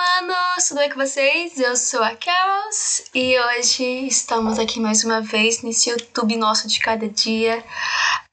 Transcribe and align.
humanos! 0.00 0.64
Tudo 0.66 0.78
bem 0.78 0.88
com 0.88 0.96
vocês? 0.96 1.58
Eu 1.60 1.76
sou 1.76 2.02
a 2.02 2.16
Carols 2.16 3.04
e 3.14 3.38
hoje 3.38 4.06
estamos 4.06 4.58
aqui 4.58 4.80
mais 4.80 5.04
uma 5.04 5.20
vez 5.20 5.60
nesse 5.60 5.90
YouTube 5.90 6.36
nosso 6.36 6.66
de 6.68 6.80
cada 6.80 7.06
dia 7.06 7.62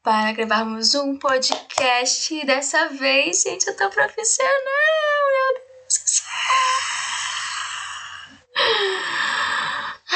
para 0.01 0.31
gravarmos 0.31 0.95
um 0.95 1.17
podcast. 1.17 2.45
Dessa 2.45 2.87
vez, 2.87 3.41
gente, 3.43 3.67
eu 3.67 3.75
tô 3.75 3.89
profissional! 3.89 4.53
Meu 5.33 5.61
Deus 5.81 6.03
do 6.03 6.09
céu! 6.09 6.25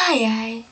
Ai, 0.08 0.24
ai. 0.24 0.66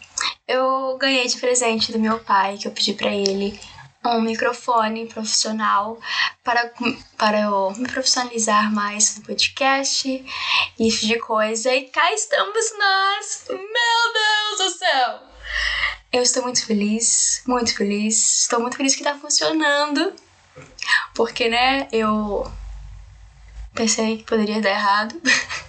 Eu 0.48 0.98
ganhei 0.98 1.28
de 1.28 1.38
presente 1.38 1.92
do 1.92 2.00
meu 2.00 2.20
pai, 2.20 2.58
que 2.58 2.68
eu 2.68 2.72
pedi 2.72 2.94
para 2.94 3.12
ele 3.12 3.60
um 4.06 4.22
microfone 4.22 5.08
profissional 5.08 6.00
para, 6.44 6.72
para 7.18 7.42
eu 7.42 7.72
me 7.72 7.88
profissionalizar 7.88 8.72
mais 8.72 9.18
no 9.18 9.24
podcast, 9.24 10.26
isso 10.80 11.06
de 11.06 11.20
coisa. 11.20 11.74
E 11.74 11.90
cá 11.90 12.14
estamos 12.14 12.74
nós! 12.78 13.46
Meu 13.50 13.58
Deus 14.14 14.74
do 14.74 14.78
céu! 14.78 15.20
Eu 16.12 16.24
estou 16.24 16.42
muito 16.44 16.66
feliz, 16.66 17.44
muito 17.46 17.76
feliz. 17.76 18.42
Estou 18.42 18.60
muito 18.60 18.78
feliz 18.78 18.96
que 18.96 19.02
está 19.02 19.16
funcionando. 19.16 20.14
Porque, 21.14 21.50
né, 21.50 21.88
eu 21.92 22.52
pensei 23.76 24.18
que 24.18 24.24
poderia 24.24 24.62
dar 24.62 24.72
errado. 24.72 25.22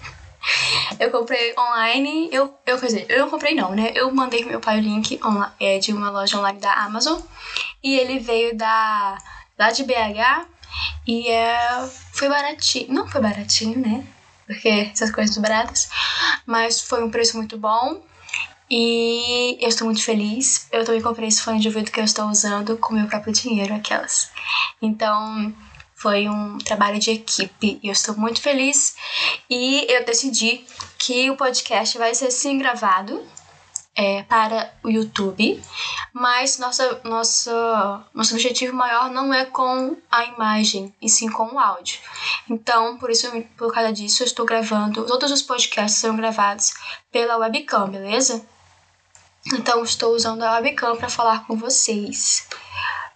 eu 0.98 1.10
comprei 1.10 1.54
online, 1.58 2.28
eu, 2.32 2.54
eu 2.66 2.78
quer 2.78 2.86
dizer, 2.86 3.06
eu 3.08 3.20
não 3.20 3.30
comprei 3.30 3.54
não, 3.54 3.74
né? 3.74 3.92
Eu 3.94 4.12
mandei 4.12 4.40
pro 4.40 4.50
meu 4.50 4.60
pai 4.60 4.78
o 4.78 4.82
link 4.82 5.20
online, 5.24 5.52
é, 5.60 5.78
de 5.78 5.92
uma 5.92 6.10
loja 6.10 6.38
online 6.38 6.58
da 6.58 6.72
Amazon 6.72 7.20
e 7.82 7.98
ele 7.98 8.18
veio 8.18 8.56
da 8.56 9.18
lá 9.58 9.70
de 9.70 9.84
BH 9.84 10.46
e 11.06 11.28
é, 11.28 11.88
foi 12.12 12.28
baratinho, 12.28 12.92
não 12.92 13.08
foi 13.08 13.20
baratinho, 13.20 13.78
né? 13.78 14.06
Porque 14.46 14.68
essas 14.92 15.10
coisas 15.10 15.36
baratas, 15.38 15.88
mas 16.46 16.80
foi 16.80 17.04
um 17.04 17.10
preço 17.10 17.36
muito 17.36 17.56
bom. 17.56 18.02
E 18.72 19.58
eu 19.60 19.68
estou 19.68 19.86
muito 19.86 20.02
feliz. 20.02 20.68
Eu 20.70 20.84
também 20.84 21.02
comprei 21.02 21.26
esse 21.26 21.42
fone 21.42 21.58
de 21.58 21.66
ouvido 21.66 21.90
que 21.90 21.98
eu 21.98 22.04
estou 22.04 22.26
usando 22.26 22.76
com 22.76 22.94
meu 22.94 23.08
próprio 23.08 23.32
dinheiro, 23.32 23.74
aquelas. 23.74 24.30
Então, 24.80 25.52
foi 26.00 26.28
um 26.30 26.56
trabalho 26.56 26.98
de 26.98 27.10
equipe 27.10 27.78
e 27.82 27.88
eu 27.88 27.92
estou 27.92 28.16
muito 28.16 28.40
feliz. 28.40 28.96
E 29.50 29.86
eu 29.86 30.02
decidi 30.02 30.64
que 30.98 31.30
o 31.30 31.36
podcast 31.36 31.98
vai 31.98 32.14
ser 32.14 32.30
sim 32.30 32.56
gravado 32.56 33.22
é, 33.94 34.22
para 34.22 34.72
o 34.82 34.88
YouTube, 34.88 35.62
mas 36.14 36.58
nossa, 36.58 37.00
nossa, 37.04 38.02
nosso 38.14 38.32
objetivo 38.32 38.74
maior 38.74 39.10
não 39.10 39.34
é 39.34 39.44
com 39.44 39.94
a 40.10 40.24
imagem, 40.24 40.94
e 41.02 41.08
sim 41.08 41.30
com 41.30 41.54
o 41.54 41.58
áudio. 41.58 42.00
Então, 42.48 42.96
por 42.96 43.10
isso, 43.10 43.30
por 43.58 43.70
causa 43.70 43.92
disso, 43.92 44.22
eu 44.22 44.26
estou 44.26 44.46
gravando, 44.46 45.04
todos 45.04 45.30
os 45.30 45.42
podcasts 45.42 46.00
serão 46.00 46.16
gravados 46.16 46.72
pela 47.12 47.36
webcam, 47.36 47.90
beleza? 47.90 48.42
Então, 49.52 49.84
estou 49.84 50.14
usando 50.14 50.42
a 50.44 50.52
webcam 50.52 50.96
para 50.96 51.10
falar 51.10 51.46
com 51.46 51.56
vocês. 51.56 52.46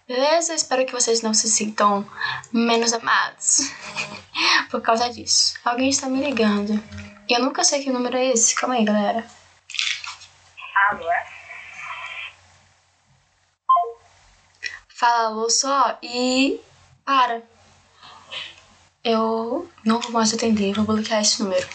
Beleza? 0.07 0.53
Espero 0.53 0.85
que 0.85 0.91
vocês 0.91 1.23
não 1.23 1.33
se 1.33 1.49
sintam 1.49 2.07
menos 2.53 2.93
amados 2.93 3.71
por 4.69 4.79
causa 4.79 5.09
disso. 5.09 5.55
Alguém 5.65 5.89
está 5.89 6.07
me 6.07 6.23
ligando. 6.23 6.73
E 7.27 7.33
eu 7.33 7.41
nunca 7.41 7.63
sei 7.63 7.83
que 7.83 7.89
número 7.89 8.15
é 8.15 8.27
esse. 8.27 8.53
Calma 8.53 8.75
aí, 8.75 8.85
galera. 8.85 9.25
Alô? 10.91 11.09
Fala 14.87 15.25
alô 15.25 15.49
só 15.49 15.97
e 16.03 16.61
para. 17.03 17.41
Eu 19.03 19.69
não 19.83 19.99
vou 19.99 20.11
mais 20.11 20.31
atender, 20.31 20.75
vou 20.75 20.85
bloquear 20.85 21.21
esse 21.21 21.41
número. 21.41 21.67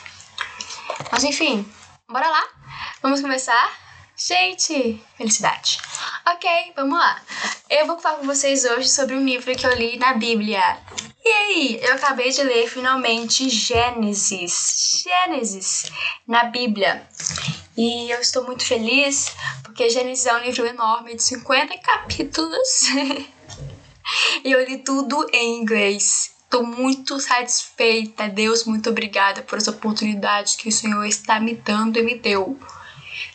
Mas 1.10 1.24
enfim, 1.24 1.68
bora 2.08 2.28
lá. 2.28 2.44
Vamos 3.02 3.20
começar? 3.20 3.89
Gente, 4.22 5.02
felicidade. 5.16 5.78
Ok, 6.26 6.50
vamos 6.76 6.98
lá. 6.98 7.22
Eu 7.70 7.86
vou 7.86 7.98
falar 7.98 8.18
com 8.18 8.26
vocês 8.26 8.66
hoje 8.66 8.86
sobre 8.90 9.16
um 9.16 9.24
livro 9.24 9.56
que 9.56 9.66
eu 9.66 9.74
li 9.74 9.96
na 9.96 10.12
Bíblia. 10.12 10.76
E 11.24 11.28
aí, 11.28 11.80
eu 11.82 11.94
acabei 11.94 12.30
de 12.30 12.42
ler 12.42 12.68
finalmente 12.68 13.48
Gênesis. 13.48 15.02
Gênesis 15.02 15.90
na 16.28 16.44
Bíblia. 16.44 17.08
E 17.78 18.10
eu 18.10 18.20
estou 18.20 18.44
muito 18.44 18.62
feliz 18.62 19.34
porque 19.62 19.88
Gênesis 19.88 20.26
é 20.26 20.34
um 20.34 20.40
livro 20.40 20.66
enorme 20.66 21.14
de 21.14 21.22
50 21.22 21.78
capítulos. 21.78 22.90
e 24.44 24.52
eu 24.52 24.62
li 24.66 24.76
tudo 24.84 25.30
em 25.32 25.62
inglês. 25.62 26.36
Estou 26.44 26.62
muito 26.62 27.18
satisfeita. 27.18 28.28
Deus, 28.28 28.64
muito 28.64 28.90
obrigada 28.90 29.40
por 29.40 29.56
essa 29.56 29.70
oportunidade 29.70 30.58
que 30.58 30.68
o 30.68 30.72
Senhor 30.72 31.06
está 31.06 31.40
me 31.40 31.54
dando 31.54 31.98
e 31.98 32.02
me 32.02 32.16
deu. 32.16 32.60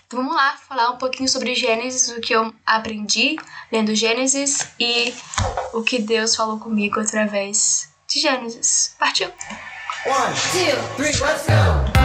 Então 0.08 0.20
vamos 0.20 0.36
lá 0.36 0.56
falar 0.56 0.92
um 0.92 0.98
pouquinho 0.98 1.28
sobre 1.28 1.56
Gênesis, 1.56 2.16
o 2.16 2.22
que 2.22 2.34
eu 2.34 2.54
aprendi 2.64 3.38
lendo 3.72 3.96
Gênesis 3.96 4.68
e 4.80 5.12
o 5.74 5.82
que 5.82 5.98
Deus 5.98 6.36
falou 6.36 6.60
comigo 6.60 7.00
através 7.00 7.90
de 8.08 8.20
Gênesis. 8.20 8.96
Partiu! 9.00 9.32
One, 10.06 10.36
two, 10.52 10.96
three, 10.96 11.12
let's 11.26 11.48
go! 11.48 11.96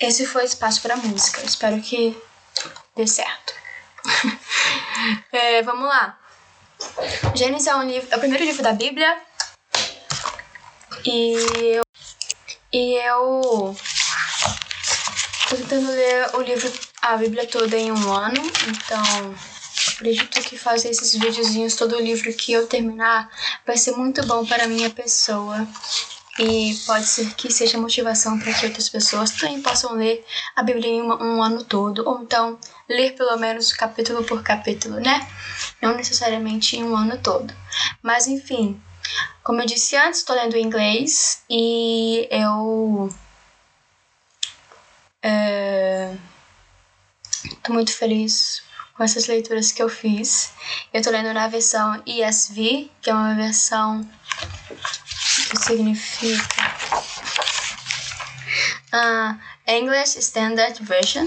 Esse 0.00 0.26
foi 0.26 0.44
espaço 0.44 0.82
para 0.82 0.96
música. 0.96 1.40
Espero 1.46 1.80
que 1.80 2.14
dê 2.96 3.06
certo. 3.06 3.54
é, 5.32 5.62
vamos 5.62 5.88
lá. 5.88 6.18
Gênesis 7.34 7.66
é, 7.66 7.74
um 7.74 7.82
livro, 7.82 8.08
é 8.10 8.16
o 8.16 8.20
primeiro 8.20 8.44
livro 8.44 8.62
da 8.62 8.72
Bíblia. 8.72 9.16
E 11.04 11.76
eu, 11.76 11.82
e 12.72 12.94
eu 12.94 13.76
tô 15.48 15.56
tentando 15.56 15.90
ler 15.90 16.34
o 16.34 16.40
livro, 16.40 16.72
a 17.02 17.16
Bíblia 17.16 17.46
toda 17.46 17.76
em 17.76 17.92
um 17.92 18.12
ano. 18.12 18.40
Então, 18.68 19.34
acredito 19.94 20.40
que 20.42 20.56
fazer 20.56 20.90
esses 20.90 21.14
videozinhos, 21.14 21.76
todo 21.76 21.96
o 21.96 22.00
livro 22.00 22.32
que 22.32 22.52
eu 22.52 22.66
terminar, 22.66 23.28
vai 23.66 23.76
ser 23.76 23.92
muito 23.92 24.24
bom 24.26 24.46
para 24.46 24.68
minha 24.68 24.90
pessoa. 24.90 25.66
E 26.38 26.74
pode 26.86 27.06
ser 27.06 27.32
que 27.34 27.52
seja 27.52 27.78
motivação 27.78 28.38
para 28.40 28.52
que 28.52 28.66
outras 28.66 28.88
pessoas 28.88 29.30
também 29.30 29.62
possam 29.62 29.94
ler 29.94 30.24
a 30.56 30.62
Bíblia 30.64 30.88
em 30.88 31.02
um, 31.02 31.12
um 31.12 31.42
ano 31.42 31.62
todo, 31.62 32.08
ou 32.08 32.22
então 32.22 32.58
ler 32.88 33.12
pelo 33.12 33.36
menos 33.36 33.72
capítulo 33.72 34.24
por 34.24 34.42
capítulo, 34.42 35.00
né? 35.00 35.26
Não 35.80 35.96
necessariamente 35.96 36.76
em 36.76 36.84
um 36.84 36.96
ano 36.96 37.18
todo. 37.18 37.54
Mas 38.02 38.26
enfim, 38.26 38.80
como 39.42 39.60
eu 39.60 39.66
disse 39.66 39.96
antes, 39.96 40.20
estou 40.20 40.36
lendo 40.36 40.56
inglês 40.56 41.42
e 41.48 42.28
eu. 42.30 43.12
Estou 47.44 47.70
é, 47.70 47.70
muito 47.70 47.96
feliz 47.96 48.62
com 48.94 49.02
essas 49.02 49.26
leituras 49.26 49.72
que 49.72 49.82
eu 49.82 49.88
fiz. 49.88 50.52
Eu 50.92 51.00
estou 51.00 51.12
lendo 51.12 51.32
na 51.32 51.48
versão 51.48 52.02
ESV, 52.06 52.90
que 53.00 53.10
é 53.10 53.14
uma 53.14 53.34
versão 53.34 54.08
que 55.50 55.56
significa 55.58 56.74
uh, 58.92 59.38
English 59.66 60.18
Standard 60.18 60.82
Version 60.82 61.26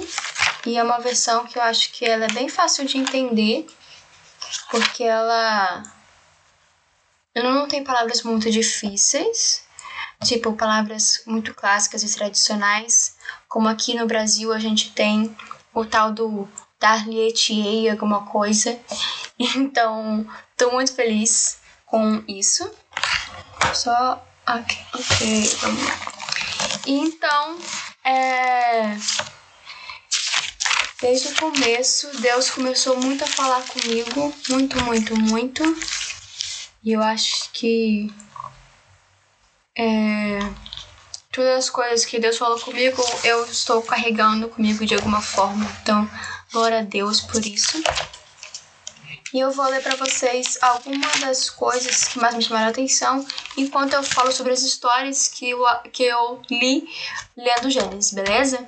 e 0.68 0.78
é 0.78 0.84
uma 0.84 1.00
versão 1.00 1.46
que 1.46 1.58
eu 1.58 1.62
acho 1.62 1.92
que 1.92 2.06
ela 2.06 2.26
é 2.26 2.34
bem 2.34 2.50
fácil 2.50 2.86
de 2.86 2.98
entender 2.98 3.66
porque 4.70 5.04
ela 5.04 5.84
não 7.36 7.68
tem 7.68 7.84
palavras 7.84 8.24
muito 8.24 8.50
difíceis 8.52 9.64
tipo 10.24 10.54
palavras 10.54 11.22
muito 11.26 11.54
clássicas 11.54 12.04
e 12.04 12.14
tradicionais 12.14 13.16
como 13.48 13.68
aqui 13.68 13.96
no 13.96 14.08
Brasil 14.08 14.52
a 14.52 14.60
gente 14.60 14.92
tem 14.92 15.36
o 15.74 15.86
tal 15.86 16.12
do 16.12 16.48
dar-lhe 16.80 17.90
alguma 17.90 18.26
coisa 18.26 18.78
então 19.56 20.28
estou 20.52 20.72
muito 20.72 20.94
feliz 20.94 21.60
com 21.86 22.24
isso 22.28 22.70
só. 23.74 24.24
Ok, 24.48 24.78
ok, 24.94 25.56
vamos 25.62 25.84
lá. 25.84 25.96
Então, 26.86 27.60
é. 28.04 28.98
Desde 31.00 31.28
o 31.28 31.36
começo, 31.36 32.10
Deus 32.22 32.50
começou 32.50 33.00
muito 33.00 33.24
a 33.24 33.28
falar 33.28 33.62
comigo, 33.68 34.34
muito, 34.50 34.84
muito, 34.84 35.16
muito. 35.16 35.64
E 36.84 36.92
eu 36.94 37.04
acho 37.04 37.52
que 37.54 38.12
é, 39.78 40.40
todas 41.32 41.66
as 41.66 41.70
coisas 41.70 42.04
que 42.04 42.20
Deus 42.20 42.38
falou 42.38 42.60
comigo, 42.60 43.00
eu 43.24 43.46
estou 43.46 43.84
carregando 43.84 44.50
comigo 44.50 44.84
de 44.88 44.96
alguma 44.96 45.22
forma. 45.22 45.70
Então, 45.84 46.10
glória 46.52 46.80
a 46.80 46.84
Deus 46.84 47.22
por 47.22 47.46
isso. 47.46 47.80
E 49.32 49.40
eu 49.40 49.52
vou 49.52 49.66
ler 49.66 49.84
para 49.84 49.96
vocês 49.98 50.58
algumas 50.64 51.20
das 51.20 51.48
coisas 51.48 52.06
que 52.06 52.18
mais 52.18 52.34
me 52.34 52.42
chamaram 52.42 52.68
a 52.68 52.70
atenção 52.72 53.24
enquanto 53.56 53.94
eu 53.94 54.02
falo 54.02 54.32
sobre 54.32 54.54
as 54.54 54.64
histórias 54.64 55.28
que 55.28 55.52
eu, 55.52 55.64
que 55.94 56.04
eu 56.04 56.42
li 56.50 56.90
lendo 57.36 57.70
Gênesis, 57.70 58.14
beleza? 58.14 58.68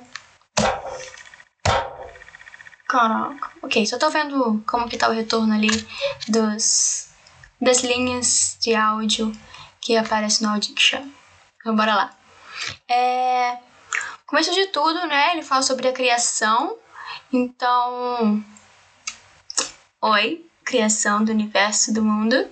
Caraca. 2.90 3.52
Ok, 3.62 3.86
só 3.86 3.96
tô 3.98 4.10
vendo 4.10 4.64
como 4.66 4.88
que 4.88 4.96
tá 4.96 5.08
o 5.08 5.12
retorno 5.12 5.54
ali 5.54 5.68
dos, 6.26 7.08
das 7.60 7.84
linhas 7.84 8.58
de 8.60 8.74
áudio 8.74 9.30
que 9.80 9.96
aparece 9.96 10.42
no 10.42 10.48
Audition. 10.48 11.08
Então, 11.60 11.76
bora 11.76 11.94
lá. 11.94 12.10
É, 12.88 13.58
começo 14.26 14.52
de 14.52 14.66
tudo, 14.66 15.06
né? 15.06 15.34
Ele 15.34 15.42
fala 15.42 15.62
sobre 15.62 15.86
a 15.86 15.92
criação. 15.92 16.76
Então, 17.32 18.44
oi, 20.00 20.44
criação 20.64 21.24
do 21.24 21.30
universo, 21.30 21.94
do 21.94 22.02
mundo. 22.02 22.50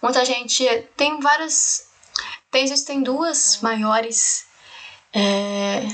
Muita 0.00 0.24
gente 0.24 0.64
tem 0.96 1.18
várias. 1.18 1.90
Tem, 2.52 2.62
existem 2.62 3.02
duas 3.02 3.60
maiores. 3.60 4.46
É, 5.12 5.88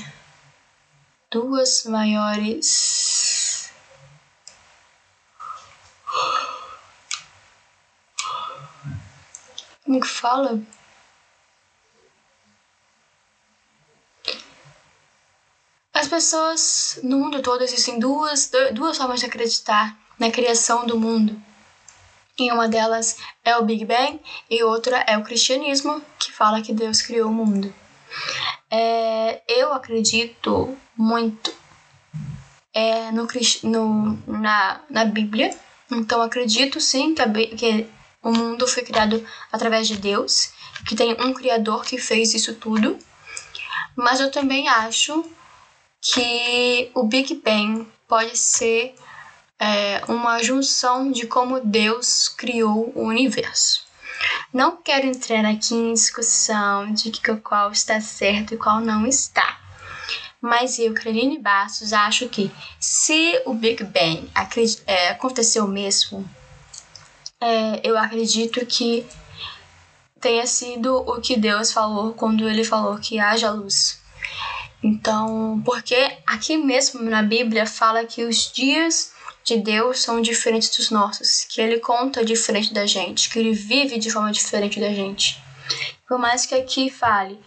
duas 1.31 1.85
maiores. 1.85 3.42
Como 9.83 9.99
que 9.99 10.07
fala? 10.07 10.61
As 15.93 16.07
pessoas 16.07 16.99
no 17.03 17.19
mundo 17.19 17.41
todo 17.41 17.63
existem 17.63 17.99
duas, 17.99 18.51
duas 18.73 18.97
formas 18.97 19.19
de 19.19 19.27
acreditar 19.27 19.97
na 20.17 20.31
criação 20.31 20.85
do 20.85 20.99
mundo. 20.99 21.39
E 22.37 22.51
uma 22.51 22.67
delas 22.67 23.17
é 23.45 23.55
o 23.57 23.63
Big 23.63 23.85
Bang 23.85 24.19
e 24.49 24.63
outra 24.63 24.97
é 25.07 25.17
o 25.17 25.23
cristianismo, 25.23 26.01
que 26.17 26.31
fala 26.31 26.61
que 26.61 26.73
Deus 26.73 27.01
criou 27.01 27.29
o 27.29 27.33
mundo. 27.33 27.73
É, 28.71 29.41
eu 29.47 29.71
acredito 29.71 30.75
muito 30.97 31.53
é, 32.73 33.11
no, 33.11 33.27
no, 33.63 34.39
na, 34.39 34.81
na 34.89 35.05
Bíblia, 35.05 35.55
então 35.93 36.21
acredito 36.21 36.79
sim 36.79 37.13
que, 37.13 37.47
que 37.55 37.87
o 38.21 38.31
mundo 38.31 38.67
foi 38.67 38.83
criado 38.83 39.25
através 39.51 39.87
de 39.87 39.97
Deus, 39.97 40.51
que 40.87 40.95
tem 40.95 41.13
um 41.19 41.33
Criador 41.33 41.83
que 41.83 41.97
fez 41.97 42.33
isso 42.33 42.55
tudo, 42.55 42.97
mas 43.95 44.19
eu 44.19 44.31
também 44.31 44.67
acho 44.67 45.23
que 46.01 46.91
o 46.93 47.03
Big 47.03 47.35
Bang 47.35 47.87
pode 48.07 48.37
ser 48.37 48.95
é, 49.59 50.03
uma 50.07 50.41
junção 50.43 51.11
de 51.11 51.25
como 51.27 51.59
Deus 51.59 52.27
criou 52.27 52.91
o 52.95 53.05
universo. 53.05 53.83
Não 54.53 54.77
quero 54.77 55.07
entrar 55.07 55.45
aqui 55.45 55.73
em 55.73 55.93
discussão 55.93 56.91
de 56.93 57.11
que 57.11 57.35
qual 57.37 57.71
está 57.71 57.99
certo 57.99 58.53
e 58.53 58.57
qual 58.57 58.79
não 58.79 59.05
está. 59.07 59.62
Mas 60.43 60.77
eu, 60.77 60.93
Caroline 60.93 61.39
Bastos, 61.39 61.93
acho 61.93 62.27
que 62.27 62.51
se 62.77 63.41
o 63.45 63.53
Big 63.53 63.81
Bang 63.85 64.29
é, 64.85 65.07
aconteceu 65.07 65.65
mesmo, 65.65 66.29
é, 67.39 67.79
eu 67.81 67.97
acredito 67.97 68.65
que 68.65 69.05
tenha 70.19 70.45
sido 70.45 70.97
o 70.97 71.21
que 71.21 71.37
Deus 71.37 71.71
falou 71.71 72.11
quando 72.13 72.49
ele 72.49 72.65
falou 72.65 72.97
que 72.97 73.19
haja 73.19 73.51
luz. 73.51 74.01
Então, 74.83 75.61
porque 75.63 76.17
aqui 76.27 76.57
mesmo 76.57 77.01
na 77.01 77.23
Bíblia 77.23 77.65
fala 77.65 78.03
que 78.03 78.25
os 78.25 78.51
dias 78.51 79.13
de 79.45 79.55
Deus 79.59 80.01
são 80.01 80.21
diferentes 80.21 80.75
dos 80.75 80.91
nossos, 80.91 81.45
que 81.45 81.61
ele 81.61 81.79
conta 81.79 82.25
diferente 82.25 82.73
da 82.73 82.85
gente, 82.85 83.29
que 83.29 83.39
ele 83.39 83.53
vive 83.53 83.97
de 83.97 84.11
forma 84.11 84.29
diferente 84.33 84.77
da 84.77 84.89
gente. 84.89 85.41
Por 86.05 86.19
mais 86.19 86.45
que 86.45 86.53
aqui 86.53 86.89
fale 86.89 87.39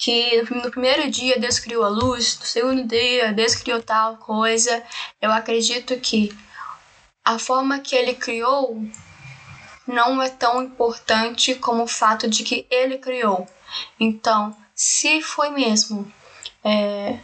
que 0.00 0.42
no 0.50 0.70
primeiro 0.70 1.10
dia 1.10 1.38
Deus 1.38 1.58
criou 1.58 1.84
a 1.84 1.88
luz, 1.88 2.38
no 2.40 2.46
segundo 2.46 2.84
dia 2.84 3.32
Deus 3.32 3.54
criou 3.54 3.82
tal 3.82 4.16
coisa, 4.16 4.82
eu 5.20 5.30
acredito 5.30 5.98
que 6.00 6.34
a 7.22 7.38
forma 7.38 7.78
que 7.78 7.94
ele 7.94 8.14
criou 8.14 8.82
não 9.86 10.22
é 10.22 10.30
tão 10.30 10.62
importante 10.62 11.54
como 11.56 11.82
o 11.82 11.86
fato 11.86 12.28
de 12.28 12.42
que 12.42 12.66
ele 12.70 12.96
criou. 12.96 13.46
Então, 13.98 14.56
se 14.74 15.20
foi 15.20 15.50
mesmo 15.50 16.10
é, 16.64 17.18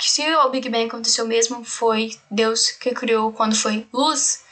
se 0.00 0.22
o 0.36 0.48
Big 0.50 0.68
Bang 0.68 0.86
aconteceu 0.86 1.26
mesmo, 1.26 1.64
foi 1.64 2.16
Deus 2.30 2.70
que 2.70 2.94
criou 2.94 3.32
quando 3.32 3.54
foi 3.54 3.86
luz, 3.92 4.44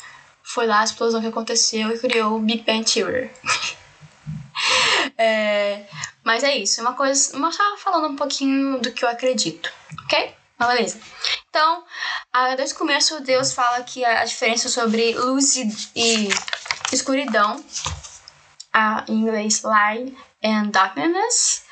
foi 0.43 0.67
lá 0.67 0.81
a 0.81 0.85
explosão 0.85 1.21
que 1.21 1.27
aconteceu 1.27 1.91
e 1.91 1.99
criou 1.99 2.37
o 2.37 2.41
Big 2.41 2.63
Bang 2.63 2.85
Theory. 2.85 3.31
é, 5.23 5.87
mas 6.25 6.43
é 6.43 6.57
isso, 6.57 6.81
uma 6.81 6.95
coisa, 6.95 7.39
mas 7.39 7.55
só 7.55 7.77
falando 7.77 8.09
um 8.09 8.17
pouquinho 8.17 8.81
do 8.81 8.91
que 8.91 9.05
eu 9.05 9.09
acredito, 9.09 9.73
ok? 10.05 10.35
Mas 10.59 10.69
beleza. 10.69 11.01
Então, 11.49 11.85
desde 12.57 12.75
o 12.75 12.79
começo, 12.79 13.21
Deus 13.21 13.53
fala 13.53 13.83
que 13.85 14.05
a 14.05 14.25
diferença 14.25 14.69
sobre 14.69 15.15
luz 15.15 15.57
e, 15.57 15.69
e 15.95 16.29
escuridão, 16.93 17.65
a, 18.73 19.05
em 19.09 19.21
inglês 19.21 19.63
light 19.63 20.17
and 20.43 20.71
darkness, 20.71 21.63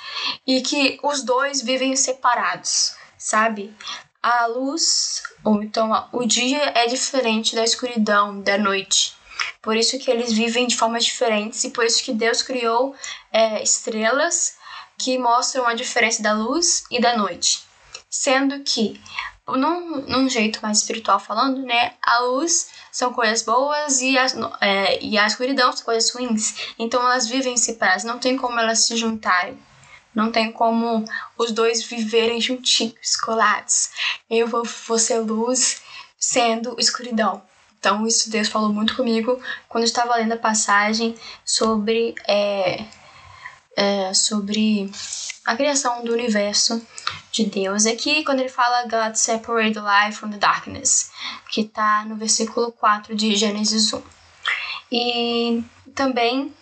e 0.47 0.61
que 0.61 1.01
os 1.03 1.23
dois 1.23 1.63
vivem 1.63 1.97
separados, 1.97 2.95
sabe? 3.19 3.75
A 4.23 4.47
luz, 4.47 5.23
ou 5.43 5.63
então 5.63 6.09
o 6.13 6.25
dia 6.25 6.73
é 6.77 6.87
diferente 6.87 7.55
da 7.57 7.65
escuridão, 7.65 8.41
da 8.41 8.59
noite. 8.59 9.17
Por 9.63 9.77
isso 9.77 9.99
que 9.99 10.11
eles 10.11 10.33
vivem 10.33 10.67
de 10.67 10.77
formas 10.77 11.05
diferentes 11.05 11.63
e 11.65 11.71
por 11.71 11.85
isso 11.85 12.03
que 12.03 12.13
Deus 12.13 12.43
criou 12.43 12.95
é, 13.33 13.63
estrelas 13.63 14.57
que 14.99 15.19
mostram 15.19 15.67
a 15.67 15.75
diferença 15.75 16.23
da 16.23 16.33
luz 16.33 16.85
e 16.91 17.01
da 17.01 17.17
noite. 17.17 17.63
Sendo 18.09 18.61
que, 18.61 19.01
num, 19.47 20.03
num 20.07 20.29
jeito 20.29 20.61
mais 20.63 20.79
espiritual 20.79 21.21
falando, 21.21 21.63
né, 21.63 21.95
a 22.03 22.21
luz 22.21 22.71
são 22.91 23.13
coisas 23.13 23.43
boas 23.43 24.01
e, 24.01 24.19
as, 24.19 24.35
é, 24.61 25.03
e 25.03 25.19
a 25.19 25.27
escuridão 25.27 25.73
são 25.73 25.85
coisas 25.85 26.11
ruins. 26.11 26.55
Então 26.79 27.01
elas 27.03 27.29
vivem 27.29 27.57
separadas, 27.57 28.05
não 28.05 28.19
tem 28.19 28.37
como 28.37 28.59
elas 28.59 28.81
se 28.81 28.97
juntarem. 28.97 29.59
Não 30.13 30.33
tem 30.33 30.51
como 30.51 31.05
os 31.39 31.53
dois 31.53 31.85
viverem 31.85 32.41
juntinhos, 32.41 33.15
colados. 33.17 33.91
Eu 34.29 34.49
vou, 34.49 34.65
vou 34.65 34.99
ser 34.99 35.21
luz 35.21 35.83
sendo 36.19 36.75
escuridão. 36.81 37.41
Então, 37.81 38.07
isso 38.07 38.31
Deus 38.31 38.49
falou 38.49 38.71
muito 38.71 38.95
comigo 38.95 39.43
quando 39.67 39.85
eu 39.85 39.89
estava 39.89 40.15
lendo 40.17 40.33
a 40.33 40.37
passagem 40.37 41.17
sobre, 41.43 42.15
é, 42.29 42.85
é, 43.75 44.13
sobre 44.13 44.93
a 45.47 45.57
criação 45.57 46.05
do 46.05 46.13
universo 46.13 46.87
de 47.33 47.47
Deus. 47.47 47.87
Aqui, 47.87 48.23
quando 48.23 48.41
ele 48.41 48.51
fala 48.51 48.83
God 48.83 49.15
separate 49.15 49.73
the 49.73 49.81
light 49.81 50.15
from 50.15 50.29
the 50.29 50.37
darkness, 50.37 51.11
que 51.51 51.63
está 51.63 52.05
no 52.05 52.17
versículo 52.17 52.71
4 52.73 53.17
de 53.17 53.35
Gênesis 53.35 53.91
1. 53.91 54.03
E 54.93 55.65
também 55.95 56.55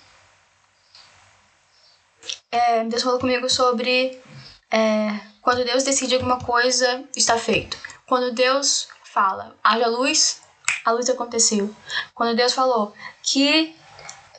é, 2.53 2.85
Deus 2.85 3.03
falou 3.03 3.19
comigo 3.19 3.51
sobre 3.51 4.23
é, 4.71 5.19
quando 5.43 5.65
Deus 5.65 5.83
decide 5.83 6.15
alguma 6.15 6.39
coisa, 6.39 7.03
está 7.17 7.37
feito. 7.37 7.77
Quando 8.07 8.33
Deus 8.33 8.87
fala, 9.03 9.57
haja 9.65 9.89
luz, 9.89 10.43
a 10.89 10.93
luz 10.93 11.09
aconteceu. 11.09 11.75
Quando 12.15 12.37
Deus 12.37 12.53
falou 12.53 12.95
que 13.23 13.77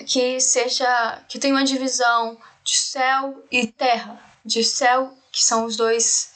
que 0.06 0.40
seja 0.40 1.22
que 1.28 1.38
tem 1.38 1.52
uma 1.52 1.64
divisão 1.64 2.38
de 2.64 2.78
céu 2.78 3.44
e 3.52 3.68
terra, 3.68 4.18
de 4.46 4.64
céu 4.64 5.14
que 5.32 5.44
são 5.44 5.66
os 5.66 5.76
dois 5.76 6.32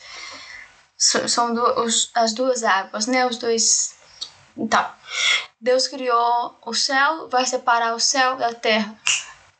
são 0.97 1.53
do, 1.53 1.61
os, 1.81 2.11
as 2.13 2.33
duas 2.33 2.63
águas, 2.63 3.07
né? 3.07 3.25
Os 3.25 3.37
dois 3.37 3.95
então, 4.55 4.87
Deus 5.59 5.87
criou 5.87 6.57
o 6.63 6.73
céu, 6.73 7.27
vai 7.27 7.45
separar 7.45 7.95
o 7.95 7.99
céu 7.99 8.35
da 8.35 8.53
terra. 8.53 8.95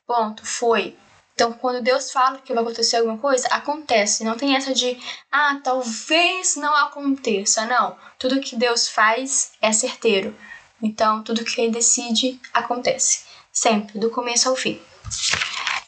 Ponto, 0.05 0.45
foi. 0.45 0.97
Então, 1.33 1.51
quando 1.51 1.81
Deus 1.81 2.11
fala 2.11 2.37
que 2.37 2.53
vai 2.53 2.63
acontecer 2.63 2.97
alguma 2.97 3.17
coisa, 3.17 3.47
acontece. 3.47 4.23
Não 4.23 4.37
tem 4.37 4.55
essa 4.55 4.73
de, 4.73 4.97
ah, 5.31 5.59
talvez 5.63 6.55
não 6.55 6.75
aconteça. 6.75 7.65
Não. 7.65 7.97
Tudo 8.19 8.39
que 8.39 8.55
Deus 8.55 8.87
faz 8.87 9.51
é 9.61 9.71
certeiro. 9.71 10.35
Então, 10.81 11.23
tudo 11.23 11.43
que 11.43 11.59
ele 11.59 11.71
decide 11.71 12.39
acontece. 12.53 13.23
Sempre, 13.51 13.97
do 13.99 14.09
começo 14.09 14.47
ao 14.47 14.55
fim. 14.55 14.79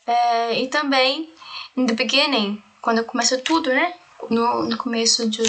É, 0.05 0.59
e 0.59 0.67
também, 0.67 1.33
in 1.75 1.85
the 1.85 1.93
beginning, 1.93 2.63
quando 2.81 3.03
começa 3.03 3.37
tudo, 3.37 3.69
né? 3.69 3.93
No, 4.29 4.63
no 4.63 4.77
começo 4.77 5.29
de, 5.29 5.43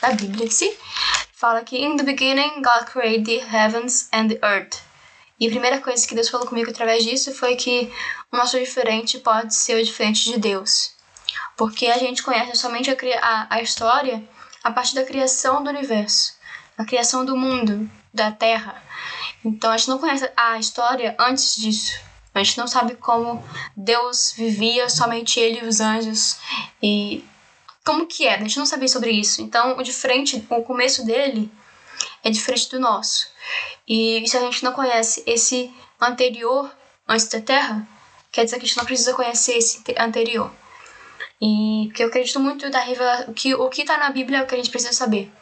da 0.00 0.12
Bíblia 0.12 0.46
em 0.46 0.50
si, 0.50 0.76
fala 1.32 1.62
que 1.64 1.76
in 1.76 1.96
the 1.96 2.04
beginning 2.04 2.62
God 2.62 2.84
created 2.86 3.24
the 3.24 3.56
heavens 3.56 4.08
and 4.12 4.28
the 4.28 4.38
earth. 4.42 4.89
E 5.40 5.46
a 5.46 5.50
primeira 5.50 5.80
coisa 5.80 6.06
que 6.06 6.14
Deus 6.14 6.28
falou 6.28 6.46
comigo 6.46 6.70
através 6.70 7.02
disso 7.02 7.34
foi 7.34 7.56
que 7.56 7.90
o 8.30 8.36
nosso 8.36 8.58
diferente 8.58 9.18
pode 9.18 9.54
ser 9.54 9.80
o 9.80 9.84
diferente 9.84 10.30
de 10.30 10.38
Deus. 10.38 10.92
Porque 11.56 11.86
a 11.86 11.96
gente 11.96 12.22
conhece 12.22 12.58
somente 12.58 12.90
a, 12.90 12.94
a, 13.22 13.46
a 13.54 13.62
história 13.62 14.22
a 14.62 14.70
partir 14.70 14.94
da 14.94 15.04
criação 15.04 15.64
do 15.64 15.70
universo, 15.70 16.34
a 16.76 16.84
criação 16.84 17.24
do 17.24 17.36
mundo, 17.36 17.90
da 18.12 18.30
terra. 18.30 18.82
Então 19.42 19.70
a 19.70 19.78
gente 19.78 19.88
não 19.88 19.98
conhece 19.98 20.30
a 20.36 20.58
história 20.58 21.16
antes 21.18 21.56
disso. 21.56 21.98
A 22.34 22.42
gente 22.42 22.58
não 22.58 22.68
sabe 22.68 22.94
como 22.96 23.42
Deus 23.74 24.34
vivia, 24.36 24.90
somente 24.90 25.40
ele 25.40 25.60
e 25.60 25.66
os 25.66 25.80
anjos. 25.80 26.36
E 26.82 27.24
como 27.84 28.06
que 28.06 28.26
é, 28.26 28.34
a 28.34 28.38
gente 28.38 28.58
não 28.58 28.66
sabia 28.66 28.88
sobre 28.88 29.10
isso. 29.10 29.40
Então 29.40 29.78
o 29.78 29.82
diferente, 29.82 30.46
o 30.50 30.62
começo 30.62 31.04
dele 31.04 31.50
é 32.22 32.30
diferente 32.30 32.70
do 32.70 32.80
nosso. 32.80 33.28
E 33.88 34.22
se 34.26 34.36
a 34.36 34.40
gente 34.40 34.62
não 34.62 34.72
conhece 34.72 35.22
esse 35.26 35.72
anterior 36.00 36.70
antes 37.08 37.28
da 37.28 37.40
Terra, 37.40 37.86
quer 38.30 38.44
dizer 38.44 38.58
que 38.58 38.64
a 38.64 38.66
gente 38.66 38.76
não 38.76 38.84
precisa 38.84 39.14
conhecer 39.14 39.56
esse 39.56 39.82
anterior. 39.98 40.50
E 41.40 41.86
porque 41.86 42.02
eu 42.02 42.08
acredito 42.08 42.38
muito 42.38 42.70
da 42.70 42.80
revelação, 42.80 43.32
que 43.32 43.54
o 43.54 43.68
que 43.68 43.82
está 43.82 43.96
na 43.96 44.10
Bíblia 44.10 44.38
é 44.38 44.42
o 44.42 44.46
que 44.46 44.54
a 44.54 44.58
gente 44.58 44.70
precisa 44.70 44.92
saber. 44.92 45.32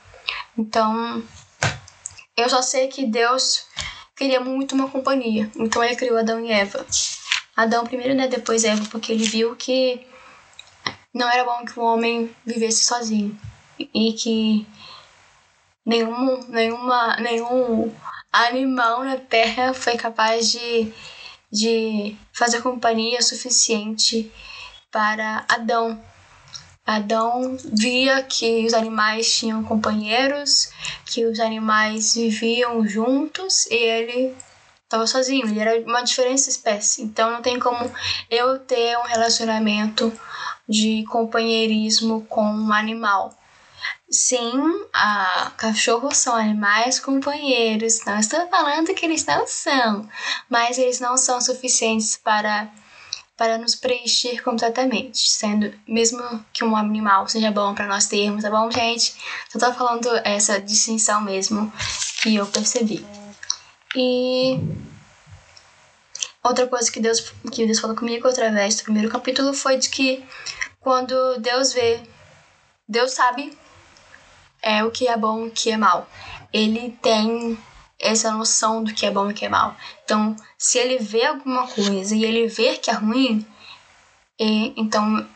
Então, 0.57 1.23
eu 2.37 2.49
só 2.49 2.63
sei 2.63 2.89
que 2.89 3.05
Deus 3.05 3.67
queria 4.17 4.41
muito 4.41 4.75
uma 4.75 4.89
companhia. 4.89 5.51
Então 5.57 5.83
ele 5.83 5.97
criou 5.97 6.19
Adão 6.19 6.45
e 6.45 6.51
Eva. 6.51 6.87
Adão 7.57 7.85
primeiro, 7.85 8.15
né, 8.15 8.29
depois 8.29 8.65
Eva, 8.65 8.85
porque 8.91 9.13
ele 9.13 9.25
viu 9.25 9.57
que 9.57 10.07
não 11.13 11.29
era 11.29 11.45
bom 11.45 11.65
que 11.65 11.79
o 11.79 11.83
homem 11.83 12.35
vivesse 12.45 12.85
sozinho 12.85 13.39
e 13.79 14.13
que 14.13 14.67
nenhum, 15.88 16.45
nenhuma, 16.49 17.16
nenhum 17.16 17.92
animal 18.30 19.02
na 19.02 19.16
Terra 19.16 19.73
foi 19.73 19.97
capaz 19.97 20.50
de, 20.50 20.92
de 21.50 22.14
fazer 22.30 22.61
companhia 22.61 23.23
suficiente 23.23 24.30
para 24.92 25.47
Adão. 25.49 25.99
Adão 26.87 27.57
via 27.73 28.23
que 28.23 28.66
os 28.66 28.75
animais 28.75 29.35
tinham 29.35 29.64
companheiros, 29.64 30.71
que 31.07 31.25
os 31.25 31.40
animais 31.40 32.14
viviam 32.14 32.87
juntos 32.87 33.66
e 33.66 33.75
ele 33.75 34.37
estava 34.85 35.07
sozinho, 35.07 35.47
ele 35.47 35.61
era 35.61 35.80
uma 35.83 36.02
diferente 36.02 36.49
espécie. 36.49 37.02
Então 37.02 37.30
não 37.30 37.42
tem 37.42 37.59
como 37.59 37.90
eu 38.30 38.59
ter 38.59 38.97
um 38.99 39.02
relacionamento 39.02 40.12
de 40.66 41.04
companheirismo 41.11 42.26
com 42.26 42.45
um 42.45 42.73
animal. 42.73 43.38
Sim, 44.11 44.87
a 44.93 45.53
cachorros 45.59 46.17
são 46.17 46.35
animais 46.35 46.99
companheiros. 46.99 48.03
Não 48.07 48.19
estou 48.19 48.49
falando 48.49 48.95
que 48.95 49.05
eles 49.05 49.27
não 49.27 49.47
são, 49.47 50.09
mas 50.49 50.79
eles 50.79 50.99
não 50.99 51.17
são 51.17 51.41
suficientes 51.41 52.17
para 52.17 52.71
para 53.37 53.57
nos 53.57 53.77
preencher 53.77 54.43
completamente, 54.43 55.31
sendo 55.31 55.73
mesmo 55.87 56.45
que 56.53 56.65
um 56.65 56.75
animal 56.77 57.29
seja 57.29 57.53
bom 57.53 57.73
para 57.73 57.87
nós 57.87 58.09
termos, 58.09 58.43
tá 58.43 58.50
bom, 58.50 58.69
gente? 58.69 59.15
Só 59.49 59.61
tô 59.61 59.73
falando 59.73 60.09
essa 60.25 60.61
distinção 60.61 61.21
mesmo 61.21 61.73
que 62.21 62.35
eu 62.35 62.45
percebi. 62.47 63.07
E 63.95 64.59
outra 66.43 66.67
coisa 66.67 66.91
que 66.91 66.99
Deus 66.99 67.21
que 67.53 67.65
Deus 67.65 67.79
falou 67.79 67.95
comigo 67.95 68.27
através 68.27 68.77
do 68.77 68.85
primeiro 68.85 69.09
capítulo 69.09 69.55
foi 69.55 69.77
de 69.77 69.88
que 69.88 70.25
quando 70.81 71.38
Deus 71.38 71.73
vê, 71.73 72.00
Deus 72.88 73.12
sabe 73.12 73.57
é 74.62 74.85
o 74.85 74.91
que 74.91 75.09
é 75.09 75.17
bom 75.17 75.45
e 75.45 75.49
o 75.49 75.50
que 75.50 75.71
é 75.71 75.77
mal. 75.77 76.09
Ele 76.53 76.97
tem 77.03 77.59
essa 77.99 78.31
noção 78.31 78.83
do 78.85 78.95
que 78.95 79.05
é 79.05 79.11
bom 79.11 79.29
e 79.29 79.33
o 79.33 79.35
que 79.35 79.45
é 79.45 79.49
mal. 79.49 79.77
Então, 80.05 80.37
se 80.57 80.79
ele 80.79 80.99
vê 80.99 81.27
alguma 81.27 81.67
coisa 81.67 82.15
e 82.15 82.25
ele 82.25 82.47
vê 82.47 82.77
que 82.77 82.91
é 82.91 82.95
ruim, 82.95 83.47
e, 84.38 84.73
então 84.81 85.27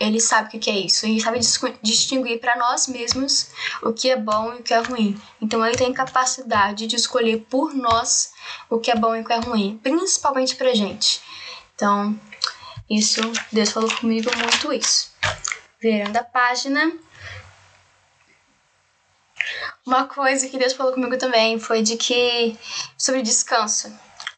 ele 0.00 0.20
sabe 0.20 0.56
o 0.56 0.60
que 0.60 0.70
é 0.70 0.78
isso. 0.78 1.06
Ele 1.06 1.20
sabe 1.20 1.40
distinguir 1.82 2.40
para 2.40 2.56
nós 2.56 2.86
mesmos 2.86 3.50
o 3.82 3.92
que 3.92 4.10
é 4.10 4.16
bom 4.16 4.52
e 4.54 4.60
o 4.60 4.62
que 4.62 4.74
é 4.74 4.78
ruim. 4.78 5.20
Então 5.40 5.64
ele 5.64 5.76
tem 5.76 5.92
capacidade 5.92 6.86
de 6.86 6.96
escolher 6.96 7.46
por 7.50 7.74
nós 7.74 8.32
o 8.70 8.78
que 8.78 8.90
é 8.90 8.94
bom 8.94 9.14
e 9.14 9.20
o 9.20 9.24
que 9.24 9.32
é 9.32 9.38
ruim, 9.38 9.78
principalmente 9.82 10.56
pra 10.56 10.74
gente. 10.74 11.20
Então, 11.74 12.18
isso, 12.88 13.20
Deus 13.52 13.70
falou 13.70 13.92
comigo 13.96 14.30
muito 14.36 14.72
isso. 14.72 15.12
Virando 15.80 16.16
a 16.16 16.24
página, 16.24 16.92
uma 19.86 20.06
coisa 20.06 20.48
que 20.48 20.58
Deus 20.58 20.72
falou 20.72 20.92
comigo 20.92 21.16
também 21.16 21.58
foi 21.58 21.82
de 21.82 21.96
que 21.96 22.56
sobre 22.96 23.22
descanso. 23.22 23.92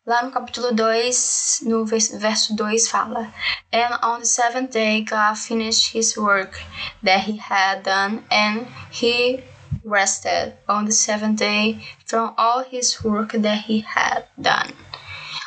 Lá 0.07 0.23
no 0.23 0.31
capítulo 0.31 0.75
2, 0.75 1.61
no 1.67 1.85
verso 1.85 2.57
2 2.57 2.89
fala: 2.89 3.33
And 3.73 3.99
on 4.03 4.19
the 4.19 4.25
seventh 4.25 4.73
day 4.73 5.05
God 5.05 5.37
finished 5.37 5.97
his 5.97 6.17
work 6.17 6.59
that 7.05 7.31
he 7.31 7.39
had 7.39 7.83
done, 7.83 8.25
and 8.31 8.67
he 8.91 9.45
rested 9.85 10.55
on 10.69 10.85
the 10.87 10.93
seventh 10.93 11.39
day 11.39 11.81
from 12.07 12.35
all 12.37 12.65
his 12.65 13.03
work 13.05 13.39
that 13.39 13.65
he 13.69 13.85
had 13.87 14.25
done. 14.39 14.75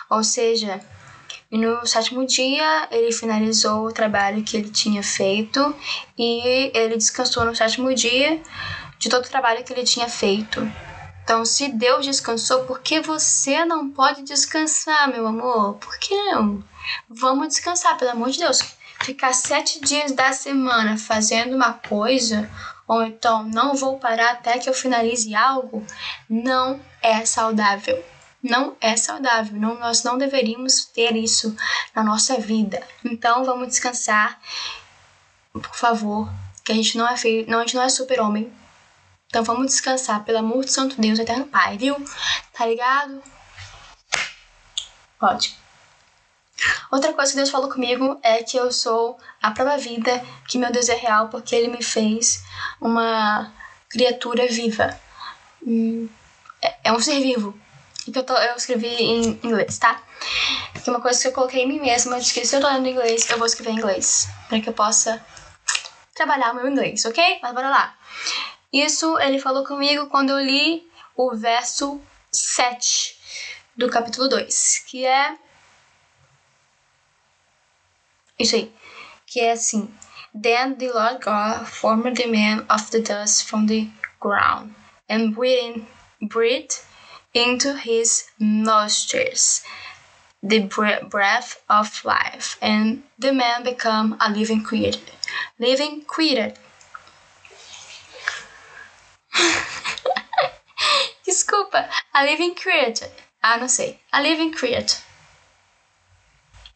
Ou 0.09 0.23
seja, 0.23 0.79
no 1.51 1.85
sétimo 1.85 2.25
dia 2.25 2.87
ele 2.91 3.11
finalizou 3.11 3.85
o 3.85 3.91
trabalho 3.91 4.43
que 4.43 4.57
ele 4.57 4.69
tinha 4.69 5.03
feito 5.03 5.75
e 6.17 6.71
ele 6.73 6.97
descansou 6.97 7.45
no 7.45 7.55
sétimo 7.55 7.93
dia 7.93 8.41
de 9.03 9.09
todo 9.09 9.25
o 9.25 9.29
trabalho 9.29 9.63
que 9.65 9.73
ele 9.73 9.83
tinha 9.83 10.07
feito. 10.07 10.61
Então, 11.23 11.43
se 11.43 11.67
Deus 11.67 12.05
descansou, 12.05 12.63
por 12.63 12.79
que 12.79 13.01
você 13.01 13.65
não 13.65 13.89
pode 13.89 14.23
descansar, 14.23 15.09
meu 15.09 15.27
amor? 15.27 15.75
Por 15.75 15.97
que 15.99 16.15
não? 16.15 16.63
Vamos 17.09 17.49
descansar, 17.49 17.97
pelo 17.97 18.11
amor 18.11 18.29
de 18.29 18.39
Deus. 18.39 18.61
Ficar 19.01 19.33
sete 19.33 19.81
dias 19.81 20.13
da 20.13 20.31
semana 20.31 20.97
fazendo 20.97 21.53
uma 21.53 21.73
coisa, 21.73 22.49
ou 22.87 23.03
então 23.03 23.43
não 23.43 23.75
vou 23.75 23.99
parar 23.99 24.31
até 24.31 24.57
que 24.57 24.69
eu 24.69 24.73
finalize 24.73 25.35
algo, 25.35 25.85
não 26.29 26.79
é 27.01 27.25
saudável. 27.25 28.01
Não 28.41 28.75
é 28.79 28.95
saudável. 28.95 29.59
Não, 29.59 29.77
nós 29.79 30.03
não 30.03 30.17
deveríamos 30.17 30.85
ter 30.85 31.15
isso 31.15 31.55
na 31.93 32.03
nossa 32.03 32.37
vida. 32.37 32.81
Então, 33.03 33.43
vamos 33.43 33.67
descansar, 33.67 34.39
por 35.51 35.75
favor, 35.75 36.29
que 36.63 36.71
a 36.71 36.75
gente 36.75 36.97
não 36.97 37.07
é 37.07 37.13
a 37.13 37.15
gente 37.15 37.75
não 37.75 37.83
é 37.83 37.89
super-homem 37.89 38.51
então 39.33 39.43
vamos 39.43 39.65
descansar, 39.65 40.23
pelo 40.23 40.37
amor 40.37 40.63
de 40.63 40.71
Santo 40.71 41.01
Deus, 41.01 41.17
Eterno 41.17 41.47
Pai, 41.47 41.75
viu? 41.75 41.95
Tá 42.53 42.67
ligado? 42.67 43.19
Ótimo. 45.19 45.57
Outra 46.91 47.11
coisa 47.13 47.31
que 47.31 47.37
Deus 47.37 47.49
falou 47.49 47.67
comigo 47.67 48.19
é 48.21 48.43
que 48.43 48.55
eu 48.57 48.71
sou 48.71 49.17
a 49.41 49.49
prova 49.49 49.75
vida 49.75 50.23
que 50.47 50.59
meu 50.59 50.71
Deus 50.71 50.87
é 50.87 50.93
real 50.93 51.29
porque 51.29 51.55
Ele 51.55 51.69
me 51.69 51.83
fez 51.83 52.43
uma 52.79 53.51
criatura 53.89 54.45
viva. 54.45 54.95
Hum, 55.65 56.07
é, 56.61 56.75
é 56.83 56.93
um 56.93 56.99
ser 56.99 57.19
vivo. 57.19 57.59
Que 58.03 58.15
eu, 58.15 58.23
tô, 58.23 58.35
eu 58.35 58.55
escrevi 58.55 58.85
em 58.85 59.39
inglês, 59.43 59.79
tá? 59.79 59.99
Que 60.83 60.87
é 60.87 60.93
uma 60.93 61.01
coisa 61.01 61.19
que 61.19 61.27
eu 61.29 61.31
coloquei 61.31 61.63
em 61.63 61.67
mim 61.67 61.79
mesma 61.79 62.19
de 62.19 62.31
que 62.31 62.45
se 62.45 62.55
eu 62.55 62.61
tô 62.61 62.67
lendo 62.67 62.87
inglês, 62.87 63.27
eu 63.31 63.39
vou 63.39 63.47
escrever 63.47 63.71
em 63.71 63.77
inglês. 63.77 64.27
Para 64.47 64.61
que 64.61 64.69
eu 64.69 64.73
possa 64.73 65.19
trabalhar 66.13 66.51
o 66.51 66.55
meu 66.55 66.69
inglês, 66.69 67.03
ok? 67.05 67.39
Mas 67.41 67.51
bora 67.51 67.71
lá. 67.71 67.95
Isso 68.73 69.19
ele 69.19 69.37
falou 69.37 69.63
comigo 69.63 70.07
quando 70.07 70.31
eu 70.31 70.39
li 70.39 70.91
o 71.15 71.35
verso 71.35 72.01
7 72.31 73.15
do 73.77 73.87
capítulo 73.87 74.27
2, 74.27 74.79
que 74.87 75.05
é 75.05 75.37
isso 78.39 78.55
aí, 78.55 78.73
que 79.27 79.41
é 79.41 79.51
assim: 79.51 79.93
Then 80.33 80.73
the 80.73 80.91
Lord 80.91 81.23
God 81.23 81.67
formed 81.67 82.17
the 82.17 82.25
man 82.25 82.65
of 82.67 82.89
the 82.89 83.01
dust 83.01 83.45
from 83.45 83.67
the 83.67 83.87
ground 84.19 84.73
and 85.07 85.33
breathed, 85.35 85.85
breathed 86.19 86.81
into 87.35 87.75
his 87.75 88.25
nostrils 88.39 89.63
the 90.41 90.67
breath 91.09 91.57
of 91.69 92.03
life, 92.03 92.57
and 92.59 93.03
the 93.19 93.31
man 93.31 93.63
became 93.63 94.15
a 94.19 94.31
living 94.31 94.63
creature. 94.63 94.99
Living 95.59 96.01
creature 96.05 96.53
Desculpa. 101.25 101.89
A 102.13 102.23
living 102.23 102.53
creature. 102.53 103.11
Ah, 103.41 103.57
não 103.57 103.67
sei. 103.67 103.99
A 104.11 104.21
living 104.21 104.51
creature. 104.51 105.01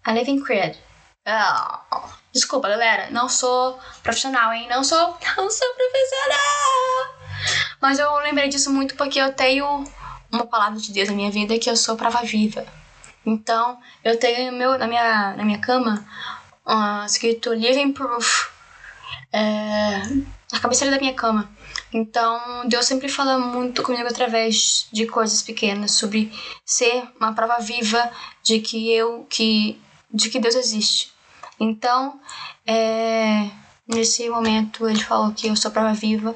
A 0.04 0.14
living 0.14 0.42
creature. 0.42 0.82
Oh. 1.28 2.10
Desculpa, 2.32 2.70
galera. 2.70 3.10
Não 3.10 3.28
sou 3.28 3.80
profissional, 4.04 4.54
hein? 4.54 4.68
Não 4.70 4.84
sou. 4.84 5.18
Não 5.38 5.50
sou 5.50 5.68
profissional. 5.74 7.18
Mas 7.82 8.00
eu 8.00 8.14
lembrei 8.18 8.48
disso 8.50 8.72
muito 8.72 8.96
porque 8.96 9.20
eu 9.20 9.34
tenho 9.34 9.84
uma 10.32 10.46
palavra 10.46 10.80
de 10.80 10.92
Deus 10.92 11.10
na 11.10 11.16
minha 11.16 11.32
vida 11.32 11.58
que 11.60 11.70
eu 11.70 11.78
sou 11.78 11.96
prova 11.96 12.22
viva. 12.24 12.66
Então, 13.26 13.80
eu 14.04 14.18
tenho 14.18 14.54
meu, 14.54 14.78
na, 14.78 14.88
minha, 14.88 15.34
na 15.36 15.44
minha 15.44 15.60
cama 15.60 16.06
uh, 16.66 17.06
escrito 17.06 17.54
Living 17.54 17.92
Proof. 17.94 18.50
É, 19.32 20.00
na 20.52 20.60
cabeceira 20.62 20.94
da 20.94 21.00
minha 21.00 21.14
cama. 21.14 21.50
Então, 21.94 22.68
Deus 22.68 22.86
sempre 22.86 23.08
fala 23.08 23.40
muito 23.40 23.82
comigo 23.82 24.08
através 24.08 24.88
de 24.92 25.06
coisas 25.06 25.42
pequenas, 25.42 25.92
sobre 25.92 26.32
ser 26.66 27.08
uma 27.20 27.34
prova 27.34 27.60
viva 27.60 28.12
de 28.44 28.60
que 28.60 28.92
eu, 28.92 29.26
que, 29.30 29.80
de 30.14 30.30
que 30.30 30.40
Deus 30.40 30.56
existe. 30.56 31.14
Então, 31.60 32.20
é, 32.66 33.50
nesse 33.88 34.30
momento 34.30 34.88
ele 34.88 35.04
falou 35.04 35.32
que 35.32 35.48
eu 35.48 35.56
sou 35.56 35.72
prova 35.72 35.94
viva, 35.94 36.36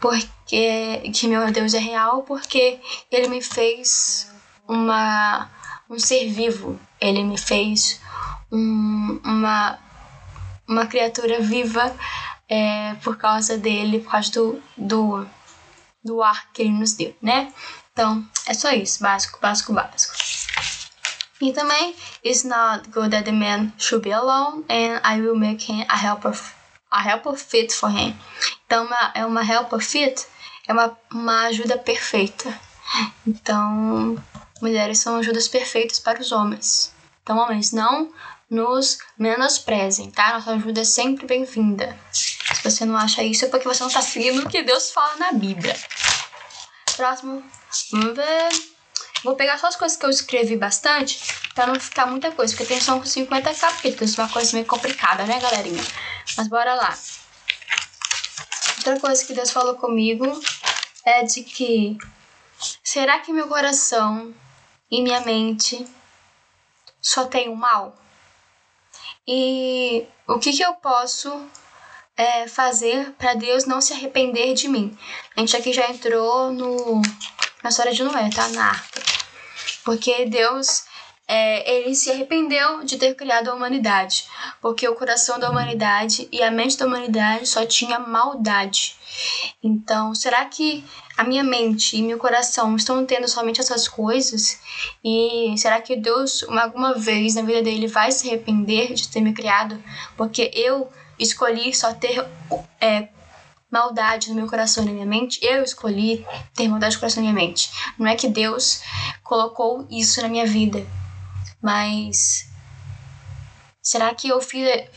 porque 0.00 1.10
que 1.14 1.28
meu 1.28 1.50
Deus 1.52 1.74
é 1.74 1.78
real, 1.78 2.22
porque 2.22 2.80
ele 3.10 3.28
me 3.28 3.42
fez 3.42 4.32
uma, 4.66 5.48
um 5.88 5.98
ser 5.98 6.28
vivo. 6.30 6.78
Ele 7.00 7.22
me 7.22 7.38
fez 7.38 8.00
um, 8.50 9.20
uma, 9.22 9.78
uma 10.66 10.86
criatura 10.86 11.40
viva 11.40 11.94
é, 12.48 12.94
por 13.02 13.16
causa 13.16 13.56
dele, 13.58 14.00
por 14.00 14.12
causa 14.12 14.32
do, 14.32 14.62
do, 14.76 15.26
do 16.04 16.22
ar 16.22 16.50
que 16.52 16.62
ele 16.62 16.72
nos 16.72 16.92
deu, 16.94 17.14
né? 17.20 17.52
Então, 17.92 18.24
é 18.46 18.54
só 18.54 18.70
isso, 18.70 19.02
básico, 19.02 19.38
básico, 19.40 19.72
básico. 19.72 20.14
E 21.40 21.52
também, 21.52 21.94
it's 22.24 22.44
not 22.44 22.88
good 22.90 23.10
that 23.10 23.24
the 23.24 23.32
man 23.32 23.72
should 23.78 24.02
be 24.02 24.12
alone 24.12 24.64
and 24.68 25.00
I 25.04 25.20
will 25.20 25.36
make 25.36 25.70
him 25.70 25.84
a 25.88 25.96
helper, 25.96 26.32
a 26.90 27.02
helper 27.02 27.36
fit 27.36 27.74
for 27.74 27.90
him. 27.90 28.16
Então, 28.64 28.86
uma, 28.86 29.12
é 29.14 29.26
uma 29.26 29.42
helper 29.42 29.80
fit, 29.80 30.26
é 30.66 30.72
uma, 30.72 30.96
uma 31.12 31.46
ajuda 31.46 31.76
perfeita. 31.76 32.58
Então, 33.26 34.16
mulheres 34.62 35.00
são 35.00 35.16
ajudas 35.16 35.48
perfeitas 35.48 35.98
para 35.98 36.20
os 36.20 36.32
homens. 36.32 36.94
Então, 37.22 37.36
homens, 37.38 37.72
não 37.72 38.12
nos 38.50 38.98
menosprezem, 39.18 40.10
tá? 40.10 40.34
Nossa 40.34 40.52
ajuda 40.52 40.80
é 40.80 40.84
sempre 40.84 41.26
bem-vinda. 41.26 41.98
Se 42.12 42.62
você 42.62 42.84
não 42.84 42.96
acha 42.96 43.22
isso, 43.22 43.44
é 43.44 43.48
porque 43.48 43.66
você 43.66 43.80
não 43.80 43.88
está 43.88 44.00
seguindo 44.00 44.42
o 44.42 44.48
que 44.48 44.62
Deus 44.62 44.90
fala 44.90 45.16
na 45.16 45.32
Bíblia. 45.32 45.76
Próximo, 46.96 47.44
vamos 47.90 48.16
ver. 48.16 48.48
Vou 49.24 49.34
pegar 49.34 49.58
só 49.58 49.66
as 49.66 49.76
coisas 49.76 49.98
que 49.98 50.06
eu 50.06 50.10
escrevi 50.10 50.56
bastante, 50.56 51.18
pra 51.54 51.66
não 51.66 51.80
ficar 51.80 52.06
muita 52.06 52.30
coisa, 52.30 52.54
porque 52.54 52.74
tem 52.74 52.80
só 52.80 53.02
50 53.02 53.54
capítulos, 53.54 54.16
uma 54.16 54.28
coisa 54.28 54.52
meio 54.52 54.66
complicada, 54.66 55.24
né, 55.24 55.40
galerinha? 55.40 55.82
Mas 56.36 56.46
bora 56.48 56.74
lá. 56.74 56.96
Outra 58.76 59.00
coisa 59.00 59.24
que 59.24 59.34
Deus 59.34 59.50
falou 59.50 59.74
comigo 59.74 60.40
é 61.04 61.24
de 61.24 61.42
que 61.42 61.98
será 62.84 63.18
que 63.18 63.32
meu 63.32 63.48
coração 63.48 64.32
e 64.88 65.02
minha 65.02 65.20
mente 65.22 65.84
só 67.02 67.24
tem 67.24 67.48
o 67.48 67.56
mal? 67.56 68.05
E 69.26 70.06
o 70.26 70.38
que, 70.38 70.52
que 70.52 70.62
eu 70.62 70.74
posso 70.74 71.48
é, 72.16 72.46
fazer 72.46 73.12
para 73.12 73.34
Deus 73.34 73.64
não 73.64 73.80
se 73.80 73.92
arrepender 73.92 74.54
de 74.54 74.68
mim? 74.68 74.96
A 75.36 75.40
gente 75.40 75.56
aqui 75.56 75.72
já 75.72 75.88
entrou 75.90 76.52
no, 76.52 77.02
na 77.62 77.70
história 77.70 77.92
de 77.92 78.02
Noé, 78.02 78.30
tá? 78.30 78.48
Na 78.48 78.70
arca. 78.70 79.02
Porque 79.84 80.26
Deus 80.26 80.84
é, 81.28 81.78
ele 81.78 81.94
se 81.94 82.10
arrependeu 82.10 82.84
de 82.84 82.96
ter 82.98 83.14
criado 83.14 83.48
a 83.48 83.54
humanidade, 83.54 84.28
porque 84.60 84.88
o 84.88 84.94
coração 84.94 85.38
da 85.38 85.50
humanidade 85.50 86.28
e 86.30 86.42
a 86.42 86.50
mente 86.50 86.78
da 86.78 86.86
humanidade 86.86 87.46
só 87.46 87.66
tinha 87.66 87.98
maldade. 87.98 88.95
Então, 89.62 90.14
será 90.14 90.44
que 90.44 90.84
a 91.16 91.24
minha 91.24 91.42
mente 91.42 91.96
e 91.96 92.02
meu 92.02 92.18
coração 92.18 92.76
estão 92.76 93.04
tendo 93.04 93.28
somente 93.28 93.60
essas 93.60 93.88
coisas? 93.88 94.60
E 95.04 95.54
será 95.56 95.80
que 95.80 95.96
Deus, 95.96 96.44
alguma 96.48 96.94
vez 96.94 97.34
na 97.34 97.42
vida 97.42 97.62
dele, 97.62 97.86
vai 97.86 98.12
se 98.12 98.28
arrepender 98.28 98.94
de 98.94 99.08
ter 99.08 99.20
me 99.20 99.32
criado? 99.32 99.82
Porque 100.16 100.50
eu 100.54 100.90
escolhi 101.18 101.74
só 101.74 101.94
ter 101.94 102.26
é, 102.80 103.08
maldade 103.70 104.28
no 104.30 104.36
meu 104.36 104.46
coração 104.46 104.82
e 104.82 104.86
na 104.86 104.92
minha 104.92 105.06
mente, 105.06 105.38
eu 105.42 105.62
escolhi 105.62 106.24
ter 106.54 106.68
maldade 106.68 106.94
no 106.94 107.00
coração 107.00 107.22
e 107.22 107.26
na 107.26 107.32
minha 107.32 107.46
mente. 107.46 107.70
Não 107.98 108.06
é 108.06 108.14
que 108.14 108.28
Deus 108.28 108.82
colocou 109.22 109.86
isso 109.90 110.22
na 110.22 110.28
minha 110.28 110.46
vida. 110.46 110.86
Mas 111.60 112.48
será 113.82 114.14
que 114.14 114.28
eu 114.28 114.40
fiz. 114.40 114.88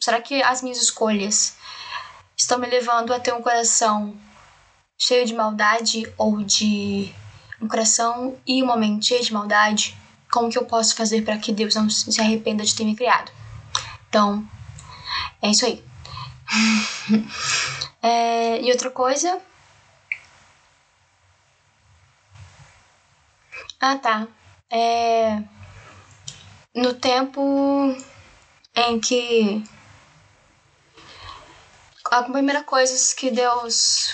Será 0.00 0.20
que 0.20 0.42
as 0.42 0.62
minhas 0.62 0.80
escolhas 0.80 1.57
estão 2.38 2.58
me 2.58 2.66
levando 2.66 3.12
a 3.12 3.20
ter 3.20 3.34
um 3.34 3.42
coração 3.42 4.16
cheio 4.98 5.26
de 5.26 5.34
maldade 5.34 6.12
ou 6.16 6.42
de 6.42 7.12
um 7.60 7.68
coração 7.68 8.38
e 8.46 8.62
uma 8.62 8.76
mente 8.76 9.06
cheia 9.06 9.22
de 9.22 9.32
maldade? 9.32 9.96
Como 10.30 10.50
que 10.50 10.58
eu 10.58 10.64
posso 10.64 10.94
fazer 10.94 11.22
para 11.22 11.38
que 11.38 11.52
Deus 11.52 11.74
não 11.74 11.90
se 11.90 12.20
arrependa 12.20 12.64
de 12.64 12.74
ter 12.74 12.84
me 12.84 12.94
criado? 12.94 13.32
Então, 14.08 14.46
é 15.42 15.50
isso 15.50 15.66
aí. 15.66 15.84
é, 18.02 18.62
e 18.62 18.70
outra 18.70 18.90
coisa. 18.90 19.40
Ah, 23.80 23.96
tá. 23.96 24.28
É 24.70 25.42
no 26.78 26.94
tempo 26.94 27.96
em 28.76 29.00
que 29.00 29.62
a 32.10 32.22
primeira 32.22 32.62
coisa 32.62 32.94
que 33.14 33.30
Deus 33.30 34.10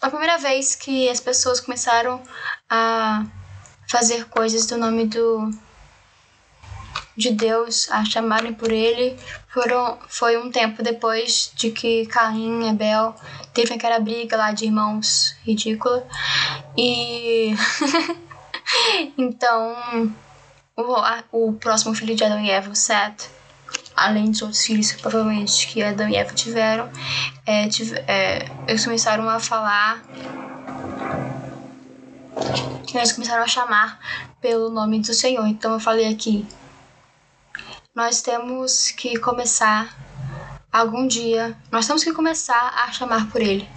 a 0.00 0.10
primeira 0.10 0.36
vez 0.38 0.74
que 0.74 1.08
as 1.08 1.20
pessoas 1.20 1.60
começaram 1.60 2.20
a 2.68 3.24
fazer 3.88 4.26
coisas 4.26 4.66
do 4.66 4.76
nome 4.76 5.06
do 5.06 5.50
de 7.16 7.30
Deus, 7.30 7.90
a 7.90 8.04
chamarem 8.04 8.54
por 8.54 8.72
ele, 8.72 9.18
foram 9.48 9.98
foi 10.08 10.38
um 10.38 10.50
tempo 10.50 10.82
depois 10.82 11.52
de 11.54 11.70
que 11.70 12.06
Caim 12.06 12.64
e 12.64 12.70
Abel 12.70 13.14
teve 13.52 13.74
aquela 13.74 14.00
briga 14.00 14.36
lá 14.36 14.50
de 14.50 14.64
irmãos 14.64 15.36
ridícula. 15.44 16.06
E 16.76 17.54
então 19.16 20.12
o, 20.74 21.48
o 21.48 21.52
próximo 21.52 21.94
filho 21.94 22.16
de 22.16 22.24
Adão 22.24 22.40
e 22.40 22.50
Eva, 22.50 22.70
o 22.70 22.74
Seth, 22.74 23.28
além 23.96 24.30
dos 24.30 24.42
outros 24.42 24.64
filhos 24.64 24.92
provavelmente 24.92 25.66
que 25.68 25.82
Adão 25.82 26.08
e 26.08 26.16
Eva 26.16 26.32
tiveram, 26.34 26.90
é, 27.46 27.68
tive, 27.68 27.96
é, 28.06 28.48
eles 28.66 28.84
começaram 28.84 29.28
a 29.28 29.38
falar. 29.38 30.02
Eles 32.94 33.12
começaram 33.12 33.42
a 33.42 33.46
chamar 33.46 33.98
pelo 34.40 34.68
nome 34.68 35.00
do 35.00 35.14
Senhor. 35.14 35.46
Então 35.46 35.72
eu 35.72 35.80
falei 35.80 36.08
aqui. 36.12 36.46
Nós 37.94 38.20
temos 38.22 38.90
que 38.90 39.18
começar 39.18 39.94
algum 40.70 41.06
dia. 41.06 41.56
Nós 41.70 41.86
temos 41.86 42.04
que 42.04 42.12
começar 42.12 42.72
a 42.76 42.92
chamar 42.92 43.30
por 43.30 43.40
Ele 43.40 43.68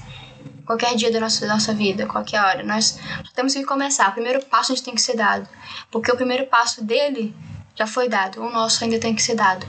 qualquer 0.65 0.95
dia 0.95 1.11
da 1.11 1.19
nossa, 1.19 1.45
da 1.45 1.53
nossa 1.53 1.73
vida, 1.73 2.07
qualquer 2.07 2.41
hora. 2.41 2.63
Nós 2.63 2.99
temos 3.33 3.53
que 3.53 3.63
começar. 3.63 4.09
O 4.09 4.13
primeiro 4.13 4.43
passo 4.45 4.73
a 4.73 4.75
gente 4.75 4.83
tem 4.83 4.95
que 4.95 5.01
ser 5.01 5.15
dado. 5.15 5.47
Porque 5.91 6.11
o 6.11 6.15
primeiro 6.15 6.47
passo 6.47 6.83
dele 6.83 7.33
já 7.75 7.85
foi 7.85 8.09
dado. 8.09 8.41
O 8.41 8.49
nosso 8.49 8.83
ainda 8.83 8.99
tem 8.99 9.13
que 9.13 9.21
ser 9.21 9.35
dado. 9.35 9.65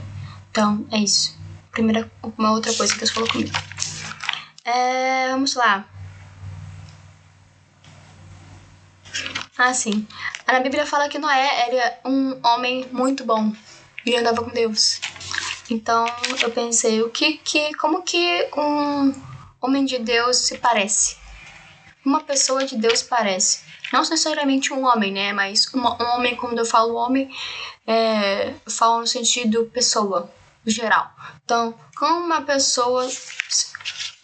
Então, 0.56 0.86
é 0.90 1.00
isso. 1.00 1.38
Primeira, 1.70 2.10
uma 2.38 2.52
outra 2.52 2.72
coisa 2.72 2.90
que 2.90 2.98
Deus 2.98 3.10
falou 3.10 3.28
comigo. 3.28 3.50
É, 4.64 5.28
vamos 5.28 5.54
lá. 5.54 5.84
Ah, 9.58 9.74
sim. 9.74 10.08
Na 10.46 10.60
Bíblia 10.60 10.86
fala 10.86 11.10
que 11.10 11.18
Noé 11.18 11.68
era 11.68 11.98
um 12.06 12.40
homem 12.42 12.88
muito 12.90 13.22
bom. 13.22 13.52
Ele 14.06 14.16
andava 14.16 14.42
com 14.42 14.50
Deus. 14.50 14.98
Então, 15.68 16.06
eu 16.40 16.50
pensei, 16.50 17.02
o 17.02 17.10
que, 17.10 17.34
que 17.34 17.74
como 17.74 18.02
que 18.02 18.48
um 18.56 19.12
homem 19.60 19.84
de 19.84 19.98
Deus 19.98 20.38
se 20.38 20.56
parece. 20.56 21.18
Uma 22.02 22.20
pessoa 22.20 22.64
de 22.64 22.78
Deus 22.78 23.02
parece. 23.02 23.60
Não 23.92 24.00
necessariamente 24.00 24.72
um 24.72 24.86
homem, 24.86 25.12
né? 25.12 25.34
Mas 25.34 25.66
uma, 25.74 26.02
um 26.02 26.16
homem, 26.16 26.34
quando 26.34 26.58
eu 26.58 26.64
falo 26.64 26.94
homem, 26.94 27.30
é, 27.86 28.54
eu 28.64 28.72
falo 28.72 29.00
no 29.00 29.06
sentido 29.06 29.70
pessoa, 29.72 30.34
geral. 30.70 31.10
Então, 31.44 31.74
como 31.96 32.24
uma 32.24 32.42
pessoa, 32.42 33.08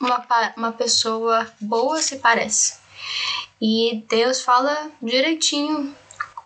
uma, 0.00 0.26
uma 0.56 0.72
pessoa 0.72 1.50
boa 1.60 2.00
se 2.00 2.16
parece. 2.16 2.80
E 3.60 4.04
Deus 4.08 4.42
fala 4.42 4.90
direitinho 5.00 5.94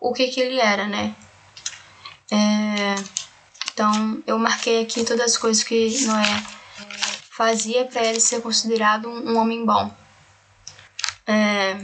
o 0.01 0.13
que, 0.13 0.29
que 0.29 0.41
ele 0.41 0.61
era, 0.61 0.87
né? 0.87 1.15
É, 2.31 2.95
então, 3.73 4.23
eu 4.27 4.39
marquei 4.39 4.83
aqui 4.83 5.05
todas 5.05 5.33
as 5.33 5.39
coisas 5.39 5.63
que 5.63 6.05
Noé 6.07 6.43
fazia 7.31 7.85
para 7.85 8.05
ele 8.05 8.21
ser 8.21 8.41
considerado 8.41 9.09
um, 9.09 9.33
um 9.33 9.39
homem 9.39 9.65
bom. 9.65 9.95
É... 11.27 11.77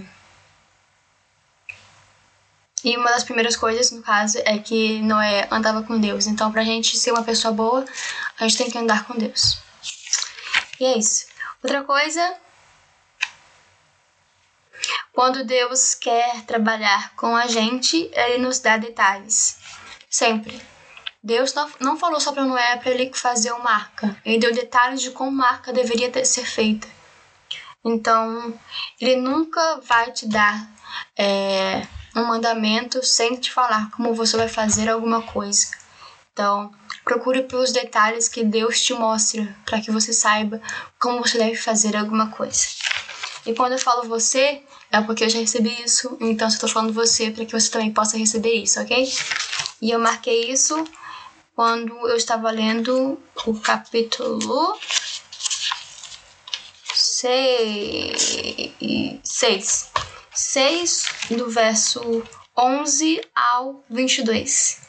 E 2.85 2.97
uma 2.97 3.11
das 3.11 3.23
primeiras 3.23 3.57
coisas, 3.57 3.91
no 3.93 4.03
caso, 4.03 4.39
é 4.45 4.59
que 4.59 5.01
Noé 5.03 5.47
andava 5.51 5.83
com 5.83 6.01
Deus. 6.01 6.27
Então, 6.27 6.51
pra 6.51 6.65
gente 6.65 6.97
ser 6.97 7.13
uma 7.13 7.23
pessoa 7.23 7.53
boa, 7.53 7.85
a 8.39 8.49
gente 8.49 8.59
tem 8.59 8.71
que 8.71 8.79
andar 8.79 9.05
com 9.05 9.17
Deus. 9.17 9.59
E 10.81 10.85
é 10.85 10.99
isso. 10.99 11.27
Outra 11.63 11.85
coisa, 11.85 12.35
quando 15.13 15.45
Deus 15.45 15.95
quer 15.95 16.43
trabalhar 16.43 17.15
com 17.15 17.37
a 17.37 17.47
gente, 17.47 18.11
ele 18.13 18.39
nos 18.39 18.59
dá 18.59 18.77
detalhes. 18.77 19.59
Sempre. 20.11 20.61
Deus 21.23 21.55
não 21.79 21.97
falou 21.97 22.19
só 22.19 22.33
para 22.33 22.45
Noé 22.45 22.77
para 22.79 22.91
ele 22.91 23.13
fazer 23.15 23.53
uma 23.53 23.71
arca. 23.71 24.17
Ele 24.25 24.39
deu 24.39 24.53
detalhes 24.53 25.01
de 25.01 25.13
como 25.13 25.31
uma 25.31 25.47
arca 25.47 25.73
deveria 25.73 26.11
ter, 26.11 26.25
ser 26.25 26.45
feita. 26.45 26.89
Então, 27.85 28.59
ele 29.01 29.17
nunca 29.17 29.81
vai 29.83 30.11
te 30.11 30.27
dar 30.27 30.69
é, 31.17 31.87
um 32.15 32.25
mandamento 32.25 33.03
sem 33.05 33.37
te 33.37 33.51
falar 33.51 33.91
como 33.91 34.15
você 34.15 34.37
vai 34.37 34.49
fazer 34.49 34.89
alguma 34.89 35.23
coisa. 35.23 35.69
Então, 36.33 36.73
procure 37.05 37.43
pelos 37.43 37.73
detalhes 37.73 38.29
que 38.29 38.45
Deus 38.45 38.81
te 38.83 38.95
mostra 38.95 39.55
para 39.65 39.81
que 39.81 39.91
você 39.91 40.13
saiba 40.13 40.61
como 41.01 41.21
você 41.21 41.39
deve 41.39 41.57
fazer 41.57 41.97
alguma 41.97 42.29
coisa. 42.29 42.67
E 43.45 43.55
quando 43.55 43.73
eu 43.73 43.79
falo 43.79 44.09
você, 44.09 44.63
é 44.91 45.01
porque 45.01 45.25
eu 45.25 45.29
já 45.29 45.39
recebi 45.39 45.83
isso, 45.83 46.17
então 46.21 46.49
eu 46.49 46.59
tô 46.59 46.69
falando 46.69 46.93
você 46.93 47.31
para 47.31 47.45
que 47.45 47.53
você 47.53 47.71
também 47.71 47.93
possa 47.93 48.17
receber 48.17 48.55
isso, 48.55 48.81
ok? 48.81 49.13
E 49.81 49.91
eu 49.91 49.99
marquei 49.99 50.51
isso 50.51 50.85
quando 51.55 51.93
eu 52.09 52.17
estava 52.17 52.51
lendo 52.51 53.19
o 53.45 53.55
capítulo 53.61 54.79
6, 56.95 58.73
6 59.23 59.92
do 61.37 61.51
verso 61.51 62.23
11 62.57 63.21
ao 63.35 63.85
22. 63.89 64.81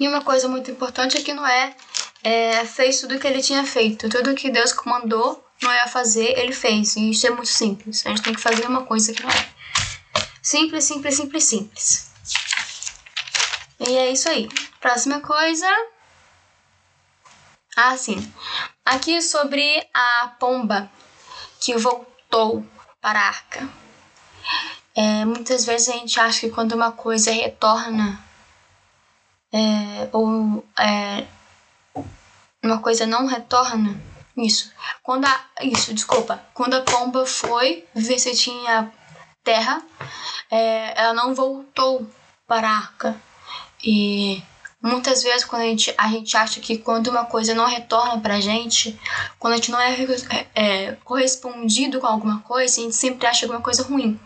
E 0.00 0.08
uma 0.08 0.22
coisa 0.22 0.48
muito 0.48 0.70
importante 0.70 1.18
é 1.18 1.22
que 1.22 1.32
Noé 1.32 1.76
é, 2.24 2.64
fez 2.64 3.00
tudo 3.00 3.14
o 3.16 3.20
que 3.20 3.26
ele 3.26 3.42
tinha 3.42 3.64
feito. 3.64 4.08
Tudo 4.08 4.34
que 4.34 4.50
Deus 4.50 4.72
comandou 4.72 5.44
Noé 5.62 5.80
a 5.80 5.88
fazer, 5.88 6.38
ele 6.38 6.52
fez. 6.52 6.96
E 6.96 7.10
isso 7.10 7.26
é 7.26 7.30
muito 7.30 7.48
simples. 7.48 8.04
A 8.04 8.08
gente 8.08 8.22
tem 8.22 8.34
que 8.34 8.40
fazer 8.40 8.66
uma 8.66 8.84
coisa 8.84 9.12
que 9.12 9.22
não 9.22 9.30
é. 9.30 9.48
Simples, 10.42 10.84
simples, 10.84 11.14
simples, 11.14 11.44
simples. 11.44 12.10
E 13.78 13.96
é 13.96 14.10
isso 14.10 14.28
aí. 14.28 14.48
Próxima 14.80 15.20
coisa. 15.20 15.68
Ah, 17.76 17.96
sim. 17.96 18.32
Aqui 18.84 19.22
sobre 19.22 19.86
a 19.94 20.34
pomba 20.38 20.90
que 21.60 21.76
voltou 21.76 22.11
para 23.00 23.18
a 23.18 23.26
arca. 23.26 23.68
É, 24.94 25.24
muitas 25.24 25.64
vezes 25.64 25.88
a 25.88 25.92
gente 25.92 26.20
acha 26.20 26.40
que 26.40 26.50
quando 26.50 26.72
uma 26.72 26.92
coisa 26.92 27.30
retorna 27.30 28.18
é, 29.52 30.08
ou 30.12 30.64
é, 30.78 31.26
uma 32.62 32.78
coisa 32.78 33.06
não 33.06 33.26
retorna, 33.26 34.00
isso. 34.36 34.72
Quando 35.02 35.26
a, 35.26 35.44
isso, 35.62 35.92
desculpa. 35.92 36.42
Quando 36.54 36.74
a 36.74 36.82
pomba 36.82 37.26
foi 37.26 37.86
ver 37.94 38.18
se 38.18 38.34
tinha 38.34 38.90
terra, 39.44 39.82
é, 40.50 41.00
ela 41.00 41.12
não 41.12 41.34
voltou 41.34 42.08
para 42.46 42.68
a 42.68 42.76
arca. 42.76 43.20
E 43.84 44.42
muitas 44.82 45.22
vezes 45.22 45.44
quando 45.44 45.62
a 45.62 45.66
gente, 45.66 45.94
a 45.96 46.08
gente 46.08 46.36
acha 46.36 46.60
que 46.60 46.76
quando 46.78 47.08
uma 47.08 47.24
coisa 47.24 47.54
não 47.54 47.66
retorna 47.66 48.20
pra 48.20 48.40
gente, 48.40 48.98
quando 49.38 49.54
a 49.54 49.56
gente 49.56 49.70
não 49.70 49.80
é, 49.80 49.96
é, 50.54 50.92
correspondido 51.04 52.00
com 52.00 52.06
alguma 52.06 52.40
coisa, 52.40 52.80
a 52.80 52.84
gente 52.84 52.96
sempre 52.96 53.26
acha 53.26 53.46
alguma 53.46 53.62
coisa 53.62 53.82
ruim. 53.82 54.18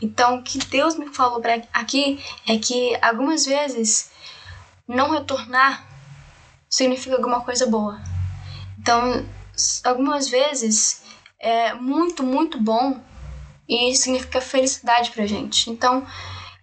Então 0.00 0.36
o 0.36 0.42
que 0.42 0.58
Deus 0.58 0.96
me 0.96 1.08
falou 1.08 1.40
pra 1.40 1.62
aqui 1.72 2.22
é 2.46 2.58
que 2.58 2.96
algumas 3.00 3.46
vezes 3.46 4.10
não 4.86 5.10
retornar 5.10 5.86
significa 6.68 7.16
alguma 7.16 7.40
coisa 7.40 7.66
boa. 7.66 8.00
Então, 8.78 9.24
algumas 9.84 10.28
vezes 10.28 11.02
é 11.38 11.74
muito, 11.74 12.22
muito 12.22 12.60
bom 12.60 13.00
e 13.68 13.94
significa 13.94 14.40
felicidade 14.40 15.10
pra 15.10 15.26
gente. 15.26 15.70
Então, 15.70 16.06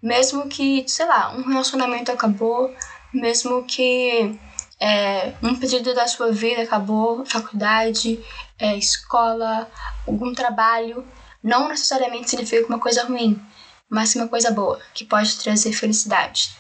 mesmo 0.02 0.48
que, 0.50 0.84
sei 0.88 1.06
lá, 1.06 1.32
um 1.32 1.44
relacionamento 1.44 2.12
acabou, 2.12 2.74
mesmo 3.14 3.64
que 3.66 4.38
é, 4.80 5.34
um 5.44 5.56
pedido 5.56 5.94
da 5.94 6.08
sua 6.08 6.32
vida 6.32 6.62
acabou, 6.62 7.26
faculdade, 7.26 8.24
é, 8.58 8.78
escola, 8.78 9.70
algum 10.08 10.34
trabalho, 10.34 11.06
não 11.44 11.68
necessariamente 11.68 12.30
significa 12.30 12.68
uma 12.68 12.80
coisa 12.80 13.04
ruim, 13.06 13.42
mas 13.90 14.16
uma 14.16 14.28
coisa 14.28 14.52
boa, 14.52 14.80
que 14.94 15.06
pode 15.06 15.38
trazer 15.40 15.74
felicidade. 15.74 16.52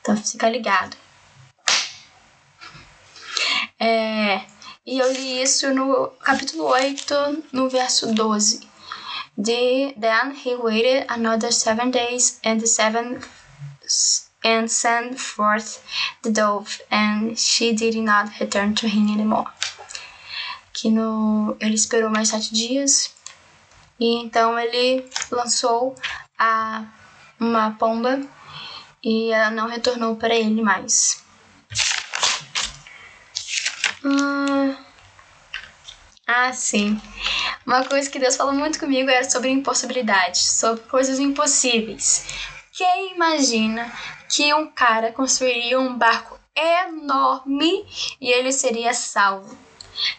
Então 0.00 0.16
fica 0.16 0.48
ligado. 0.48 0.96
É, 3.78 4.42
e 4.84 4.98
eu 4.98 5.10
li 5.12 5.42
isso 5.42 5.72
no 5.74 6.08
capítulo 6.22 6.64
8, 6.64 7.44
no 7.52 7.68
verso 7.68 8.12
12. 8.12 8.68
The, 9.42 9.94
then 9.98 10.34
he 10.34 10.54
waited 10.54 11.06
another 11.08 11.50
seven 11.50 11.90
days, 11.90 12.38
and 12.44 12.60
the 12.60 12.66
seventh 12.66 13.26
and 14.44 14.68
sent 14.68 15.18
forth 15.18 15.82
the 16.22 16.30
dove, 16.30 16.80
and 16.90 17.38
she 17.38 17.72
did 17.72 17.96
not 17.96 18.30
return 18.40 18.74
to 18.74 18.86
him 18.86 19.08
anymore. 19.12 19.50
Que 20.72 20.90
no, 20.90 21.56
ele 21.60 21.74
esperou 21.74 22.10
mais 22.10 22.28
sete 22.28 22.52
dias, 22.52 23.14
e 23.98 24.16
então 24.16 24.58
ele 24.58 25.04
lançou 25.30 25.94
a, 26.38 26.84
uma 27.38 27.72
pomba 27.72 28.20
e 29.02 29.30
ela 29.30 29.50
não 29.50 29.68
retornou 29.68 30.16
para 30.16 30.34
ele 30.34 30.62
mais. 30.62 31.22
Hum, 34.02 34.74
ah, 36.26 36.52
sim. 36.52 37.00
Uma 37.66 37.84
coisa 37.84 38.08
que 38.08 38.18
Deus 38.18 38.36
falou 38.36 38.54
muito 38.54 38.78
comigo 38.78 39.10
era 39.10 39.28
sobre 39.28 39.50
impossibilidades, 39.50 40.40
sobre 40.40 40.84
coisas 40.84 41.18
impossíveis. 41.18 42.24
Quem 42.72 43.14
imagina 43.14 43.92
que 44.30 44.54
um 44.54 44.70
cara 44.70 45.12
construiria 45.12 45.78
um 45.78 45.98
barco 45.98 46.38
enorme 46.54 47.84
e 48.20 48.30
ele 48.30 48.52
seria 48.52 48.94
salvo? 48.94 49.58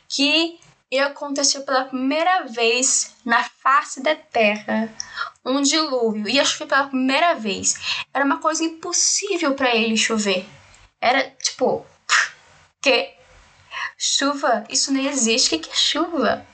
Que 0.09 0.59
aconteceu 0.99 1.63
pela 1.63 1.85
primeira 1.85 2.43
vez 2.43 3.15
na 3.23 3.41
face 3.43 4.03
da 4.03 4.13
terra 4.13 4.93
um 5.45 5.61
dilúvio. 5.61 6.27
Ia 6.27 6.43
chover 6.43 6.67
pela 6.67 6.87
primeira 6.87 7.33
vez. 7.35 8.03
Era 8.13 8.25
uma 8.25 8.39
coisa 8.39 8.63
impossível 8.63 9.55
para 9.55 9.73
ele 9.73 9.95
chover. 9.95 10.45
Era 10.99 11.29
tipo. 11.41 11.85
Que 12.81 13.13
chuva, 13.97 14.65
isso 14.69 14.91
nem 14.91 15.07
existe. 15.07 15.55
O 15.55 15.59
que 15.59 15.69
é 15.69 15.75
chuva? 15.75 16.45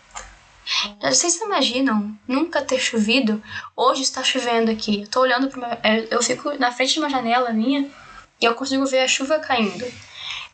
Vocês 1.01 1.37
imaginam 1.37 2.17
nunca 2.27 2.61
ter 2.61 2.79
chovido? 2.79 3.41
Hoje 3.75 4.01
está 4.01 4.23
chovendo 4.23 4.69
aqui. 4.69 5.01
Eu 5.01 5.07
tô 5.07 5.21
olhando 5.21 5.47
para 5.47 5.79
eu 6.11 6.21
fico 6.21 6.53
na 6.57 6.71
frente 6.71 6.93
de 6.93 6.99
uma 6.99 7.09
janela 7.09 7.51
minha 7.51 7.89
e 8.41 8.45
eu 8.45 8.53
consigo 8.53 8.85
ver 8.85 8.99
a 8.99 9.07
chuva 9.07 9.39
caindo. 9.39 9.85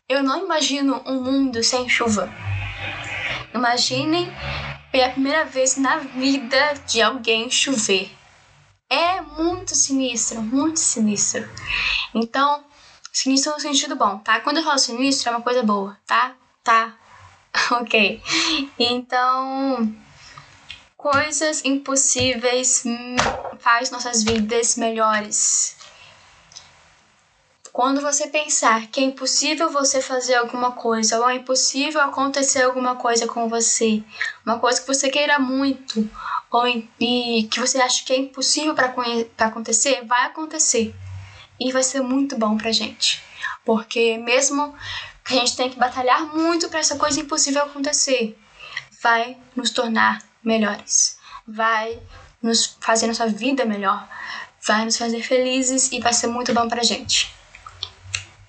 Eu 0.07 0.21
não 0.21 0.43
imagino 0.43 1.01
um 1.05 1.21
mundo 1.21 1.63
sem 1.63 1.89
chuva. 1.89 2.31
Imaginem 3.53 4.31
pela 4.91 5.09
primeira 5.09 5.45
vez 5.45 5.77
na 5.77 5.97
vida 5.97 6.73
de 6.87 7.01
alguém 7.01 7.49
chover. 7.49 8.11
É 8.89 9.21
muito 9.21 9.73
sinistro, 9.73 10.41
muito 10.41 10.79
sinistro. 10.79 11.49
Então, 12.13 12.63
sinistro 13.11 13.53
no 13.53 13.59
sentido 13.59 13.95
bom, 13.95 14.19
tá? 14.19 14.39
Quando 14.41 14.57
eu 14.57 14.63
falo 14.63 14.77
sinistro, 14.77 15.29
é 15.29 15.31
uma 15.31 15.41
coisa 15.41 15.63
boa, 15.63 15.97
tá? 16.05 16.35
Tá. 16.63 16.93
ok. 17.81 18.21
Então, 18.77 19.95
coisas 21.03 21.65
impossíveis 21.65 22.85
faz 23.59 23.91
nossas 23.91 24.23
vidas 24.23 24.77
melhores. 24.77 25.75
Quando 27.73 27.99
você 27.99 28.27
pensar 28.27 28.87
que 28.87 29.01
é 29.01 29.03
impossível 29.03 29.69
você 29.69 30.01
fazer 30.01 30.35
alguma 30.35 30.71
coisa, 30.71 31.19
ou 31.19 31.29
é 31.29 31.35
impossível 31.35 31.99
acontecer 31.99 32.61
alguma 32.61 32.95
coisa 32.95 33.27
com 33.27 33.49
você, 33.49 34.01
uma 34.45 34.59
coisa 34.59 34.79
que 34.79 34.87
você 34.87 35.09
queira 35.09 35.37
muito, 35.39 36.09
ou 36.49 36.65
e 36.97 37.49
que 37.51 37.59
você 37.59 37.81
acha 37.81 38.05
que 38.05 38.13
é 38.13 38.19
impossível 38.19 38.73
para 38.73 38.93
acontecer, 39.39 40.05
vai 40.05 40.27
acontecer. 40.27 40.95
E 41.59 41.73
vai 41.73 41.83
ser 41.83 42.01
muito 42.01 42.37
bom 42.37 42.55
pra 42.55 42.71
gente. 42.71 43.21
Porque 43.65 44.17
mesmo 44.19 44.73
que 45.25 45.33
a 45.33 45.39
gente 45.39 45.57
tem 45.57 45.69
que 45.69 45.77
batalhar 45.77 46.33
muito 46.33 46.69
para 46.69 46.79
essa 46.79 46.95
coisa 46.95 47.19
impossível 47.19 47.63
acontecer, 47.63 48.37
vai 49.01 49.35
nos 49.53 49.69
tornar 49.69 50.32
melhores, 50.43 51.17
vai 51.47 51.99
nos 52.41 52.77
fazer 52.79 53.07
nossa 53.07 53.27
vida 53.27 53.65
melhor, 53.65 54.07
vai 54.65 54.85
nos 54.85 54.97
fazer 54.97 55.21
felizes 55.21 55.91
e 55.91 55.99
vai 55.99 56.13
ser 56.13 56.27
muito 56.27 56.53
bom 56.53 56.67
pra 56.67 56.83
gente. 56.83 57.33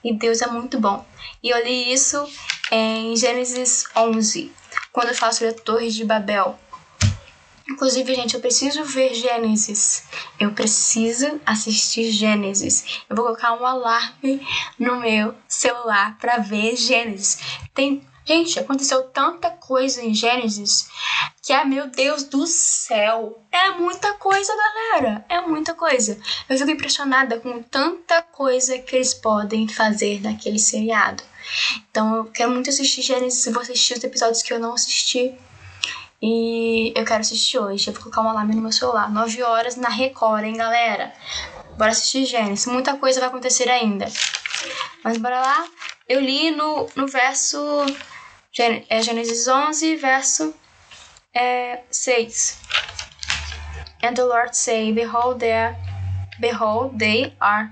E 0.02 0.12
Deus 0.12 0.42
é 0.42 0.46
muito 0.46 0.78
bom. 0.78 1.04
E 1.42 1.50
eu 1.50 1.64
li 1.64 1.92
isso 1.92 2.28
em 2.70 3.16
Gênesis 3.16 3.86
11, 3.96 4.52
quando 4.92 5.08
eu 5.08 5.14
faço 5.14 5.46
a 5.46 5.52
Torre 5.52 5.90
de 5.90 6.04
Babel. 6.04 6.58
Inclusive, 7.68 8.14
gente, 8.14 8.34
eu 8.34 8.40
preciso 8.40 8.84
ver 8.84 9.14
Gênesis. 9.14 10.04
Eu 10.38 10.52
preciso 10.52 11.40
assistir 11.46 12.10
Gênesis. 12.10 13.02
Eu 13.08 13.16
vou 13.16 13.24
colocar 13.24 13.54
um 13.54 13.64
alarme 13.64 14.46
no 14.78 15.00
meu 15.00 15.34
celular 15.48 16.18
para 16.18 16.38
ver 16.38 16.76
Gênesis. 16.76 17.38
Tem 17.74 18.06
Gente, 18.24 18.58
aconteceu 18.58 19.02
tanta 19.04 19.50
coisa 19.50 20.02
em 20.02 20.14
Gênesis 20.14 20.88
que 21.44 21.52
é, 21.52 21.62
meu 21.62 21.88
Deus 21.88 22.24
do 22.24 22.46
céu, 22.46 23.38
é 23.52 23.68
muita 23.72 24.14
coisa, 24.14 24.50
galera. 24.56 25.22
É 25.28 25.42
muita 25.42 25.74
coisa. 25.74 26.18
Eu 26.48 26.56
fico 26.56 26.70
impressionada 26.70 27.38
com 27.38 27.62
tanta 27.62 28.22
coisa 28.22 28.78
que 28.78 28.96
eles 28.96 29.12
podem 29.12 29.68
fazer 29.68 30.22
naquele 30.22 30.58
seriado. 30.58 31.22
Então, 31.90 32.16
eu 32.16 32.24
quero 32.24 32.50
muito 32.50 32.70
assistir 32.70 33.02
Gênesis. 33.02 33.52
Vou 33.52 33.60
assistir 33.60 33.92
os 33.92 34.02
episódios 34.02 34.42
que 34.42 34.54
eu 34.54 34.58
não 34.58 34.72
assisti. 34.72 35.34
E 36.22 36.94
eu 36.96 37.04
quero 37.04 37.20
assistir 37.20 37.58
hoje. 37.58 37.88
Eu 37.88 37.92
vou 37.92 38.04
colocar 38.04 38.22
um 38.22 38.30
alarme 38.30 38.54
no 38.54 38.62
meu 38.62 38.72
celular. 38.72 39.10
9 39.12 39.42
horas 39.42 39.76
na 39.76 39.90
Record, 39.90 40.44
hein, 40.44 40.56
galera? 40.56 41.12
Bora 41.76 41.90
assistir 41.90 42.24
Gênesis. 42.24 42.64
Muita 42.64 42.96
coisa 42.96 43.20
vai 43.20 43.28
acontecer 43.28 43.68
ainda. 43.68 44.06
Mas 45.02 45.18
bora 45.18 45.42
lá. 45.42 45.66
Eu 46.08 46.22
li 46.22 46.50
no, 46.50 46.88
no 46.96 47.06
verso 47.06 47.58
é 48.88 49.02
Gênesis 49.02 49.46
11, 49.46 49.96
verso 49.96 50.54
É, 51.34 51.82
6. 51.90 52.60
And 54.00 54.14
the 54.14 54.24
Lord 54.24 54.54
say, 54.54 54.92
Behold, 54.92 55.40
there, 55.40 55.76
behold, 56.38 56.98
they 56.98 57.34
are 57.40 57.70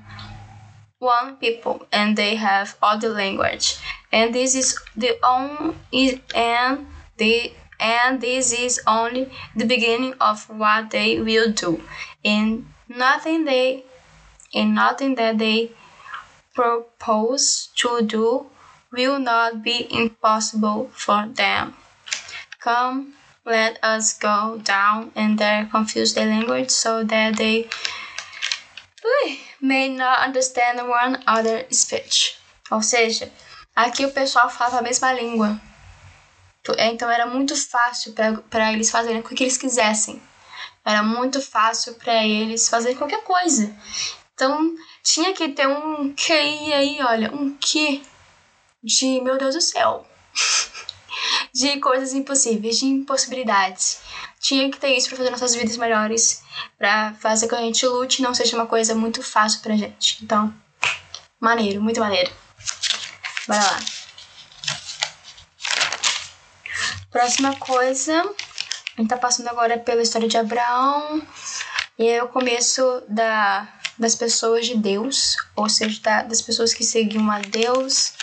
one 0.99 1.37
people, 1.37 1.87
and 1.93 2.17
they 2.17 2.35
have 2.37 2.77
all 2.83 2.99
the 2.99 3.09
language. 3.09 3.77
And 4.11 4.35
this 4.35 4.55
is 4.55 4.77
the 4.97 5.19
only 5.23 5.77
and 6.35 6.87
the 7.19 7.53
and 7.79 8.21
this 8.21 8.53
is 8.53 8.81
only 8.87 9.31
the 9.57 9.65
beginning 9.65 10.15
of 10.21 10.49
what 10.49 10.91
they 10.91 11.21
will 11.21 11.53
do. 11.53 11.83
And 12.25 12.67
nothing 12.89 13.45
they 13.45 13.85
and 14.55 14.75
nothing 14.75 15.15
that 15.17 15.39
they 15.39 15.71
propose 16.55 17.69
to 17.77 18.03
do 18.03 18.47
will 18.93 19.19
not 19.19 19.63
be 19.63 19.87
impossible 19.91 20.91
for 20.93 21.27
them. 21.35 21.75
Come, 22.61 23.15
let 23.45 23.79
us 23.83 24.19
go 24.19 24.61
down 24.63 25.11
and 25.17 25.39
there 25.39 25.67
confuse 25.71 26.15
their 26.15 26.27
language 26.27 26.71
so 26.71 27.03
that 27.05 27.37
they 27.37 27.69
may 29.61 29.89
not 29.89 30.21
understand 30.21 30.79
one 30.89 31.23
other 31.27 31.65
speech. 31.71 32.37
Ou 32.71 32.83
seja, 32.83 33.33
aqui 33.75 34.05
o 34.05 34.13
pessoal 34.13 34.51
falava 34.51 34.79
a 34.79 34.83
mesma 34.83 35.13
língua. 35.13 35.61
Então 36.79 37.11
era 37.11 37.27
muito 37.27 37.57
fácil 37.57 38.13
para 38.49 38.73
eles 38.73 38.91
fazerem 38.91 39.21
o 39.21 39.23
que 39.23 39.43
eles 39.43 39.57
quisessem. 39.57 40.23
Era 40.85 41.03
muito 41.03 41.41
fácil 41.41 41.95
para 41.95 42.25
eles 42.25 42.69
fazerem 42.69 42.97
qualquer 42.97 43.23
coisa. 43.23 43.75
Então 44.35 44.75
tinha 45.03 45.33
que 45.33 45.49
ter 45.49 45.67
um 45.67 46.15
QI 46.15 46.73
aí, 46.73 46.99
olha, 47.03 47.33
um 47.33 47.57
que 47.57 48.03
de 48.83 49.21
meu 49.21 49.39
Deus 49.39 49.55
do 49.55 49.61
céu. 49.61 50.07
de 51.53 51.79
coisas 51.79 52.13
impossíveis, 52.13 52.79
de 52.79 52.87
impossibilidades. 52.87 54.01
Tinha 54.41 54.71
que 54.71 54.79
ter 54.79 54.97
isso 54.97 55.09
para 55.09 55.19
fazer 55.19 55.31
nossas 55.31 55.55
vidas 55.55 55.77
melhores, 55.77 56.43
para 56.77 57.15
fazer 57.15 57.49
com 57.49 57.57
que 57.57 57.63
a 57.63 57.65
gente 57.65 57.87
lute 57.87 58.23
não 58.23 58.35
seja 58.35 58.57
uma 58.57 58.67
coisa 58.67 58.95
muito 58.95 59.23
fácil 59.23 59.61
pra 59.61 59.77
gente. 59.77 60.25
Então, 60.25 60.53
maneiro, 61.39 61.81
muito 61.81 62.01
maneiro. 62.01 62.33
Bora 63.47 63.63
lá. 63.63 63.79
Próxima 67.11 67.55
coisa, 67.57 68.23
a 68.97 69.01
gente 69.01 69.11
tá 69.11 69.19
passando 69.19 69.49
agora 69.49 69.79
pela 69.79 70.03
história 70.03 70.27
de 70.27 70.39
Abraão. 70.39 71.23
E 71.99 72.09
é 72.09 72.23
o 72.23 72.29
começo 72.29 73.03
da, 73.07 73.69
das 73.99 74.15
pessoas 74.15 74.67
de 74.67 74.77
Deus, 74.77 75.37
ou 75.55 75.69
seja, 75.69 76.01
da, 76.01 76.23
das 76.23 76.41
pessoas 76.41 76.73
que 76.73 76.83
seguiam 76.83 77.31
a 77.31 77.39
Deus. 77.39 78.15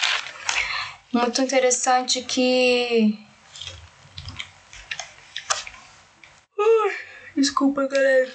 Muito 1.12 1.42
interessante 1.42 2.22
que 2.22 3.18
Desculpa, 7.36 7.88
galera. 7.88 8.32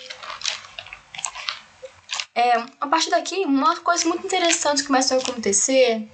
É, 2.34 2.56
a 2.80 2.86
partir 2.86 3.10
daqui, 3.10 3.44
uma 3.44 3.76
coisa 3.76 4.08
muito 4.08 4.26
interessante 4.26 4.82
começa 4.82 5.14
a 5.14 5.18
acontecer. 5.18 6.08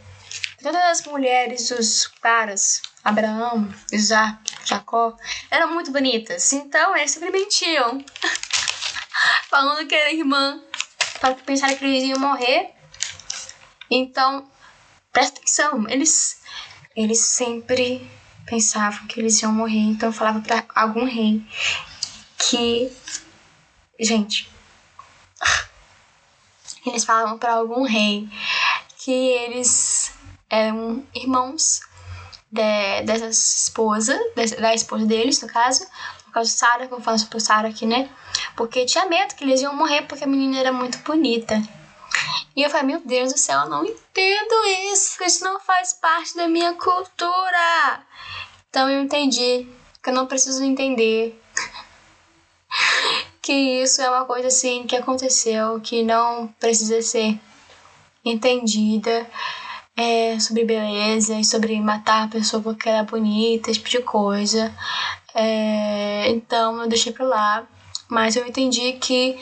Todas 0.60 0.82
as 0.82 1.06
mulheres, 1.06 1.70
os 1.70 2.08
caras, 2.20 2.82
Abraão, 3.02 3.72
Isaac, 3.92 4.52
Jacó, 4.64 5.16
eram 5.50 5.72
muito 5.72 5.90
bonitas. 5.90 6.52
Então 6.52 6.96
eles 6.96 7.12
sempre 7.12 7.30
mentiam. 7.30 8.04
Falando 9.48 9.86
que 9.86 9.94
era 9.94 10.12
irmã. 10.12 10.60
Para 11.20 11.34
pensar 11.34 11.74
que 11.74 11.84
eles 11.84 12.04
iam 12.04 12.18
morrer. 12.18 12.74
Então, 13.90 14.50
presta 15.12 15.38
atenção. 15.38 15.88
Eles, 15.88 16.39
eles 16.94 17.20
sempre 17.20 18.08
pensavam 18.46 19.06
que 19.06 19.20
eles 19.20 19.40
iam 19.42 19.52
morrer. 19.52 19.78
Então 19.78 20.12
falava 20.12 20.40
para 20.40 20.64
algum 20.74 21.04
rei 21.04 21.42
que. 22.38 22.90
Gente. 23.98 24.50
Eles 26.86 27.04
falavam 27.04 27.38
para 27.38 27.52
algum 27.52 27.82
rei 27.82 28.26
que 28.96 29.10
eles 29.10 30.12
eram 30.48 31.04
irmãos 31.14 31.80
de, 32.50 33.02
dessa 33.04 33.28
esposa, 33.28 34.18
de, 34.34 34.56
da 34.56 34.74
esposa 34.74 35.04
deles, 35.06 35.40
no 35.42 35.48
caso, 35.48 35.86
por 36.24 36.32
causa 36.32 36.50
de 36.50 36.56
Sarah, 36.56 36.88
eu 36.90 37.00
falo 37.00 37.18
sobre 37.18 37.40
Sarah 37.40 37.68
aqui, 37.68 37.86
né? 37.86 38.08
Porque 38.56 38.84
tinha 38.86 39.06
medo 39.06 39.34
que 39.34 39.44
eles 39.44 39.60
iam 39.60 39.74
morrer 39.76 40.02
porque 40.02 40.24
a 40.24 40.26
menina 40.26 40.58
era 40.58 40.72
muito 40.72 40.98
bonita. 40.98 41.62
E 42.54 42.62
eu 42.62 42.70
falei, 42.70 42.86
meu 42.86 43.00
Deus 43.04 43.32
do 43.32 43.38
céu, 43.38 43.60
eu 43.60 43.68
não 43.68 43.84
entendo 43.84 44.66
isso, 44.92 45.22
isso 45.22 45.44
não 45.44 45.60
faz 45.60 45.92
parte 45.94 46.36
da 46.36 46.48
minha 46.48 46.74
cultura. 46.74 48.04
Então 48.68 48.88
eu 48.88 49.02
entendi 49.02 49.66
que 50.02 50.10
eu 50.10 50.14
não 50.14 50.26
preciso 50.26 50.62
entender 50.64 51.40
que 53.42 53.52
isso 53.52 54.00
é 54.00 54.08
uma 54.08 54.24
coisa 54.24 54.48
assim 54.48 54.86
que 54.86 54.96
aconteceu, 54.96 55.80
que 55.80 56.02
não 56.02 56.48
precisa 56.58 57.00
ser 57.02 57.38
entendida 58.24 59.26
é, 59.96 60.38
sobre 60.38 60.64
beleza 60.64 61.34
e 61.34 61.44
sobre 61.44 61.78
matar 61.80 62.24
a 62.24 62.28
pessoa 62.28 62.62
porque 62.62 62.88
ela 62.88 62.98
é 62.98 63.04
bonita, 63.04 63.70
esse 63.70 63.80
tipo 63.80 63.90
de 63.90 64.02
coisa. 64.02 64.74
É, 65.34 66.30
então 66.30 66.82
eu 66.82 66.88
deixei 66.88 67.12
pra 67.12 67.26
lá. 67.26 67.66
Mas 68.08 68.34
eu 68.34 68.46
entendi 68.46 68.94
que 68.94 69.38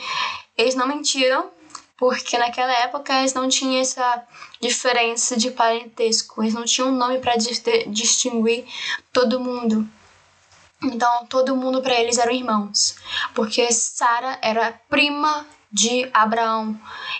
eles 0.57 0.75
não 0.75 0.87
mentiram, 0.87 1.51
porque 1.99 2.39
naquela 2.39 2.73
época 2.73 3.13
eles 3.19 3.35
não 3.35 3.49
tinham 3.49 3.81
essa 3.81 4.25
diferença 4.61 5.37
de 5.37 5.51
parentesco, 5.51 6.43
eles 6.43 6.55
não 6.55 6.65
tinham 6.65 6.89
um 6.89 6.97
nome 6.97 7.19
para 7.19 7.35
distinguir 7.37 8.65
todo 9.13 9.41
mundo. 9.41 9.87
Então, 10.81 11.27
todo 11.27 11.57
mundo 11.57 11.83
para 11.83 12.01
eles 12.01 12.19
eram 12.19 12.33
irmãos, 12.33 12.95
porque 13.35 13.71
Sara 13.73 14.39
era 14.41 14.81
prima 14.89 15.45
de 15.73 16.09
Abraão. 16.15 16.79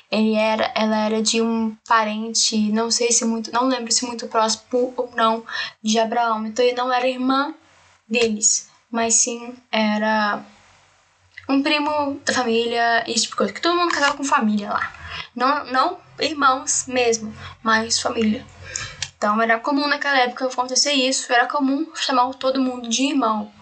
Ele 0.09 0.35
era, 0.35 0.73
ela 0.77 0.97
era 1.05 1.21
de 1.21 1.43
um 1.43 1.77
parente, 1.87 2.57
não 2.71 2.89
sei 2.89 3.11
se 3.11 3.25
muito, 3.25 3.53
não 3.53 3.67
lembro 3.67 3.91
se 3.91 4.07
muito 4.07 4.29
próximo 4.29 4.95
ou 4.97 5.11
não 5.17 5.45
de 5.83 5.99
Abraão. 5.99 6.47
Então, 6.47 6.65
ele 6.65 6.77
não 6.77 6.93
era 6.93 7.09
irmã 7.09 7.53
deles, 8.09 8.71
mas 8.89 9.15
sim 9.15 9.57
era 9.73 10.41
um 11.49 11.63
primo 11.63 12.21
da 12.25 12.33
família 12.33 13.05
e 13.11 13.15
tipo 13.15 13.37
coisa. 13.37 13.53
Que 13.53 13.61
todo 13.61 13.77
mundo 13.77 13.93
casava 13.93 14.17
com 14.17 14.25
família 14.25 14.71
lá. 14.71 14.93
Não, 15.35 15.65
não 15.67 15.99
irmãos 16.21 16.87
mesmo, 16.87 17.35
mas 17.63 18.01
família. 18.01 18.45
Então 19.17 19.41
era 19.41 19.59
comum 19.59 19.89
naquela 19.89 20.19
época 20.19 20.47
acontecer 20.47 20.93
isso, 20.93 21.33
era 21.33 21.47
comum 21.47 21.91
chamar 21.95 22.33
todo 22.35 22.61
mundo 22.61 22.89
de 22.89 23.05
irmão. 23.05 23.53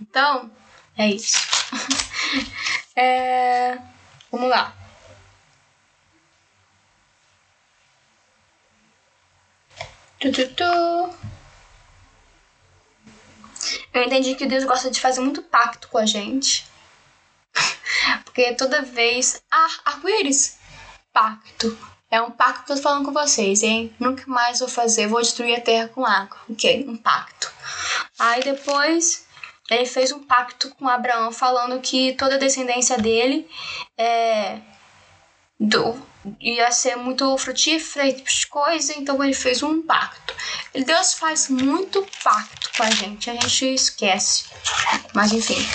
Então, 0.00 0.50
é 0.96 1.08
isso. 1.08 1.38
é... 2.96 3.78
Vamos 4.30 4.48
lá. 4.48 4.74
Tu, 10.20 10.30
tu, 10.32 10.48
tu. 10.54 10.64
Eu 13.92 14.04
entendi 14.04 14.34
que 14.34 14.46
Deus 14.46 14.64
gosta 14.64 14.90
de 14.90 15.00
fazer 15.00 15.20
muito 15.20 15.42
pacto 15.42 15.88
com 15.88 15.98
a 15.98 16.06
gente. 16.06 16.64
Porque 18.24 18.52
toda 18.54 18.82
vez. 18.82 19.42
Ah, 19.50 19.68
arco-íris! 19.86 20.58
Pacto. 21.12 21.76
É 22.10 22.20
um 22.20 22.30
pacto 22.30 22.66
que 22.66 22.72
eu 22.72 22.76
tô 22.76 22.82
falando 22.82 23.06
com 23.06 23.12
vocês, 23.12 23.62
hein? 23.62 23.94
Nunca 23.98 24.24
mais 24.26 24.58
vou 24.58 24.68
fazer, 24.68 25.06
vou 25.06 25.20
destruir 25.20 25.56
a 25.56 25.60
terra 25.60 25.88
com 25.88 26.04
água. 26.04 26.36
Ok, 26.50 26.84
um 26.86 26.96
pacto. 26.96 27.50
Aí 28.18 28.42
depois 28.42 29.26
ele 29.70 29.86
fez 29.86 30.12
um 30.12 30.22
pacto 30.22 30.68
com 30.74 30.88
Abraão, 30.88 31.32
falando 31.32 31.80
que 31.80 32.12
toda 32.14 32.34
a 32.34 32.38
descendência 32.38 32.98
dele 32.98 33.48
é, 33.96 34.58
do, 35.58 35.96
ia 36.40 36.70
ser 36.70 36.96
muito 36.96 37.36
frutífera 37.38 38.06
e 38.06 38.12
tipo 38.12 38.30
de 38.30 38.46
coisa, 38.46 38.92
então 38.98 39.22
ele 39.22 39.34
fez 39.34 39.62
um 39.62 39.82
pacto. 39.82 40.34
Deus 40.84 41.14
faz 41.14 41.48
muito 41.48 42.06
pacto 42.22 42.70
com 42.76 42.82
a 42.82 42.90
gente, 42.90 43.30
a 43.30 43.34
gente 43.34 43.74
esquece. 43.74 44.44
Mas 45.14 45.32
enfim, 45.32 45.66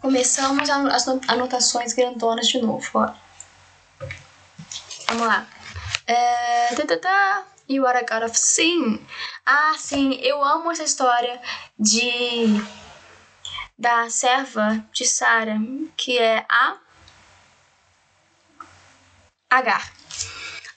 começamos 0.00 0.68
as 0.70 1.08
anotações 1.28 1.92
grandonas 1.92 2.48
de 2.48 2.60
novo. 2.60 2.88
Ó. 2.94 3.12
Vamos 5.08 5.26
lá. 5.26 5.46
É. 6.06 6.68
You 7.68 7.84
are 7.84 7.98
a 7.98 8.02
God 8.02 8.30
of 8.30 8.38
Sin. 8.38 9.04
Ah, 9.44 9.74
sim, 9.76 10.14
eu 10.22 10.42
amo 10.42 10.70
essa 10.70 10.84
história 10.84 11.40
de 11.78 12.46
da 13.76 14.08
serva 14.08 14.84
de 14.92 15.04
Sara, 15.04 15.58
que 15.96 16.16
é 16.16 16.46
a 16.48 16.76
Agar. 19.50 19.92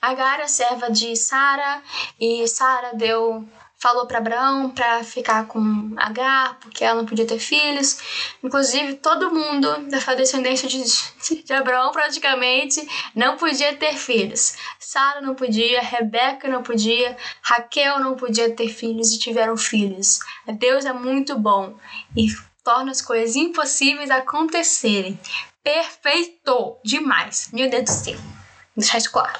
Agar 0.02 0.40
é 0.40 0.44
a 0.44 0.48
serva 0.48 0.90
de 0.90 1.16
Sara 1.16 1.82
e 2.20 2.48
Sara 2.48 2.94
deu 2.94 3.48
falou 3.80 4.06
para 4.06 4.18
Abraão 4.18 4.70
para 4.70 5.04
ficar 5.04 5.48
com 5.48 5.94
Agar, 5.98 6.60
porque 6.60 6.84
ela 6.84 7.02
não 7.02 7.06
podia 7.06 7.26
ter 7.26 7.40
filhos. 7.40 8.00
Inclusive, 8.44 8.96
todo 8.96 9.34
mundo 9.34 9.90
da 9.90 10.16
descendência 10.16 10.68
de, 10.68 10.84
de 11.44 11.54
Abraão 11.54 11.92
praticamente 11.92 12.86
não 13.16 13.38
podia 13.38 13.76
ter 13.76 13.96
filhos. 13.96 14.56
Sara 14.80 15.22
não 15.22 15.34
podia, 15.34 15.82
Rebeca 15.82 16.48
não 16.48 16.62
podia, 16.62 17.18
Raquel 17.42 18.00
não 18.00 18.16
podia 18.16 18.54
ter 18.54 18.68
filhos 18.68 19.14
e 19.14 19.20
tiveram 19.20 19.56
filhos. 19.56 20.20
Deus 20.46 20.86
é 20.86 20.94
muito 20.94 21.38
bom 21.38 21.78
e 22.16 22.28
torna 22.64 22.92
as 22.92 23.02
coisas 23.02 23.36
impossíveis 23.36 24.12
acontecerem. 24.12 25.20
Perfeito! 25.64 26.78
Demais! 26.84 27.50
Meu 27.54 27.70
Deus 27.70 27.84
do 27.84 27.92
céu. 27.92 28.16
Vou 28.16 28.78
deixar 28.78 28.98
isso 28.98 29.12
claro. 29.12 29.40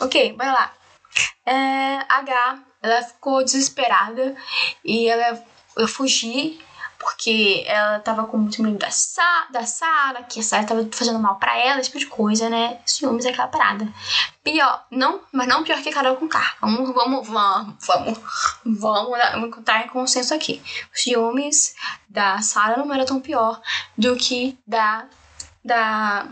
Ok, 0.00 0.32
bora 0.34 0.52
lá. 0.52 0.74
É, 1.46 2.04
H, 2.08 2.58
ela 2.84 3.02
ficou 3.02 3.42
desesperada 3.42 4.36
e 4.84 5.08
ela 5.08 5.42
eu 5.76 5.88
fugi 5.88 6.60
porque 6.98 7.64
ela 7.66 7.98
tava 7.98 8.24
com 8.26 8.38
muito 8.38 8.62
medo 8.62 8.78
da, 8.78 8.90
Sa 8.90 9.46
da 9.50 9.66
Sara, 9.66 10.22
que 10.22 10.40
a 10.40 10.42
Sara 10.42 10.64
tava 10.64 10.88
fazendo 10.90 11.18
mal 11.18 11.36
para 11.36 11.58
ela, 11.58 11.80
esse 11.80 11.90
tipo 11.90 11.98
de 11.98 12.06
coisa, 12.06 12.48
né? 12.48 12.78
Ciúmes 12.86 13.26
é 13.26 13.30
aquela 13.30 13.48
parada. 13.48 13.86
Pior, 14.42 14.86
não, 14.90 15.20
mas 15.30 15.46
não 15.46 15.64
pior 15.64 15.82
que 15.82 15.92
Carol 15.92 16.16
com 16.16 16.28
K. 16.28 16.56
Vamos, 16.60 16.94
vamos, 16.94 17.28
vamos, 17.28 17.74
vamos, 17.86 18.18
vamos, 18.64 19.18
vamos 19.18 19.58
entrar 19.58 19.84
em 19.84 19.88
consenso 19.88 20.32
aqui. 20.32 20.62
Os 20.94 21.02
ciúmes 21.02 21.74
da 22.08 22.40
Sara 22.40 22.76
não 22.76 22.94
era 22.94 23.04
tão 23.04 23.20
pior 23.20 23.60
do 23.98 24.16
que 24.16 24.56
da, 24.66 25.04
da 25.62 26.26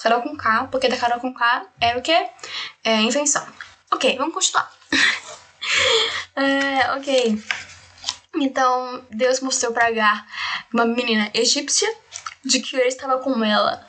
Carol 0.00 0.22
com 0.22 0.36
K, 0.36 0.68
porque 0.70 0.88
da 0.88 0.96
Carol 0.96 1.18
com 1.18 1.34
K 1.34 1.66
era 1.80 1.98
o 1.98 2.02
quê? 2.02 2.28
É, 2.84 3.00
invenção. 3.00 3.44
Ok, 3.90 4.16
vamos 4.16 4.34
continuar. 4.34 4.70
é, 6.36 6.92
ok. 6.96 7.42
Então, 8.36 9.04
Deus 9.10 9.40
mostrou 9.40 9.72
para 9.72 9.86
Agar 9.86 10.26
uma 10.72 10.84
menina 10.84 11.30
egípcia 11.32 11.92
de 12.44 12.60
que 12.60 12.76
ele 12.76 12.88
estava 12.88 13.18
com 13.18 13.44
ela. 13.44 13.86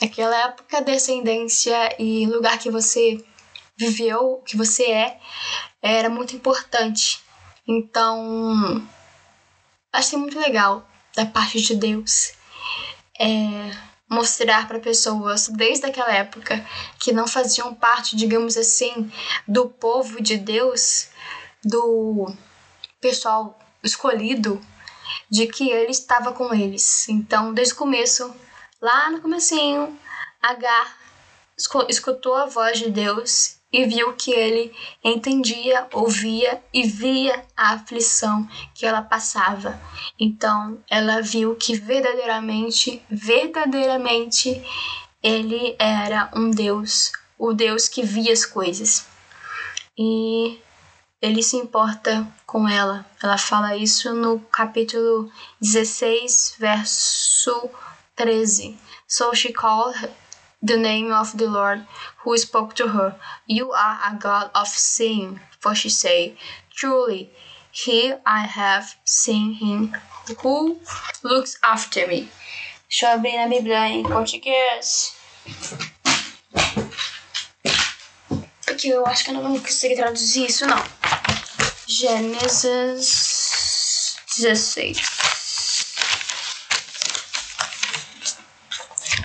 Naquela 0.00 0.36
época, 0.44 0.80
descendência 0.80 1.94
e 1.98 2.26
lugar 2.26 2.58
que 2.58 2.70
você 2.70 3.24
viveu, 3.76 4.42
que 4.46 4.56
você 4.56 4.84
é, 4.84 5.20
era 5.80 6.08
muito 6.08 6.34
importante. 6.34 7.20
Então, 7.66 8.86
achei 9.92 10.18
muito 10.18 10.38
legal 10.38 10.88
da 11.14 11.26
parte 11.26 11.60
de 11.60 11.76
Deus 11.76 12.32
é, 13.18 13.70
mostrar 14.08 14.66
para 14.66 14.80
pessoas 14.80 15.48
desde 15.48 15.86
aquela 15.86 16.12
época 16.12 16.64
que 16.98 17.12
não 17.12 17.26
faziam 17.26 17.74
parte, 17.74 18.16
digamos 18.16 18.56
assim, 18.56 19.10
do 19.46 19.68
povo 19.68 20.20
de 20.20 20.36
Deus, 20.36 21.08
do 21.64 22.34
pessoal 23.00 23.58
escolhido 23.82 24.60
de 25.30 25.46
que 25.46 25.70
ele 25.70 25.90
estava 25.90 26.32
com 26.32 26.52
eles. 26.54 27.08
Então, 27.08 27.52
desde 27.52 27.74
o 27.74 27.78
começo, 27.78 28.34
lá 28.80 29.10
no 29.10 29.20
comecinho, 29.20 29.98
Agar 30.40 30.96
escutou 31.88 32.34
a 32.34 32.46
voz 32.46 32.78
de 32.78 32.90
Deus 32.90 33.56
e 33.72 33.86
viu 33.86 34.12
que 34.14 34.32
ele 34.32 34.74
entendia, 35.02 35.86
ouvia 35.92 36.62
e 36.74 36.86
via 36.86 37.44
a 37.56 37.74
aflição 37.74 38.46
que 38.74 38.84
ela 38.84 39.00
passava. 39.00 39.80
Então, 40.18 40.78
ela 40.90 41.22
viu 41.22 41.54
que 41.54 41.74
verdadeiramente, 41.74 43.02
verdadeiramente, 43.08 44.62
ele 45.22 45.74
era 45.78 46.30
um 46.34 46.50
Deus, 46.50 47.12
o 47.38 47.52
Deus 47.54 47.88
que 47.88 48.02
via 48.02 48.32
as 48.32 48.44
coisas. 48.44 49.06
E 49.96 50.60
ele 51.22 51.40
se 51.40 51.56
importa 51.56 52.26
com 52.44 52.68
ela. 52.68 53.06
Ela 53.22 53.38
fala 53.38 53.76
isso 53.76 54.12
no 54.12 54.40
capítulo 54.40 55.30
16, 55.60 56.56
verso 56.58 57.70
13. 58.16 58.76
So 59.06 59.32
she 59.32 59.52
called 59.52 59.94
the 60.60 60.76
name 60.76 61.12
of 61.12 61.36
the 61.36 61.46
Lord 61.46 61.86
who 62.24 62.36
spoke 62.36 62.74
to 62.74 62.88
her. 62.88 63.14
You 63.46 63.72
are 63.72 64.00
a 64.04 64.18
God 64.20 64.50
of 64.52 64.68
seeing, 64.68 65.38
for 65.60 65.76
she 65.76 65.90
said, 65.90 66.36
Truly, 66.74 67.30
here 67.70 68.20
I 68.26 68.40
have 68.40 68.96
seen 69.04 69.52
him 69.52 69.94
who 70.42 70.78
looks 71.22 71.56
after 71.62 72.08
me. 72.08 72.28
Deixa 72.88 73.06
eu 73.06 73.12
abrir 73.12 73.36
na 73.36 73.46
Bíblia 73.46 73.88
em 73.88 74.02
português. 74.02 75.14
Porque 78.66 78.88
eu 78.88 79.06
acho 79.06 79.24
que 79.24 79.30
eu 79.30 79.34
não 79.34 79.42
vou 79.42 79.60
conseguir 79.60 79.96
traduzir 79.96 80.46
isso, 80.46 80.66
não. 80.66 81.01
Gênesis 81.92 83.06
16. 84.38 84.96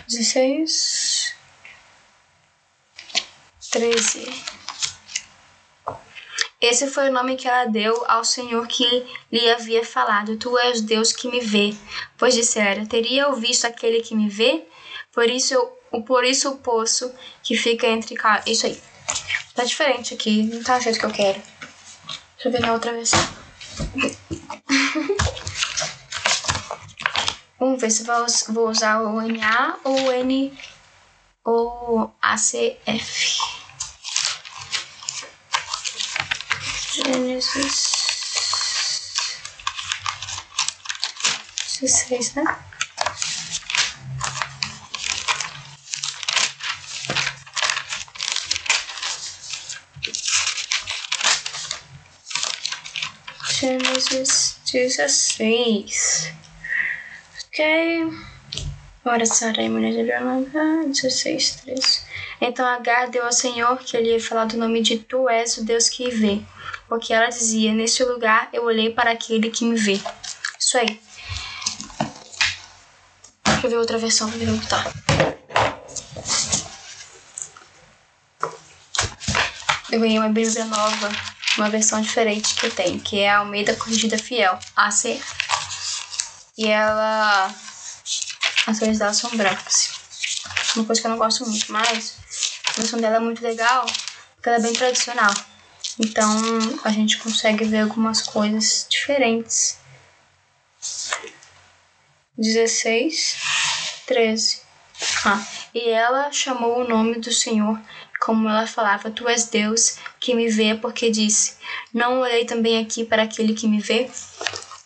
16. 0.09 1.35
13. 3.71 4.43
Esse 6.59 6.87
foi 6.87 7.07
o 7.07 7.13
nome 7.13 7.37
que 7.37 7.47
ela 7.47 7.63
deu 7.65 8.03
ao 8.05 8.25
Senhor 8.25 8.67
que 8.67 9.05
lhe 9.31 9.49
havia 9.49 9.85
falado: 9.85 10.35
Tu 10.35 10.59
és 10.59 10.81
Deus 10.81 11.13
que 11.13 11.29
me 11.29 11.39
vê. 11.39 11.73
Pois 12.17 12.33
dissera: 12.33 12.85
Teria 12.85 13.23
eu 13.23 13.35
visto 13.37 13.63
aquele 13.63 14.01
que 14.01 14.13
me 14.13 14.27
vê? 14.27 14.65
Por 15.13 15.29
isso, 15.29 15.53
eu, 15.53 16.03
por 16.03 16.25
isso 16.25 16.49
o 16.49 16.57
poço 16.57 17.13
que 17.41 17.55
fica 17.55 17.87
entre. 17.87 18.17
Isso 18.45 18.65
aí. 18.65 18.77
Tá 19.55 19.63
diferente 19.63 20.13
aqui, 20.13 20.43
não 20.43 20.61
tá 20.61 20.77
do 20.77 20.83
jeito 20.83 20.99
que 20.99 21.05
eu 21.05 21.13
quero. 21.13 21.56
Deixa 22.43 22.55
eu 22.55 22.61
na 22.61 22.73
outra 22.73 22.93
versão. 22.93 23.19
Vamos 27.59 27.81
ver 27.81 27.89
se 27.89 28.03
vou 28.49 28.69
usar 28.69 29.01
o 29.01 29.19
NA 29.21 29.79
ou 29.83 29.99
o 29.99 30.11
N 30.11 30.55
ou 31.43 32.15
ACF. 32.21 33.39
Gênesis 36.93 37.97
16, 41.81 42.35
né? 42.35 42.43
Gênesis 53.59 53.96
16. 54.09 56.33
Ok. 57.47 58.13
Ora, 59.03 59.25
Sara 59.25 59.61
e 59.61 59.69
mulher 59.69 59.91
de 59.91 60.03
16, 60.03 61.61
13. 61.63 62.01
Então 62.41 62.65
Agar 62.65 63.09
deu 63.09 63.25
ao 63.25 63.31
Senhor 63.31 63.77
que 63.79 63.97
ele 63.97 64.11
ia 64.11 64.19
falar 64.19 64.45
do 64.45 64.57
nome 64.57 64.81
de 64.81 64.97
Tu 64.97 65.29
és 65.29 65.57
o 65.57 65.65
Deus 65.65 65.89
que 65.89 66.09
vê. 66.09 66.41
Porque 66.87 67.13
ela 67.13 67.27
dizia: 67.27 67.73
Neste 67.73 68.03
lugar 68.03 68.49
eu 68.53 68.63
olhei 68.63 68.89
para 68.89 69.11
aquele 69.11 69.49
que 69.49 69.65
me 69.65 69.77
vê. 69.77 69.99
Isso 70.59 70.77
aí. 70.77 70.99
Deixa 73.45 73.65
eu 73.65 73.69
ver 73.69 73.77
outra 73.77 73.97
versão 73.97 74.29
pra 74.29 74.37
ver 74.37 74.45
como 74.45 74.67
tá. 74.67 74.85
Eu 79.91 79.99
ganhei 79.99 80.19
uma 80.19 80.29
Bíblia 80.29 80.65
nova 80.65 81.36
uma 81.57 81.69
versão 81.69 82.01
diferente 82.01 82.55
que 82.55 82.69
tenho, 82.69 82.99
que 82.99 83.19
é 83.19 83.29
a 83.29 83.39
Almeida 83.39 83.75
Corrigida 83.75 84.17
Fiel, 84.17 84.57
AC. 84.75 85.21
E 86.57 86.67
ela. 86.67 87.53
As 88.65 88.79
cores 88.79 88.99
dela 88.99 89.13
são 89.13 89.35
brancas. 89.35 89.91
Uma 90.75 90.85
coisa 90.85 91.01
que 91.01 91.07
eu 91.07 91.11
não 91.11 91.17
gosto 91.17 91.45
muito, 91.45 91.71
mas 91.71 92.17
a 92.67 92.71
versão 92.73 92.99
dela 92.99 93.15
é 93.15 93.19
muito 93.19 93.41
legal, 93.41 93.85
porque 94.35 94.49
ela 94.49 94.57
é 94.57 94.61
bem 94.61 94.73
tradicional. 94.73 95.33
Então 95.99 96.29
a 96.83 96.91
gente 96.91 97.17
consegue 97.17 97.65
ver 97.65 97.81
algumas 97.81 98.21
coisas 98.21 98.85
diferentes. 98.89 99.77
16, 102.37 103.35
13. 104.05 104.61
Ah, 105.25 105.45
e 105.73 105.89
ela 105.89 106.31
chamou 106.31 106.81
o 106.81 106.87
nome 106.87 107.19
do 107.19 107.31
Senhor 107.31 107.79
como 108.19 108.49
ela 108.49 108.67
falava, 108.67 109.11
Tu 109.11 109.27
és 109.27 109.45
Deus 109.45 109.97
que 110.27 110.35
me 110.35 110.49
vê, 110.49 110.75
porque 110.75 111.09
disse: 111.09 111.55
Não 111.93 112.19
olhei 112.19 112.43
também 112.43 112.77
aqui 112.79 113.05
para 113.05 113.23
aquele 113.23 113.53
que 113.53 113.65
me 113.65 113.79
vê? 113.79 114.09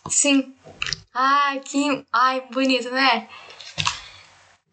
Sim. 0.08 0.54
Ai, 1.12 1.58
que. 1.58 2.04
Ai, 2.12 2.44
bonito, 2.52 2.88
né? 2.90 3.28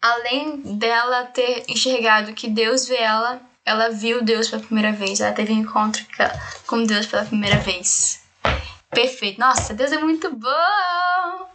Além 0.00 0.58
dela 0.78 1.24
ter 1.24 1.64
enxergado 1.68 2.34
que 2.34 2.48
Deus 2.48 2.86
vê 2.86 2.98
ela, 2.98 3.40
ela 3.64 3.90
viu 3.90 4.22
Deus 4.22 4.48
pela 4.48 4.62
primeira 4.62 4.92
vez. 4.92 5.20
Ela 5.20 5.32
teve 5.32 5.52
um 5.52 5.58
encontro 5.58 6.06
com 6.68 6.84
Deus 6.84 7.06
pela 7.06 7.24
primeira 7.24 7.58
vez. 7.58 8.20
Perfeito. 8.90 9.40
Nossa, 9.40 9.74
Deus 9.74 9.90
é 9.90 9.98
muito 9.98 10.32
bom! 10.32 11.50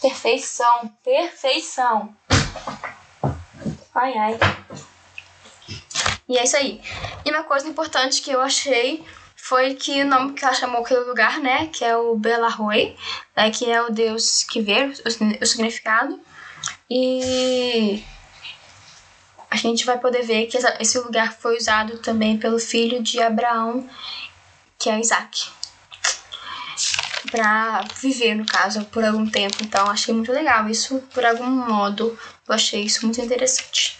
Perfeição, 0.00 0.90
perfeição. 1.04 2.16
Ai, 3.94 4.14
ai. 4.16 4.38
E 6.32 6.38
é 6.38 6.44
isso 6.44 6.56
aí. 6.56 6.80
E 7.26 7.30
uma 7.30 7.44
coisa 7.44 7.68
importante 7.68 8.22
que 8.22 8.30
eu 8.30 8.40
achei 8.40 9.04
foi 9.36 9.74
que 9.74 10.02
o 10.02 10.06
nome 10.06 10.32
que 10.32 10.42
ela 10.42 10.54
chamou 10.54 10.80
aquele 10.80 11.00
lugar, 11.00 11.38
né, 11.40 11.66
que 11.66 11.84
é 11.84 11.94
o 11.94 12.16
Belaroi, 12.16 12.96
né, 13.36 13.50
que 13.50 13.70
é 13.70 13.82
o 13.82 13.90
Deus 13.90 14.42
que 14.44 14.62
vê, 14.62 14.84
o, 14.84 15.42
o 15.42 15.46
significado. 15.46 16.18
E 16.88 18.02
a 19.50 19.56
gente 19.56 19.84
vai 19.84 19.98
poder 19.98 20.22
ver 20.22 20.46
que 20.46 20.56
esse 20.56 20.98
lugar 21.00 21.34
foi 21.34 21.58
usado 21.58 21.98
também 21.98 22.38
pelo 22.38 22.58
filho 22.58 23.02
de 23.02 23.20
Abraão, 23.20 23.86
que 24.78 24.88
é 24.88 24.98
Isaac. 24.98 25.50
pra 27.30 27.84
viver, 28.00 28.34
no 28.34 28.46
caso, 28.46 28.86
por 28.86 29.04
algum 29.04 29.28
tempo. 29.28 29.58
Então, 29.60 29.86
achei 29.90 30.14
muito 30.14 30.32
legal 30.32 30.66
isso, 30.66 30.98
por 31.12 31.26
algum 31.26 31.44
modo. 31.44 32.18
Eu 32.48 32.54
achei 32.54 32.84
isso 32.84 33.04
muito 33.04 33.20
interessante. 33.20 33.98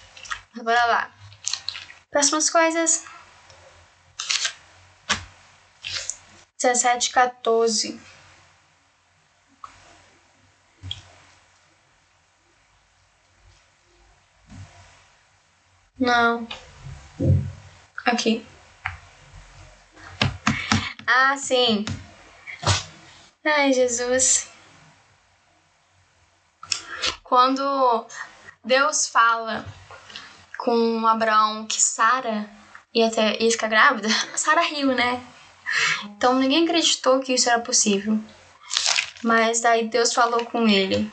Bora 0.55 0.85
lá. 0.87 1.22
Próximas 2.12 2.50
coisas. 2.50 3.06
17, 6.60 7.10
14. 7.10 7.98
Não. 15.98 16.46
Aqui. 18.04 18.46
Ah, 21.06 21.34
sim. 21.38 21.86
Ai, 23.42 23.72
Jesus. 23.72 24.50
Quando 27.22 28.06
Deus 28.62 29.08
fala 29.08 29.64
com 30.62 31.04
Abraão 31.08 31.66
que 31.66 31.82
Sara 31.82 32.48
ia, 32.94 33.10
ter, 33.10 33.42
ia 33.42 33.50
ficar 33.50 33.66
grávida, 33.66 34.08
Sara 34.36 34.60
riu, 34.60 34.94
né? 34.94 35.20
Então 36.04 36.34
ninguém 36.34 36.64
acreditou 36.64 37.18
que 37.18 37.34
isso 37.34 37.50
era 37.50 37.60
possível. 37.60 38.16
Mas 39.24 39.60
daí 39.60 39.88
Deus 39.88 40.14
falou 40.14 40.44
com 40.44 40.68
ele. 40.68 41.10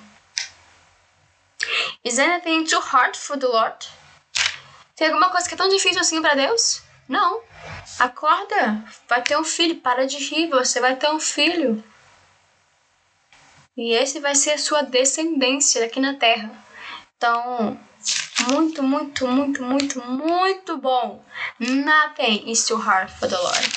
Is 2.04 2.20
anything 2.20 2.64
too 2.66 2.80
hard 2.80 3.16
for 3.16 3.38
the 3.38 3.48
Lord? 3.48 3.90
Tem 4.96 5.08
alguma 5.08 5.30
coisa 5.30 5.48
que 5.48 5.56
é 5.56 5.58
tão 5.58 5.70
difícil 5.70 6.02
assim 6.02 6.22
para 6.22 6.36
Deus? 6.36 6.84
Não. 7.08 7.42
Acorda, 7.98 8.84
vai 9.08 9.24
ter 9.24 9.38
um 9.38 9.44
filho, 9.44 9.78
para 9.78 10.06
de 10.06 10.18
rir, 10.18 10.48
você 10.48 10.80
vai 10.80 10.96
ter 10.96 11.10
um 11.10 11.20
filho. 11.20 11.84
E 13.76 13.94
esse 13.94 14.20
vai 14.20 14.36
ser 14.36 14.52
a 14.52 14.58
sua 14.60 14.84
descendência 14.84 15.84
aqui 15.86 16.00
na 16.00 16.16
terra. 16.16 16.52
Então, 17.18 17.80
muito, 18.52 18.82
muito, 18.84 19.28
muito, 19.28 19.64
muito, 19.64 20.02
muito 20.02 20.78
bom. 20.78 21.24
Nothing 21.60 22.50
is 22.50 22.66
too 22.66 22.78
hard 22.78 23.10
for 23.10 23.28
the 23.28 23.38
Lord. 23.38 23.70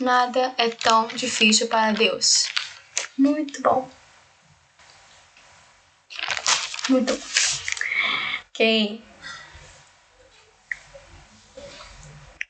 Nada 0.00 0.54
é 0.58 0.68
tão 0.68 1.06
difícil 1.08 1.68
para 1.68 1.92
Deus. 1.92 2.48
Muito 3.16 3.62
bom. 3.62 3.88
Muito 6.88 7.14
bom. 7.14 7.22
Ok. 8.50 9.02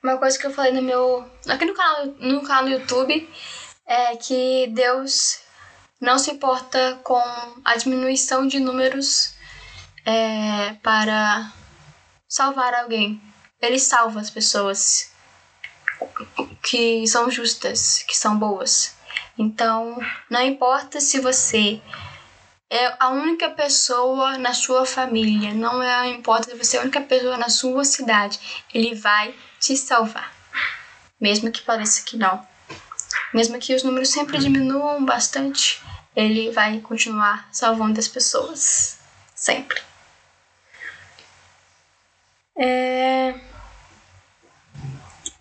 Uma 0.03 0.17
coisa 0.19 0.39
que 0.39 0.47
eu 0.47 0.53
falei 0.53 0.73
no 0.73 0.83
meu. 0.83 1.31
aqui 1.49 1.65
no 1.65 1.75
canal, 1.75 2.07
no 2.19 2.43
canal 2.43 2.65
do 2.65 2.71
YouTube 2.71 3.31
é 3.87 4.17
que 4.17 4.67
Deus 4.69 5.41
não 6.01 6.19
se 6.19 6.33
importa 6.33 6.99
com 7.05 7.23
a 7.65 7.77
diminuição 7.77 8.47
de 8.47 8.59
números 8.59 9.35
é, 10.05 10.75
para 10.83 11.53
salvar 12.29 12.75
alguém. 12.75 13.21
Ele 13.61 13.79
salva 13.79 14.21
as 14.21 14.31
pessoas 14.31 15.13
que 16.63 17.07
são 17.07 17.31
justas, 17.31 18.05
que 18.09 18.17
são 18.17 18.37
boas. 18.37 18.97
Então, 19.39 19.99
não 20.31 20.43
importa 20.43 21.01
se 21.01 21.21
você 21.21 21.81
é 22.71 22.95
a 22.99 23.11
única 23.11 23.51
pessoa 23.51 24.39
na 24.39 24.55
sua 24.55 24.87
família, 24.87 25.53
não 25.53 25.83
é, 25.83 26.09
importa 26.09 26.51
se 26.51 26.57
você 26.57 26.77
é 26.77 26.81
a 26.81 26.83
única 26.83 27.01
pessoa 27.01 27.37
na 27.37 27.49
sua 27.49 27.85
cidade, 27.85 28.41
ele 28.73 28.95
vai 28.95 29.35
te 29.61 29.77
salvar. 29.77 30.33
Mesmo 31.21 31.53
que 31.53 31.63
pareça 31.63 32.03
que 32.03 32.17
não. 32.17 32.45
Mesmo 33.33 33.59
que 33.59 33.75
os 33.75 33.83
números 33.83 34.09
sempre 34.09 34.39
diminuam 34.39 35.05
bastante, 35.05 35.81
ele 36.17 36.51
vai 36.51 36.81
continuar 36.81 37.49
salvando 37.53 38.01
as 38.01 38.09
pessoas. 38.09 38.99
Sempre. 39.35 39.92
É... 42.57 43.35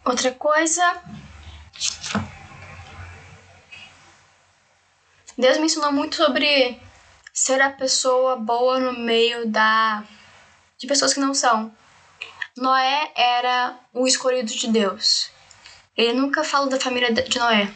Outra 0.05 0.31
coisa. 0.31 1.01
Deus 5.37 5.57
me 5.57 5.65
ensinou 5.65 5.91
muito 5.91 6.15
sobre 6.15 6.79
ser 7.33 7.61
a 7.61 7.69
pessoa 7.69 8.35
boa 8.35 8.79
no 8.79 8.99
meio 8.99 9.47
da 9.47 10.03
de 10.77 10.87
pessoas 10.87 11.13
que 11.13 11.19
não 11.19 11.33
são. 11.33 11.71
Noé 12.55 13.11
era 13.15 13.77
o 13.93 14.07
escolhido 14.07 14.51
de 14.51 14.67
Deus. 14.67 15.29
Ele 15.95 16.13
nunca 16.13 16.43
falou 16.43 16.69
da 16.69 16.79
família 16.79 17.11
de 17.11 17.39
Noé. 17.39 17.71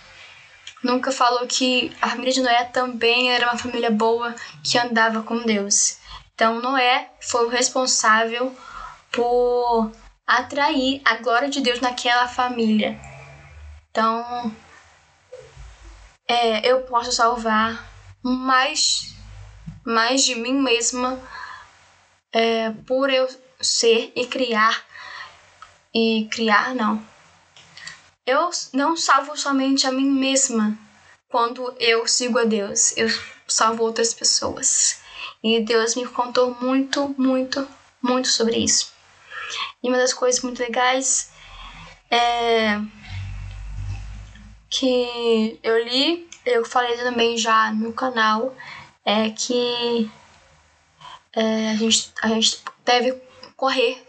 Nunca 0.83 1.11
falou 1.11 1.47
que 1.47 1.95
a 2.01 2.09
família 2.09 2.33
de 2.33 2.41
Noé 2.41 2.65
também 2.65 3.31
era 3.31 3.47
uma 3.47 3.57
família 3.57 3.89
boa 3.89 4.35
que 4.63 4.77
andava 4.77 5.23
com 5.23 5.43
Deus. 5.43 5.97
Então 6.33 6.59
Noé 6.59 7.09
foi 7.21 7.45
o 7.45 7.49
responsável 7.49 8.55
por 9.15 9.91
atrair 10.27 11.01
a 11.05 11.15
glória 11.15 11.49
de 11.49 11.61
Deus 11.61 11.79
naquela 11.79 12.27
família. 12.27 12.99
Então, 13.89 14.53
é, 16.27 16.69
eu 16.69 16.81
posso 16.81 17.11
salvar 17.11 17.87
mais, 18.21 19.15
mais 19.85 20.23
de 20.23 20.35
mim 20.35 20.53
mesma 20.53 21.19
é, 22.33 22.71
por 22.85 23.09
eu 23.09 23.27
ser 23.61 24.11
e 24.15 24.25
criar. 24.25 24.83
E 25.93 26.27
criar, 26.29 26.75
não. 26.75 27.01
Eu 28.25 28.49
não 28.73 28.97
salvo 28.97 29.37
somente 29.37 29.87
a 29.87 29.91
mim 29.91 30.09
mesma 30.09 30.77
quando 31.29 31.73
eu 31.79 32.07
sigo 32.07 32.39
a 32.39 32.43
Deus. 32.43 32.97
Eu 32.97 33.07
salvo 33.47 33.83
outras 33.83 34.13
pessoas. 34.13 34.99
E 35.43 35.61
Deus 35.61 35.95
me 35.95 36.05
contou 36.07 36.55
muito, 36.59 37.15
muito, 37.17 37.65
muito 38.01 38.27
sobre 38.27 38.57
isso. 38.57 38.94
E 39.83 39.89
uma 39.89 39.97
das 39.97 40.13
coisas 40.13 40.41
muito 40.41 40.59
legais 40.59 41.31
é 42.09 42.79
que 44.69 45.59
eu 45.63 45.83
li, 45.83 46.29
eu 46.45 46.65
falei 46.65 46.97
também 46.97 47.37
já 47.37 47.71
no 47.71 47.93
canal, 47.93 48.55
é 49.05 49.29
que 49.29 50.09
é, 51.33 51.71
a, 51.71 51.75
gente, 51.75 52.13
a 52.21 52.27
gente 52.29 52.61
deve 52.83 53.21
correr 53.55 54.05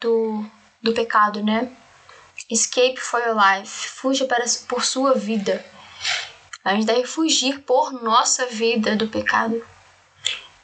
do, 0.00 0.44
do 0.82 0.92
pecado, 0.92 1.42
né? 1.42 1.70
Escape 2.50 2.98
for 3.00 3.20
your 3.20 3.36
life. 3.36 3.88
Fuja 3.88 4.26
para, 4.26 4.44
por 4.68 4.84
sua 4.84 5.14
vida. 5.14 5.64
A 6.64 6.74
gente 6.74 6.86
deve 6.86 7.04
fugir 7.06 7.60
por 7.60 7.92
nossa 7.92 8.46
vida 8.46 8.96
do 8.96 9.08
pecado. 9.08 9.64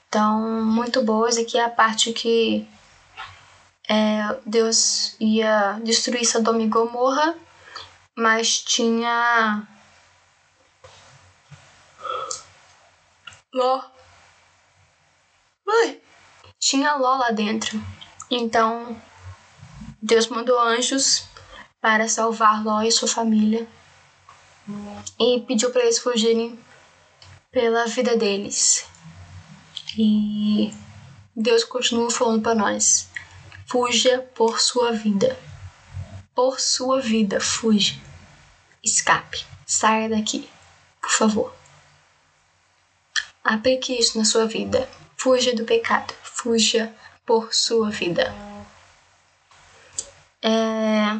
Então, 0.08 0.40
muito 0.64 1.02
boas 1.02 1.36
aqui 1.36 1.58
é 1.58 1.64
a 1.64 1.70
parte 1.70 2.12
que 2.12 2.66
é, 3.90 4.38
Deus 4.46 5.16
ia 5.18 5.80
destruir 5.82 6.24
Sodoma 6.24 6.62
e 6.62 6.68
Gomorra, 6.68 7.36
mas 8.16 8.60
tinha 8.60 9.66
Ló. 13.52 13.82
Ui. 15.66 16.00
Tinha 16.60 16.94
Ló 16.94 17.16
lá 17.16 17.32
dentro. 17.32 17.82
Então, 18.30 18.96
Deus 20.00 20.28
mandou 20.28 20.60
anjos 20.60 21.24
para 21.80 22.06
salvar 22.08 22.62
Ló 22.62 22.82
e 22.82 22.92
sua 22.92 23.08
família 23.08 23.66
e 25.18 25.40
pediu 25.40 25.72
para 25.72 25.82
eles 25.82 25.98
fugirem 25.98 26.56
pela 27.50 27.86
vida 27.86 28.16
deles. 28.16 28.86
E 29.98 30.72
Deus 31.34 31.64
continua 31.64 32.08
falando 32.08 32.42
para 32.42 32.54
nós: 32.54 33.09
Fuja 33.70 34.18
por 34.34 34.60
sua 34.60 34.90
vida. 34.90 35.38
Por 36.34 36.58
sua 36.58 37.00
vida, 37.00 37.40
fuja. 37.40 37.94
Escape. 38.82 39.46
Saia 39.64 40.08
daqui, 40.08 40.50
por 41.00 41.12
favor. 41.12 41.54
Aplique 43.44 43.96
isso 43.96 44.18
na 44.18 44.24
sua 44.24 44.46
vida. 44.46 44.88
Fuja 45.16 45.54
do 45.54 45.64
pecado. 45.64 46.12
Fuja 46.24 46.92
por 47.24 47.54
sua 47.54 47.90
vida. 47.90 48.34
É... 50.42 51.16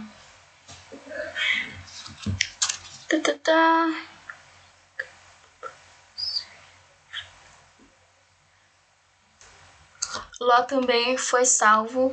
Tá, 3.09 3.21
tá, 3.23 3.39
tá. 3.45 4.11
Ló 10.41 10.63
também 10.63 11.17
foi 11.17 11.45
salvo 11.45 12.13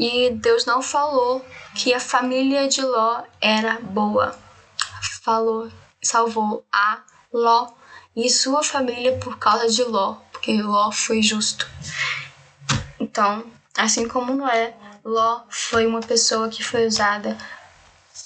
e 0.00 0.30
Deus 0.30 0.64
não 0.64 0.80
falou 0.80 1.44
que 1.74 1.92
a 1.92 2.00
família 2.00 2.66
de 2.66 2.80
Ló 2.80 3.22
era 3.38 3.78
boa. 3.82 4.34
Falou, 5.22 5.70
salvou 6.02 6.64
a 6.72 7.02
Ló 7.30 7.70
e 8.16 8.30
sua 8.30 8.62
família 8.62 9.18
por 9.18 9.38
causa 9.38 9.68
de 9.68 9.84
Ló, 9.84 10.14
porque 10.32 10.62
Ló 10.62 10.90
foi 10.90 11.20
justo. 11.20 11.68
Então, 12.98 13.44
assim 13.76 14.08
como 14.08 14.34
Noé, 14.34 14.74
Ló 15.04 15.42
foi 15.50 15.86
uma 15.86 16.00
pessoa 16.00 16.48
que 16.48 16.64
foi 16.64 16.86
usada 16.86 17.36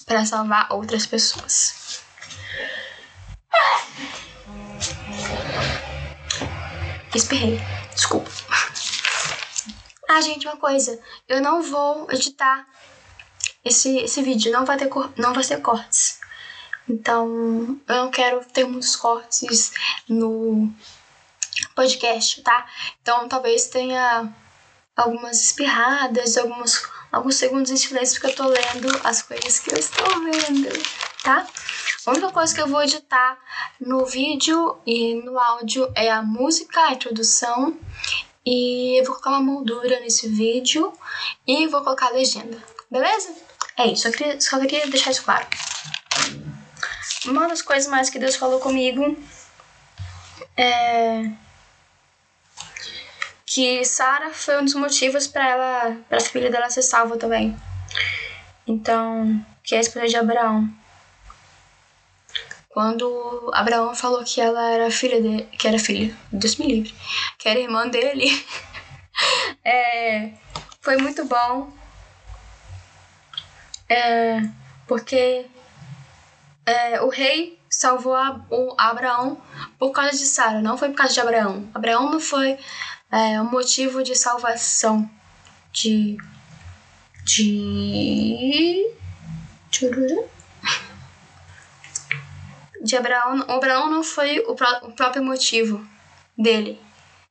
para 0.07 0.25
salvar 0.25 0.69
outras 0.71 1.05
pessoas. 1.05 2.01
Espirrei, 7.13 7.61
desculpa. 7.93 8.31
Ah, 10.09 10.21
gente, 10.21 10.47
uma 10.47 10.57
coisa. 10.57 10.99
Eu 11.29 11.41
não 11.41 11.63
vou 11.63 12.07
editar 12.11 12.67
esse, 13.65 13.99
esse 13.99 14.23
vídeo. 14.23 14.53
Não 14.53 14.65
vai, 14.65 14.77
ter, 14.77 14.91
não 15.17 15.33
vai 15.33 15.45
ter 15.45 15.61
cortes. 15.61 16.21
Então, 16.89 17.81
eu 17.89 17.97
não 17.97 18.11
quero 18.11 18.45
ter 18.47 18.65
muitos 18.65 18.95
cortes 18.95 19.73
no 20.09 20.71
podcast, 21.75 22.43
tá? 22.43 22.67
Então, 23.01 23.27
talvez 23.29 23.69
tenha 23.69 24.31
algumas 24.95 25.43
espirradas, 25.43 26.37
alguns, 26.37 26.87
alguns 27.11 27.37
segundos 27.37 27.71
de 27.71 27.79
silêncio, 27.79 28.21
porque 28.21 28.33
eu 28.33 28.37
tô 28.37 28.49
lendo 28.49 29.01
as 29.03 29.23
coisas 29.23 29.59
que 29.59 29.73
eu 29.73 29.79
estou 29.79 30.07
vendo, 30.21 30.69
tá? 31.23 31.47
A 32.07 32.11
única 32.11 32.31
coisa 32.31 32.55
que 32.55 32.61
eu 32.61 32.69
vou 32.69 32.83
editar 32.83 33.39
no 33.81 34.05
vídeo 34.05 34.79
e 34.87 35.15
no 35.15 35.39
áudio 35.39 35.91
é 35.95 36.11
a 36.11 36.23
música, 36.23 36.83
a 36.83 36.93
introdução, 36.93 37.79
e 38.45 39.01
eu 39.01 39.05
vou 39.05 39.15
colocar 39.15 39.31
uma 39.31 39.41
moldura 39.41 40.01
nesse 40.01 40.29
vídeo 40.29 40.93
e 41.47 41.67
vou 41.69 41.83
colocar 41.83 42.09
a 42.09 42.13
legenda, 42.13 42.57
beleza? 42.91 43.35
É 43.77 43.87
isso, 43.87 44.07
eu 44.09 44.13
queria, 44.13 44.41
só 44.41 44.59
queria 44.61 44.87
deixar 44.87 45.11
isso 45.11 45.25
claro. 45.25 45.47
Uma 47.27 47.49
das 47.49 47.63
coisas 47.63 47.91
mais 47.91 48.11
que 48.11 48.19
Deus 48.19 48.37
falou 48.37 48.61
comigo 48.61 49.17
é 50.57 51.31
que 53.47 53.85
Sara 53.85 54.31
foi 54.31 54.61
um 54.61 54.65
dos 54.65 54.75
motivos 54.75 55.27
para 55.27 55.49
ela, 55.49 55.97
para 56.09 56.19
a 56.19 56.21
filha 56.21 56.51
dela 56.51 56.69
ser 56.69 56.83
salva 56.83 57.17
também. 57.17 57.57
Então, 58.67 59.45
que 59.63 59.75
é 59.75 59.79
a 59.79 59.81
esposa 59.81 60.09
de 60.09 60.17
Abraão. 60.17 60.69
Quando 62.75 63.53
Abraão 63.55 63.95
falou 63.95 64.25
que 64.25 64.41
ela 64.41 64.69
era 64.69 64.91
filha 64.91 65.23
de, 65.23 65.45
que 65.57 65.69
era 65.69 65.79
filha, 65.79 66.13
Deus 66.33 66.57
me 66.57 66.67
livre, 66.67 66.93
que 67.39 67.49
era 67.49 67.61
irmã 67.61 67.87
dele, 67.87 68.27
é, 69.65 70.33
foi 70.81 70.97
muito 70.97 71.25
bom, 71.25 71.73
é, 73.89 74.41
porque 74.89 75.47
é, 76.67 77.01
o 77.01 77.11
rei 77.11 77.57
salvou 77.71 78.17
a, 78.17 78.45
o 78.51 78.75
Abraão 78.77 79.41
por 79.79 79.93
causa 79.93 80.11
de 80.11 80.25
Sara, 80.25 80.61
não 80.61 80.77
foi 80.77 80.89
por 80.89 80.97
causa 80.97 81.15
de 81.15 81.21
Abraão. 81.21 81.71
Abraão 81.73 82.11
não 82.11 82.19
foi 82.19 82.59
é, 83.09 83.41
motivo 83.41 84.03
de 84.03 84.17
salvação 84.17 85.09
de 85.73 86.19
de 87.25 88.91
de 92.85 92.97
Abraão, 92.97 93.45
Abraão 93.49 93.89
não 93.89 94.05
foi 94.05 94.41
o, 94.41 94.55
pró 94.55 94.81
o 94.83 94.93
próprio 94.93 95.25
motivo 95.25 95.85
dele 96.37 96.79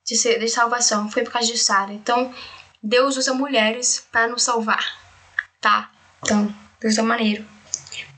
de, 0.04 0.18
ser, 0.18 0.40
de 0.40 0.48
salvação, 0.48 1.12
foi 1.12 1.24
por 1.24 1.32
causa 1.32 1.48
de 1.48 1.58
Sara. 1.60 1.94
Então, 1.94 2.34
Deus 2.82 3.18
usa 3.18 3.36
mulheres 3.36 4.06
para 4.12 4.28
nos 4.28 4.42
salvar, 4.42 4.84
tá? 5.62 5.92
Então, 6.24 6.54
Deus 6.82 6.98
é 6.98 7.02
maneiro. 7.04 7.46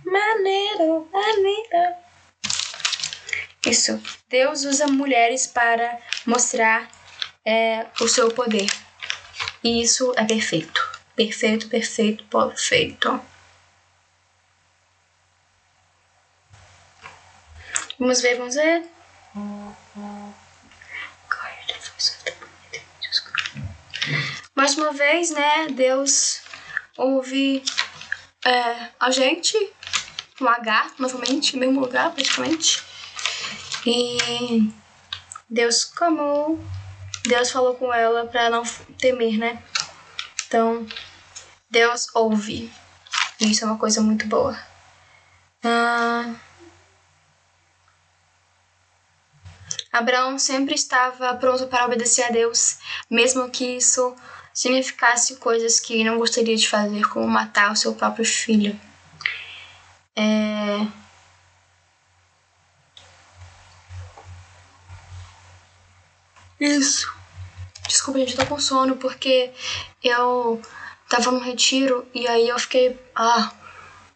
Maneiro, 0.06 1.10
maneiro. 1.12 1.96
Isso. 3.68 4.02
Deus 4.30 4.64
usa 4.64 4.88
mulheres 4.88 5.46
para 5.46 6.00
mostrar 6.26 6.88
é, 7.44 7.86
o 8.00 8.08
seu 8.08 8.30
poder. 8.32 8.72
E 9.62 9.82
isso 9.82 10.14
é 10.16 10.24
perfeito. 10.24 10.82
Perfeito, 11.16 11.68
perfeito, 11.68 12.24
perfeito. 12.26 13.22
Vamos 17.98 18.22
ver, 18.22 18.38
vamos 18.38 18.56
ver. 18.56 18.84
Mais 24.54 24.78
uma 24.78 24.92
vez, 24.92 25.32
né? 25.32 25.68
Deus 25.70 26.42
ouve 26.98 27.64
é, 28.46 28.90
a 29.00 29.12
gente, 29.12 29.58
um 30.42 30.48
H, 30.48 30.92
novamente, 31.00 31.56
no 31.56 31.60
mesmo 31.60 31.80
lugar, 31.80 32.12
praticamente. 32.12 32.84
E 33.86 34.74
Deus 35.50 35.86
como 35.86 36.60
Deus 37.26 37.52
falou 37.52 37.76
com 37.76 37.94
ela 37.94 38.26
para 38.28 38.50
não 38.50 38.64
temer, 39.00 39.38
né? 39.38 39.64
Então, 40.48 40.86
Deus 41.70 42.08
ouve. 42.14 42.72
E 43.40 43.52
isso 43.52 43.64
é 43.64 43.68
uma 43.68 43.78
coisa 43.78 44.02
muito 44.02 44.28
boa. 44.28 44.58
Ah, 45.64 46.34
Abraão 49.98 50.38
sempre 50.38 50.76
estava 50.76 51.34
pronto 51.36 51.68
para 51.68 51.86
obedecer 51.86 52.24
a 52.24 52.30
Deus, 52.30 52.78
mesmo 53.10 53.50
que 53.50 53.78
isso 53.78 54.16
significasse 54.54 55.38
coisas 55.38 55.80
que 55.80 56.04
não 56.04 56.18
gostaria 56.18 56.56
de 56.56 56.68
fazer, 56.68 57.08
como 57.10 57.28
matar 57.28 57.72
o 57.72 57.76
seu 57.76 57.94
próprio 57.94 58.26
filho. 58.26 58.80
É... 60.16 60.86
Isso. 66.60 67.14
Desculpa, 67.88 68.20
gente, 68.20 68.32
eu 68.32 68.40
tô 68.40 68.46
com 68.48 68.60
sono 68.60 68.96
porque 68.98 69.52
eu 70.04 70.62
tava 71.10 71.32
no 71.32 71.40
retiro 71.40 72.08
e 72.14 72.28
aí 72.28 72.50
eu 72.50 72.58
fiquei. 72.60 73.00
Ah, 73.16 73.52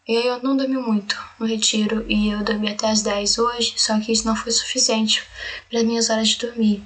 e 0.09 0.17
aí 0.17 0.25
eu 0.25 0.41
não 0.41 0.57
dormi 0.57 0.77
muito 0.77 1.15
no 1.37 1.45
retiro 1.45 2.03
e 2.09 2.31
eu 2.31 2.43
dormi 2.43 2.71
até 2.71 2.89
as 2.89 3.03
10 3.03 3.37
hoje, 3.37 3.75
só 3.77 3.99
que 3.99 4.11
isso 4.11 4.25
não 4.25 4.35
foi 4.35 4.51
suficiente 4.51 5.23
para 5.69 5.83
minhas 5.83 6.09
horas 6.09 6.29
de 6.29 6.47
dormir, 6.47 6.83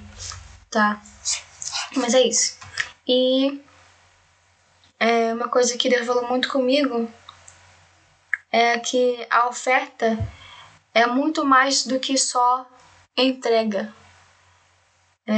tá? 0.70 1.00
Mas 1.96 2.12
é 2.12 2.20
isso. 2.20 2.58
E 3.08 3.62
é 5.00 5.32
uma 5.32 5.48
coisa 5.48 5.74
que 5.78 5.88
Deus 5.88 6.06
falou 6.06 6.28
muito 6.28 6.50
comigo 6.50 7.10
é 8.52 8.78
que 8.78 9.26
a 9.30 9.48
oferta 9.48 10.18
é 10.92 11.06
muito 11.06 11.46
mais 11.46 11.86
do 11.86 11.98
que 11.98 12.18
só 12.18 12.68
entrega. 13.16 13.90
É... 15.26 15.32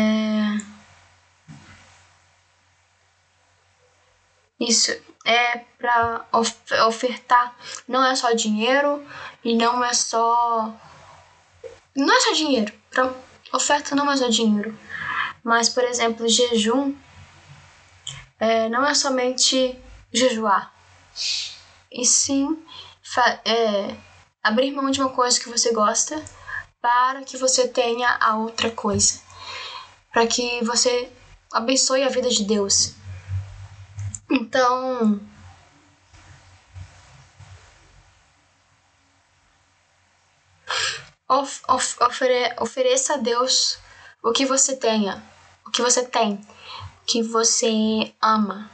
Isso 4.59 5.06
é 5.27 5.59
para 5.77 6.25
ofertar. 6.87 7.55
Não 7.87 8.05
é 8.07 8.15
só 8.15 8.33
dinheiro 8.33 9.05
e 9.45 9.57
não 9.57 9.85
é 9.85 9.93
só. 9.93 10.73
Não 11.95 12.17
é 12.17 12.21
só 12.21 12.33
dinheiro. 12.33 12.73
Pra... 12.91 13.13
Oferta 13.53 13.95
não 13.95 14.11
é 14.11 14.17
só 14.17 14.29
dinheiro. 14.29 14.79
Mas, 15.43 15.69
por 15.69 15.85
exemplo, 15.85 16.29
jejum 16.29 16.95
é, 18.39 18.69
não 18.69 18.87
é 18.87 18.95
somente 18.95 19.77
jejuar. 20.13 20.73
E 21.91 22.05
sim 22.05 22.63
é, 23.45 23.95
abrir 24.43 24.73
mão 24.73 24.91
de 24.91 25.01
uma 25.01 25.11
coisa 25.11 25.41
que 25.41 25.49
você 25.49 25.73
gosta 25.73 26.23
para 26.81 27.23
que 27.23 27.37
você 27.37 27.67
tenha 27.67 28.17
a 28.21 28.37
outra 28.37 28.71
coisa. 28.71 29.21
Para 30.13 30.27
que 30.27 30.63
você 30.65 31.11
abençoe 31.53 32.03
a 32.03 32.09
vida 32.09 32.29
de 32.29 32.45
Deus. 32.45 32.95
Então, 34.31 35.21
of, 41.29 41.63
of, 41.69 41.97
ofere, 42.03 42.55
ofereça 42.61 43.15
a 43.15 43.17
Deus 43.19 43.79
o 44.23 44.33
que 44.33 44.45
você 44.45 44.77
tenha, 44.77 45.23
o 45.65 45.71
que 45.71 45.83
você 45.83 46.05
tem, 46.05 46.35
o 47.03 47.07
que 47.07 47.23
você 47.23 48.15
ama. 48.21 48.71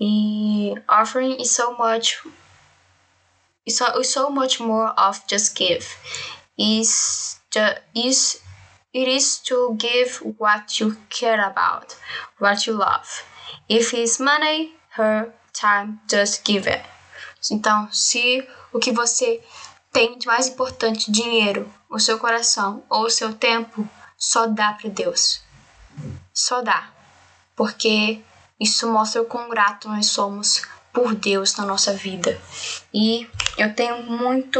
E 0.00 0.74
offering 0.88 1.36
is 1.42 1.50
so 1.50 1.76
much 1.76 2.26
is 3.66 3.76
so, 3.76 4.02
so 4.02 4.30
much 4.30 4.58
more 4.58 4.94
of 4.96 5.20
just 5.28 5.54
give. 5.54 5.86
Is 6.56 7.38
is 7.94 8.40
it 8.92 9.08
is 9.08 9.38
to 9.40 9.76
give 9.78 10.16
what 10.38 10.80
you 10.80 10.96
care 11.10 11.44
about, 11.44 11.96
what 12.38 12.66
you 12.66 12.74
love. 12.74 13.22
If 13.68 13.92
it's 13.94 14.18
money, 14.18 14.74
her 14.96 15.32
time, 15.52 15.98
just 16.10 16.42
give 16.44 16.68
it. 16.68 16.84
Então, 17.50 17.90
se 17.92 18.46
o 18.72 18.78
que 18.78 18.92
você 18.92 19.42
tem 19.92 20.18
de 20.18 20.26
mais 20.26 20.48
importante, 20.48 21.10
dinheiro, 21.10 21.72
o 21.88 21.98
seu 21.98 22.18
coração 22.18 22.82
ou 22.88 23.04
o 23.04 23.10
seu 23.10 23.34
tempo, 23.34 23.88
só 24.16 24.46
dá 24.46 24.72
para 24.72 24.90
Deus. 24.90 25.40
Só 26.32 26.62
dá. 26.62 26.90
Porque 27.56 28.20
isso 28.58 28.90
mostra 28.90 29.22
o 29.22 29.26
quão 29.26 29.48
grato 29.48 29.88
nós 29.88 30.06
somos 30.06 30.62
por 30.92 31.14
Deus 31.14 31.56
na 31.56 31.64
nossa 31.64 31.92
vida. 31.92 32.40
E 32.92 33.28
eu 33.56 33.74
tenho 33.74 34.02
muito 34.02 34.58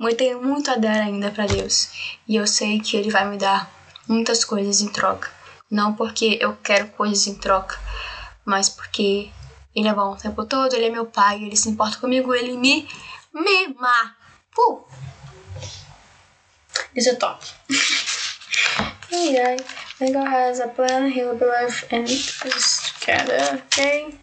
eu 0.00 0.16
tenho 0.16 0.40
muito 0.40 0.70
a 0.70 0.76
dar 0.76 1.00
ainda 1.00 1.30
para 1.30 1.46
Deus. 1.46 2.18
E 2.28 2.36
eu 2.36 2.46
sei 2.46 2.78
que 2.78 2.96
ele 2.96 3.10
vai 3.10 3.28
me 3.28 3.36
dar 3.36 3.68
muitas 4.06 4.44
coisas 4.44 4.80
em 4.80 4.88
troca. 4.88 5.37
Não 5.70 5.94
porque 5.94 6.38
eu 6.40 6.56
quero 6.56 6.88
coisas 6.88 7.26
em 7.26 7.34
troca, 7.34 7.78
mas 8.44 8.68
porque 8.68 9.30
ele 9.74 9.88
é 9.88 9.94
bom 9.94 10.12
o 10.12 10.16
tempo 10.16 10.44
todo, 10.46 10.74
ele 10.74 10.86
é 10.86 10.90
meu 10.90 11.06
pai, 11.06 11.42
ele 11.42 11.56
se 11.56 11.68
importa 11.68 11.98
comigo, 11.98 12.34
ele 12.34 12.56
me 12.56 12.88
mima. 13.32 14.16
Uh! 14.58 14.84
Isso 16.94 17.10
é 17.10 17.14
top. 17.14 17.44
Ai, 19.12 19.36
ai. 19.38 19.56
Legal 20.00 20.26
has 20.26 20.60
a 20.60 20.68
plan, 20.68 21.08
he'll 21.08 21.34
be 21.34 21.44
life 21.44 21.84
and 21.90 22.06
together, 23.00 23.62
ok? 23.66 24.18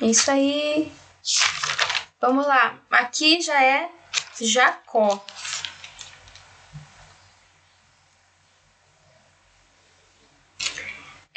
Isso 0.00 0.30
aí. 0.30 0.92
Vamos 2.20 2.46
lá. 2.46 2.78
Aqui 2.90 3.40
já 3.40 3.62
é 3.62 3.88
Jacó. 4.40 5.24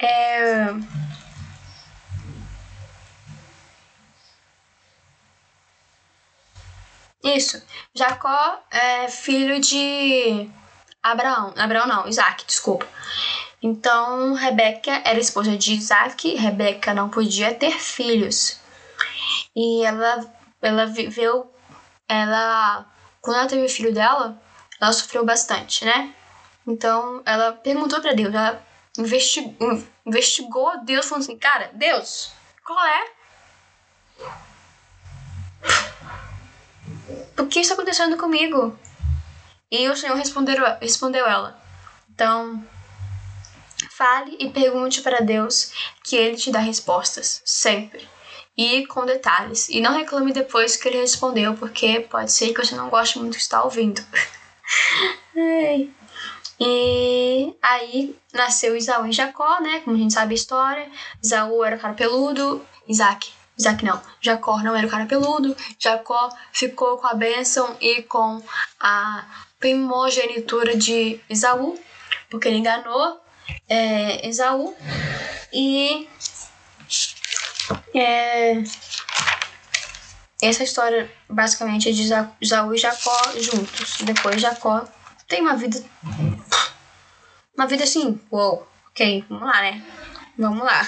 É... 0.01 0.73
Isso. 7.23 7.61
Jacó 7.93 8.59
é 8.71 9.07
filho 9.07 9.59
de 9.61 10.49
Abraão. 11.03 11.53
Abraão 11.55 11.87
não, 11.87 12.07
Isaac, 12.07 12.45
desculpa. 12.45 12.87
Então, 13.61 14.33
Rebeca 14.33 15.03
era 15.05 15.19
esposa 15.19 15.55
de 15.55 15.73
Isaac. 15.73 16.35
Rebeca 16.35 16.93
não 16.95 17.09
podia 17.09 17.53
ter 17.53 17.79
filhos. 17.79 18.59
E 19.55 19.85
ela, 19.85 20.25
ela 20.61 20.85
viveu. 20.87 21.53
Ela. 22.07 22.87
Quando 23.21 23.37
ela 23.37 23.47
teve 23.47 23.65
o 23.65 23.69
filho 23.69 23.93
dela, 23.93 24.41
ela 24.79 24.91
sofreu 24.91 25.23
bastante, 25.23 25.85
né? 25.85 26.11
Então, 26.65 27.21
ela 27.23 27.53
perguntou 27.53 28.01
para 28.01 28.13
Deus. 28.13 28.33
Ela 28.33 28.65
investigou, 28.97 29.83
investigou 30.05 30.83
Deus, 30.83 31.05
falando 31.05 31.23
assim: 31.23 31.37
Cara, 31.37 31.71
Deus, 31.73 32.31
qual 32.65 32.85
é? 32.85 33.11
Por 37.35 37.47
que 37.47 37.59
está 37.59 37.73
acontecendo 37.73 38.17
comigo? 38.17 38.77
E 39.69 39.87
o 39.89 39.95
Senhor 39.95 40.15
respondeu, 40.15 40.57
respondeu 40.79 41.25
ela. 41.25 41.59
Então, 42.09 42.63
fale 43.89 44.35
e 44.39 44.49
pergunte 44.49 45.01
para 45.01 45.21
Deus 45.21 45.71
que 46.03 46.15
Ele 46.15 46.35
te 46.35 46.51
dá 46.51 46.59
respostas, 46.59 47.41
sempre. 47.45 48.07
E 48.57 48.85
com 48.87 49.05
detalhes. 49.05 49.69
E 49.69 49.79
não 49.79 49.97
reclame 49.97 50.33
depois 50.33 50.75
que 50.75 50.87
ele 50.87 50.99
respondeu, 50.99 51.55
porque 51.55 52.01
pode 52.01 52.31
ser 52.33 52.53
que 52.53 52.63
você 52.63 52.75
não 52.75 52.89
goste 52.89 53.17
muito 53.17 53.31
de 53.31 53.39
estar 53.39 53.63
ouvindo. 53.63 54.03
e 56.64 57.55
aí 57.62 58.16
nasceu 58.32 58.76
Isaú 58.76 59.07
e 59.07 59.12
Jacó, 59.12 59.59
né? 59.62 59.82
Como 59.82 59.95
a 59.95 59.99
gente 59.99 60.14
sabe 60.14 60.34
a 60.34 60.36
história. 60.36 60.89
Isaú 61.24 61.64
era 61.64 61.78
cara 61.78 61.93
peludo, 61.93 62.64
Isaac 62.88 63.32
Isaac 63.57 63.86
não, 63.86 64.01
Jacó 64.20 64.57
não 64.64 64.76
era 64.76 64.88
o 64.88 64.89
cara 64.89 65.05
peludo, 65.05 65.55
Jacó 65.78 66.30
ficou 66.51 66.97
com 66.97 67.07
a 67.07 67.14
bênção 67.14 67.78
e 67.80 68.01
com 68.03 68.41
a 68.80 69.24
primogenitura 69.59 70.76
de 70.76 71.20
Esaú, 71.30 71.80
porque 72.30 72.47
ele 72.47 72.57
enganou 72.57 73.22
é. 73.70 74.28
E 75.53 76.07
é, 77.93 78.64
essa 80.41 80.64
história 80.64 81.12
basicamente 81.30 81.89
é 81.89 81.91
de 81.91 82.09
Esaú 82.41 82.74
e 82.74 82.78
Jacó 82.78 83.22
juntos. 83.39 83.97
Depois 84.01 84.41
Jacó 84.41 84.86
tem 85.28 85.41
uma 85.41 85.55
vida. 85.55 85.84
Uma 87.62 87.68
vida 87.68 87.84
assim, 87.84 88.20
uou, 88.32 88.68
ok, 88.89 89.24
vamos 89.30 89.45
lá, 89.45 89.62
né? 89.62 89.84
Vamos 90.36 90.64
lá. 90.64 90.82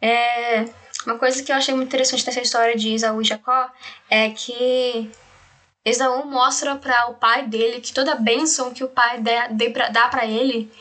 É, 0.00 0.64
uma 1.04 1.18
coisa 1.18 1.42
que 1.42 1.52
eu 1.52 1.56
achei 1.56 1.74
muito 1.74 1.88
interessante 1.88 2.24
nessa 2.24 2.40
história 2.40 2.74
de 2.74 2.94
Esaú 2.94 3.20
e 3.20 3.24
Jacó 3.24 3.70
é 4.08 4.30
que 4.30 5.10
Esaú 5.84 6.24
mostra 6.24 6.74
para 6.76 7.08
o 7.08 7.14
pai 7.16 7.46
dele 7.46 7.82
que 7.82 7.92
toda 7.92 8.14
bênção 8.14 8.72
que 8.72 8.82
o 8.82 8.88
pai 8.88 9.20
dá 9.20 10.08
para 10.08 10.24
ele 10.24 10.72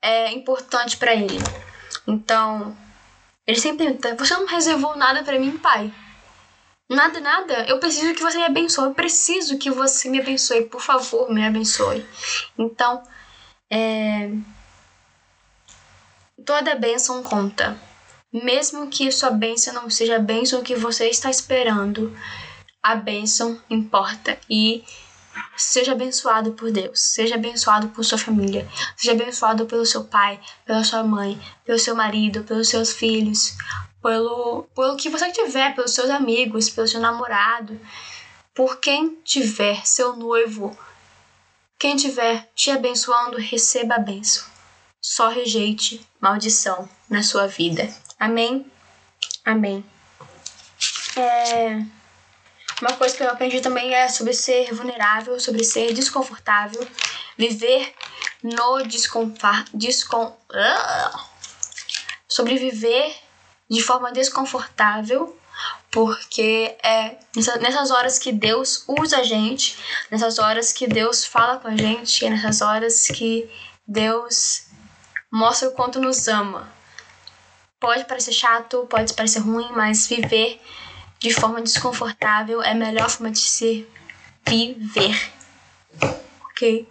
é 0.00 0.32
importante 0.32 0.96
para 0.96 1.14
ele. 1.14 1.36
Então, 2.06 2.74
ele 3.46 3.60
sempre 3.60 3.84
pergunta: 3.84 4.16
Você 4.16 4.32
não 4.32 4.46
reservou 4.46 4.96
nada 4.96 5.22
para 5.22 5.38
mim, 5.38 5.58
pai? 5.58 5.92
Nada, 6.88 7.20
nada. 7.20 7.66
Eu 7.68 7.78
preciso 7.78 8.14
que 8.14 8.22
você 8.22 8.38
me 8.38 8.44
abençoe. 8.44 8.86
Eu 8.86 8.94
preciso 8.94 9.58
que 9.58 9.70
você 9.70 10.08
me 10.08 10.20
abençoe. 10.20 10.64
Por 10.64 10.80
favor, 10.80 11.30
me 11.30 11.46
abençoe. 11.46 12.04
Então, 12.58 13.02
é... 13.70 14.30
toda 16.44 16.74
bênção 16.74 17.22
conta. 17.22 17.78
Mesmo 18.32 18.88
que 18.88 19.10
sua 19.10 19.30
bênção 19.30 19.74
não 19.74 19.90
seja 19.90 20.16
a 20.16 20.20
bênção 20.20 20.62
que 20.62 20.76
você 20.76 21.08
está 21.08 21.30
esperando, 21.30 22.16
a 22.82 22.94
bênção 22.94 23.60
importa. 23.68 24.38
E 24.48 24.84
seja 25.56 25.92
abençoado 25.92 26.52
por 26.52 26.70
Deus, 26.70 27.00
seja 27.00 27.34
abençoado 27.34 27.88
por 27.88 28.04
sua 28.04 28.18
família, 28.18 28.68
seja 28.96 29.12
abençoado 29.12 29.66
pelo 29.66 29.86
seu 29.86 30.04
pai, 30.04 30.40
pela 30.64 30.84
sua 30.84 31.02
mãe, 31.04 31.40
pelo 31.64 31.78
seu 31.78 31.94
marido, 31.94 32.42
pelos 32.44 32.68
seus 32.68 32.92
filhos, 32.92 33.56
pelo, 34.02 34.64
pelo 34.74 34.96
que 34.96 35.08
você 35.08 35.30
tiver, 35.30 35.74
pelos 35.74 35.94
seus 35.94 36.10
amigos, 36.10 36.70
pelo 36.70 36.88
seu 36.88 37.00
namorado, 37.00 37.78
por 38.54 38.78
quem 38.80 39.16
tiver, 39.24 39.86
seu 39.86 40.16
noivo. 40.16 40.76
Quem 41.80 41.96
tiver 41.96 42.46
te 42.54 42.70
abençoando, 42.70 43.38
receba 43.38 43.94
a 43.94 43.98
bênção. 43.98 44.44
Só 45.00 45.28
rejeite 45.28 46.06
maldição 46.20 46.86
na 47.08 47.22
sua 47.22 47.46
vida. 47.46 47.88
Amém? 48.18 48.70
Amém. 49.42 49.82
É... 51.16 51.82
Uma 52.82 52.92
coisa 52.98 53.16
que 53.16 53.22
eu 53.22 53.30
aprendi 53.30 53.62
também 53.62 53.94
é 53.94 54.10
sobre 54.10 54.34
ser 54.34 54.74
vulnerável, 54.74 55.40
sobre 55.40 55.64
ser 55.64 55.94
desconfortável, 55.94 56.86
viver 57.38 57.94
no 58.42 58.82
desconforto. 58.82 59.70
Descon... 59.72 60.38
Ah! 60.52 61.28
Sobre 62.28 62.58
viver 62.58 63.16
de 63.70 63.82
forma 63.82 64.12
desconfortável, 64.12 65.34
porque 65.90 66.76
é 66.82 67.16
nessas 67.60 67.90
horas 67.90 68.18
que 68.18 68.32
Deus 68.32 68.84
usa 68.86 69.18
a 69.18 69.22
gente, 69.24 69.76
nessas 70.10 70.38
horas 70.38 70.72
que 70.72 70.86
Deus 70.86 71.24
fala 71.24 71.58
com 71.58 71.68
a 71.68 71.76
gente, 71.76 72.24
é 72.24 72.30
nessas 72.30 72.60
horas 72.60 73.06
que 73.08 73.50
Deus 73.86 74.66
mostra 75.30 75.68
o 75.68 75.72
quanto 75.72 76.00
nos 76.00 76.28
ama. 76.28 76.72
Pode 77.80 78.04
parecer 78.04 78.32
chato, 78.32 78.86
pode 78.88 79.14
parecer 79.14 79.40
ruim, 79.40 79.68
mas 79.72 80.06
viver 80.06 80.60
de 81.18 81.32
forma 81.32 81.60
desconfortável 81.60 82.62
é 82.62 82.70
a 82.70 82.74
melhor 82.74 83.10
forma 83.10 83.30
de 83.30 83.38
se 83.38 83.88
viver. 84.46 85.32
Ok? 86.50 86.88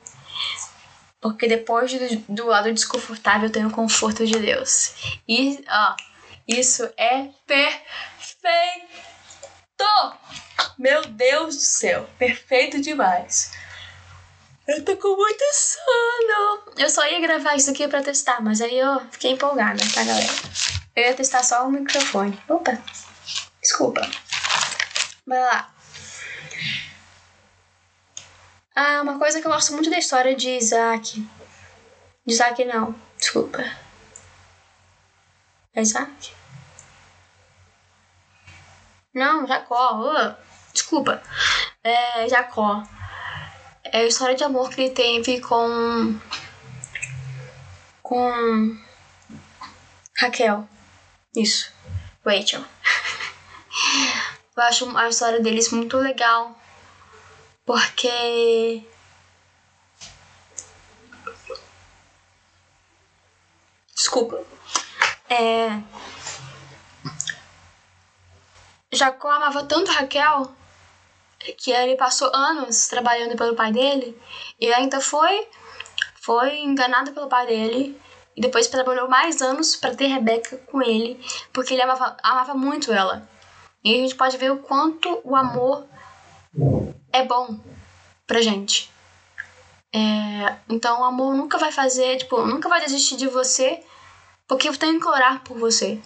Porque 1.22 1.48
depois 1.48 1.92
do, 1.94 2.36
do 2.36 2.46
lado 2.48 2.72
desconfortável 2.74 3.50
tem 3.50 3.66
o 3.66 3.72
conforto 3.72 4.26
de 4.26 4.40
Deus. 4.40 5.20
E, 5.28 5.64
ó, 5.70 5.96
isso 6.48 6.84
é 6.98 7.30
perfeito! 7.46 8.19
Meu 10.80 11.02
Deus 11.02 11.58
do 11.58 11.62
céu, 11.62 12.10
perfeito 12.18 12.80
demais. 12.80 13.52
Eu 14.66 14.86
tô 14.86 14.96
com 14.96 15.14
muito 15.14 15.44
sono. 15.54 16.74
Eu 16.78 16.90
só 16.90 17.06
ia 17.06 17.20
gravar 17.20 17.56
isso 17.56 17.70
aqui 17.70 17.86
pra 17.86 18.02
testar, 18.02 18.42
mas 18.42 18.62
aí 18.62 18.80
eu 18.80 19.02
fiquei 19.12 19.32
empolgada, 19.32 19.82
tá, 19.94 20.06
galera? 20.06 20.32
Eu 20.96 21.04
ia 21.04 21.14
testar 21.14 21.44
só 21.44 21.68
o 21.68 21.72
microfone. 21.72 22.42
Opa, 22.48 22.82
desculpa. 23.62 24.02
Vai 25.28 25.42
lá. 25.42 25.70
Ah, 28.74 29.02
uma 29.02 29.20
coisa 29.20 29.42
que 29.42 29.48
eu 29.48 29.52
gosto 29.52 29.74
muito 29.74 29.90
da 29.90 29.98
história 29.98 30.34
de 30.34 30.50
Isaac. 30.52 31.20
De 32.26 32.34
Isaac 32.34 32.64
não, 32.64 32.96
desculpa. 33.18 33.62
É 35.76 35.82
Isaac? 35.82 36.39
Não, 39.14 39.48
Jacó. 39.48 40.36
Desculpa. 40.74 41.22
É 41.84 42.28
Jacó. 42.30 42.84
É 43.84 44.00
a 44.00 44.06
história 44.06 44.36
de 44.36 44.44
amor 44.44 44.70
que 44.70 44.82
ele 44.82 44.92
teve 44.92 45.42
com. 45.42 46.20
com. 48.04 48.78
Raquel. 50.18 50.68
Isso. 51.36 51.72
Rachel. 52.26 52.64
Eu 54.56 54.64
acho 54.64 54.98
a 54.98 55.08
história 55.08 55.40
deles 55.40 55.72
muito 55.72 55.98
legal. 55.98 56.60
Porque. 57.66 58.84
Desculpa. 63.96 64.44
É. 65.30 65.82
Jacó 68.92 69.30
amava 69.30 69.64
tanto 69.64 69.92
Raquel 69.92 70.52
que 71.58 71.72
ele 71.72 71.96
passou 71.96 72.30
anos 72.34 72.88
trabalhando 72.88 73.38
pelo 73.38 73.56
pai 73.56 73.72
dele 73.72 74.20
e 74.60 74.74
ainda 74.74 75.00
foi 75.00 75.48
foi 76.16 76.60
enganado 76.60 77.12
pelo 77.14 77.30
pai 77.30 77.48
dele 77.48 78.00
e 78.36 78.42
depois 78.42 78.68
trabalhou 78.68 79.08
mais 79.08 79.42
anos 79.42 79.76
para 79.76 79.96
ter 79.96 80.08
Rebeca 80.08 80.58
com 80.58 80.82
ele 80.82 81.20
porque 81.54 81.74
ele 81.74 81.82
amava, 81.82 82.18
amava 82.22 82.54
muito 82.54 82.92
ela 82.92 83.28
e 83.84 83.94
a 83.94 83.98
gente 83.98 84.16
pode 84.16 84.38
ver 84.38 84.52
o 84.52 84.58
quanto 84.60 85.22
o 85.24 85.36
amor 85.36 85.86
é 87.14 87.24
bom 87.24 87.58
pra 88.28 88.42
gente 88.42 88.92
É, 89.92 90.56
então 90.70 91.02
o 91.02 91.04
amor 91.04 91.36
nunca 91.36 91.58
vai 91.58 91.72
fazer, 91.72 92.18
tipo, 92.18 92.46
nunca 92.46 92.70
vai 92.70 92.80
desistir 92.80 93.16
de 93.18 93.28
você, 93.28 93.84
porque 94.48 94.72
tem 94.78 95.00
que 95.00 95.08
orar 95.08 95.42
por 95.44 95.58
você. 95.58 96.00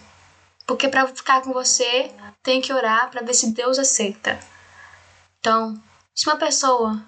Porque 0.66 0.88
para 0.88 1.06
ficar 1.08 1.42
com 1.42 1.52
você, 1.52 2.10
tem 2.42 2.60
que 2.60 2.72
orar 2.72 3.10
para 3.10 3.22
ver 3.22 3.34
se 3.34 3.52
Deus 3.52 3.78
aceita. 3.78 4.38
Então, 5.38 5.80
se 6.14 6.26
uma 6.26 6.36
pessoa 6.36 7.02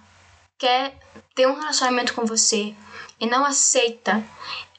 quer 0.59 0.95
ter 1.35 1.47
um 1.47 1.59
relacionamento 1.59 2.15
com 2.15 2.27
você 2.27 2.75
e 3.19 3.27
não 3.27 3.45
aceita 3.45 4.23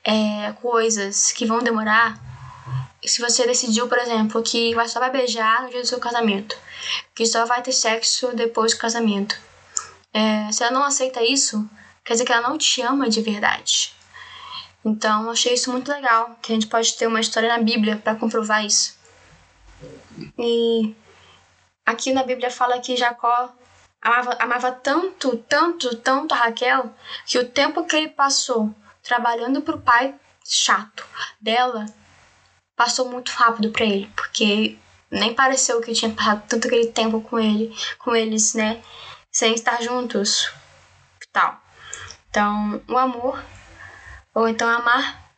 é, 0.03 0.51
coisas 0.61 1.31
que 1.31 1.45
vão 1.45 1.59
demorar, 1.59 2.19
se 3.05 3.21
você 3.21 3.45
decidiu, 3.47 3.87
por 3.87 3.97
exemplo, 3.97 4.43
que 4.43 4.73
só 4.87 4.99
vai 4.99 5.09
beijar 5.09 5.63
no 5.63 5.69
dia 5.69 5.81
do 5.81 5.87
seu 5.87 5.99
casamento, 5.99 6.57
que 7.15 7.25
só 7.25 7.45
vai 7.45 7.61
ter 7.61 7.71
sexo 7.71 8.35
depois 8.35 8.73
do 8.73 8.79
casamento, 8.79 9.39
é, 10.13 10.51
se 10.51 10.63
ela 10.63 10.71
não 10.71 10.83
aceita 10.83 11.23
isso, 11.23 11.67
quer 12.03 12.13
dizer 12.13 12.25
que 12.25 12.33
ela 12.33 12.47
não 12.49 12.57
te 12.57 12.81
ama 12.81 13.09
de 13.09 13.21
verdade. 13.21 13.96
Então, 14.87 15.29
achei 15.29 15.53
isso 15.53 15.69
muito 15.69 15.91
legal, 15.91 16.37
que 16.41 16.53
a 16.53 16.55
gente 16.55 16.67
pode 16.67 16.95
ter 16.95 17.07
uma 17.07 17.19
história 17.19 17.49
na 17.49 17.61
Bíblia 17.61 17.97
para 17.97 18.15
comprovar 18.15 18.65
isso. 18.65 18.97
E 20.39 20.95
aqui 21.85 22.13
na 22.13 22.23
Bíblia 22.23 22.49
fala 22.49 22.79
que 22.79 22.95
Jacó 22.95 23.53
amava, 24.01 24.37
amava 24.39 24.71
tanto, 24.71 25.35
tanto, 25.39 25.93
tanto 25.97 26.33
a 26.33 26.37
Raquel, 26.37 26.89
que 27.25 27.37
o 27.37 27.49
tempo 27.49 27.85
que 27.85 27.97
ele 27.97 28.07
passou 28.07 28.73
trabalhando 29.03 29.61
pro 29.61 29.77
pai 29.81 30.15
chato 30.45 31.05
dela 31.41 31.85
passou 32.73 33.09
muito 33.09 33.31
rápido 33.31 33.71
para 33.71 33.83
ele, 33.83 34.09
porque 34.15 34.77
nem 35.11 35.33
pareceu 35.33 35.81
que 35.81 35.91
tinha 35.91 36.13
passado 36.13 36.43
tanto 36.47 36.67
aquele 36.67 36.87
tempo 36.93 37.19
com 37.19 37.37
ele, 37.37 37.75
com 37.99 38.15
eles, 38.15 38.53
né, 38.53 38.81
sem 39.29 39.53
estar 39.53 39.81
juntos, 39.81 40.49
tal. 41.33 41.61
Então, 42.29 42.81
o 42.87 42.97
amor 42.97 43.43
ou 44.37 44.47
então 44.47 44.69
amar 44.69 45.33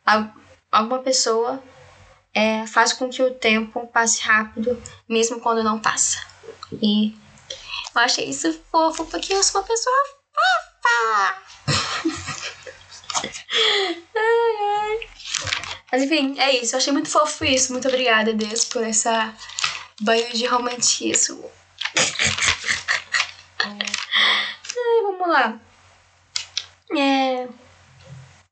alguma 0.70 0.98
pessoa 0.98 1.62
é, 2.34 2.66
faz 2.66 2.92
com 2.92 3.08
que 3.08 3.22
o 3.22 3.32
tempo 3.32 3.86
passe 3.86 4.20
rápido, 4.20 4.78
mesmo 5.08 5.40
quando 5.40 5.64
não 5.64 5.80
passa. 5.80 6.18
E 6.82 7.16
eu 7.94 8.00
achei 8.02 8.28
isso 8.28 8.60
fofo, 8.70 9.06
porque 9.06 9.32
eu 9.32 9.42
sou 9.42 9.62
uma 9.62 9.66
pessoa 9.66 9.96
fofa. 10.34 11.34
ai, 14.14 14.56
ai. 14.68 15.08
Mas 15.90 16.02
enfim, 16.02 16.38
é 16.38 16.56
isso. 16.56 16.74
Eu 16.74 16.78
achei 16.78 16.92
muito 16.92 17.08
fofo 17.08 17.42
isso. 17.46 17.72
Muito 17.72 17.88
obrigada, 17.88 18.34
Deus, 18.34 18.66
por 18.66 18.84
essa 18.84 19.34
banho 20.02 20.30
de 20.34 20.44
romantismo. 20.44 21.50
ai, 23.64 23.78
vamos 25.02 25.26
lá. 25.26 25.58
É. 26.94 27.48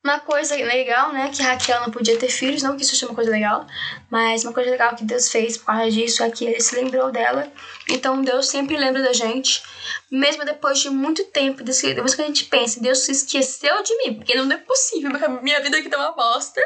Uma 0.08 0.20
coisa 0.20 0.56
legal, 0.56 1.12
né, 1.12 1.28
que 1.28 1.42
Raquel 1.42 1.82
não 1.82 1.90
podia 1.90 2.18
ter 2.18 2.30
filhos, 2.30 2.62
não 2.62 2.74
que 2.74 2.82
isso 2.82 2.92
seja 2.92 3.04
uma 3.04 3.14
coisa 3.14 3.30
legal, 3.30 3.66
mas 4.08 4.42
uma 4.42 4.54
coisa 4.54 4.70
legal 4.70 4.96
que 4.96 5.04
Deus 5.04 5.28
fez 5.28 5.58
por 5.58 5.66
causa 5.66 5.90
disso 5.90 6.22
é 6.22 6.30
que 6.30 6.46
ele 6.46 6.58
se 6.62 6.74
lembrou 6.76 7.12
dela. 7.12 7.46
Então 7.90 8.22
Deus 8.22 8.48
sempre 8.48 8.74
lembra 8.78 9.02
da 9.02 9.12
gente, 9.12 9.62
mesmo 10.10 10.46
depois 10.46 10.78
de 10.78 10.88
muito 10.88 11.22
tempo, 11.24 11.62
depois 11.62 12.14
que 12.14 12.22
a 12.22 12.24
gente 12.24 12.44
pensa, 12.46 12.80
Deus 12.80 13.00
se 13.00 13.12
esqueceu 13.12 13.82
de 13.82 13.94
mim, 13.98 14.14
porque 14.14 14.34
não 14.34 14.50
é 14.50 14.56
possível, 14.56 15.10
minha 15.42 15.60
vida 15.60 15.76
aqui 15.76 15.90
tá 15.90 15.98
uma 15.98 16.12
bosta. 16.12 16.58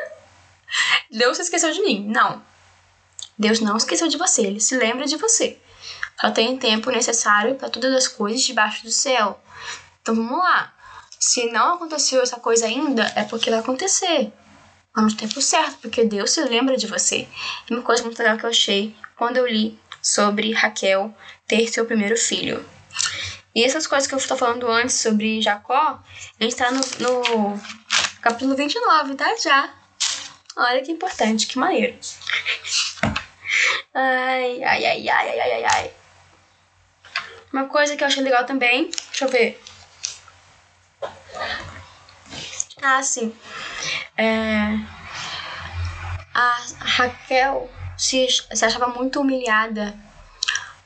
Deus 1.11 1.36
se 1.38 1.43
esqueceu 1.43 1.72
de 1.72 1.82
mim. 1.82 2.07
Não. 2.09 2.40
Deus 3.36 3.59
não 3.59 3.76
esqueceu 3.76 4.07
de 4.07 4.16
você, 4.16 4.43
ele 4.43 4.61
se 4.61 4.76
lembra 4.76 5.05
de 5.05 5.16
você. 5.16 5.59
Só 6.20 6.30
tem 6.30 6.57
tempo 6.57 6.93
necessário 6.93 7.57
para 7.57 7.68
todas 7.68 7.93
as 7.93 8.07
coisas 8.07 8.43
debaixo 8.43 8.84
do 8.84 8.93
céu. 8.93 9.43
Então 10.01 10.14
vamos 10.14 10.38
lá. 10.38 10.72
Se 11.23 11.47
não 11.53 11.75
aconteceu 11.75 12.20
essa 12.20 12.41
coisa 12.41 12.66
ainda, 12.66 13.05
é 13.14 13.23
porque 13.23 13.49
vai 13.49 13.61
acontecer. 13.61 14.33
Mas 14.93 15.12
no 15.12 15.16
tempo 15.16 15.41
certo, 15.41 15.79
porque 15.79 16.03
Deus 16.03 16.33
se 16.33 16.43
lembra 16.43 16.77
de 16.77 16.89
você. 16.89 17.29
E 17.70 17.73
uma 17.73 17.81
coisa 17.81 18.03
muito 18.03 18.18
legal 18.18 18.37
que 18.37 18.45
eu 18.45 18.51
achei 18.51 18.93
quando 19.14 19.37
eu 19.37 19.47
li 19.47 19.79
sobre 20.03 20.53
Raquel 20.53 21.16
ter 21.47 21.68
seu 21.68 21.87
primeiro 21.87 22.16
filho. 22.16 22.68
E 23.55 23.62
essas 23.62 23.87
coisas 23.87 24.09
que 24.09 24.14
eu 24.14 24.18
estou 24.18 24.37
falando 24.37 24.68
antes 24.68 24.97
sobre 24.97 25.41
Jacó, 25.41 26.03
a 26.41 26.43
gente 26.43 26.55
está 26.55 26.73
no, 26.73 26.81
no 26.99 27.61
capítulo 28.20 28.57
29, 28.57 29.14
tá? 29.14 29.33
Já. 29.37 29.73
Olha 30.57 30.83
que 30.83 30.91
importante, 30.91 31.47
que 31.47 31.57
maneiro. 31.57 31.97
Ai, 33.95 34.61
ai, 34.64 34.85
ai, 34.87 35.09
ai, 35.09 35.41
ai, 35.41 35.53
ai, 35.53 35.64
ai. 35.66 35.91
Uma 37.53 37.66
coisa 37.66 37.97
que 37.97 38.03
eu 38.03 38.09
achei 38.09 38.25
legal 38.25 38.45
também, 38.45 38.91
deixa 39.11 39.25
eu 39.25 39.29
ver. 39.29 39.62
Ah, 42.83 43.03
sim. 43.03 43.35
É... 44.16 44.78
A 46.35 46.62
Raquel 46.80 47.70
se, 47.97 48.26
se 48.28 48.64
achava 48.64 48.89
muito 48.89 49.20
humilhada 49.20 49.95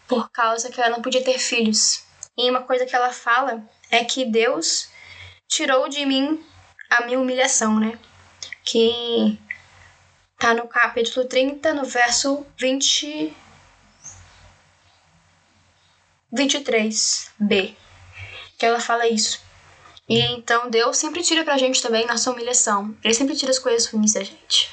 por 0.06 0.30
causa 0.30 0.70
que 0.70 0.80
ela 0.80 0.90
não 0.90 1.02
podia 1.02 1.24
ter 1.24 1.38
filhos. 1.38 2.04
E 2.36 2.50
uma 2.50 2.62
coisa 2.62 2.84
que 2.84 2.94
ela 2.94 3.12
fala 3.12 3.62
é 3.90 4.04
que 4.04 4.24
Deus 4.24 4.88
tirou 5.48 5.88
de 5.88 6.04
mim 6.04 6.44
a 6.90 7.04
minha 7.06 7.18
humilhação, 7.18 7.80
né? 7.80 7.98
Que 8.64 9.38
tá 10.38 10.52
no 10.52 10.68
capítulo 10.68 11.26
30, 11.26 11.72
no 11.72 11.84
verso 11.84 12.46
20. 12.58 13.34
23b. 16.34 17.74
Que 18.58 18.66
ela 18.66 18.80
fala 18.80 19.08
isso. 19.08 19.45
E 20.08 20.20
então 20.20 20.70
Deus 20.70 20.96
sempre 20.96 21.22
tira 21.22 21.44
pra 21.44 21.58
gente 21.58 21.82
também 21.82 22.06
nossa 22.06 22.30
humilhação. 22.30 22.96
Ele 23.02 23.14
sempre 23.14 23.36
tira 23.36 23.50
as 23.50 23.58
coisas 23.58 23.86
ruins 23.86 24.12
da 24.12 24.22
gente. 24.22 24.70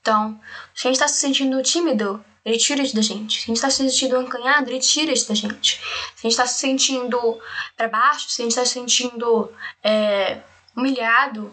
Então, 0.00 0.40
se 0.74 0.86
a 0.86 0.90
gente 0.90 1.00
tá 1.00 1.08
se 1.08 1.18
sentindo 1.18 1.60
tímido, 1.62 2.24
ele 2.44 2.58
tira 2.58 2.80
isso 2.80 2.94
da 2.94 3.02
gente. 3.02 3.40
Se 3.40 3.44
a 3.44 3.46
gente 3.48 3.60
tá 3.60 3.68
se 3.68 3.78
sentindo 3.78 4.22
encanhado, 4.22 4.70
ele 4.70 4.78
tira 4.78 5.12
isso 5.12 5.28
da 5.28 5.34
gente. 5.34 5.80
Se 6.14 6.26
a 6.26 6.30
gente 6.30 6.36
tá 6.36 6.46
se 6.46 6.60
sentindo 6.60 7.40
para 7.76 7.88
baixo, 7.88 8.30
se 8.30 8.40
a 8.40 8.44
gente 8.44 8.54
tá 8.54 8.64
se 8.64 8.74
sentindo 8.74 9.52
é, 9.82 10.38
humilhado, 10.76 11.52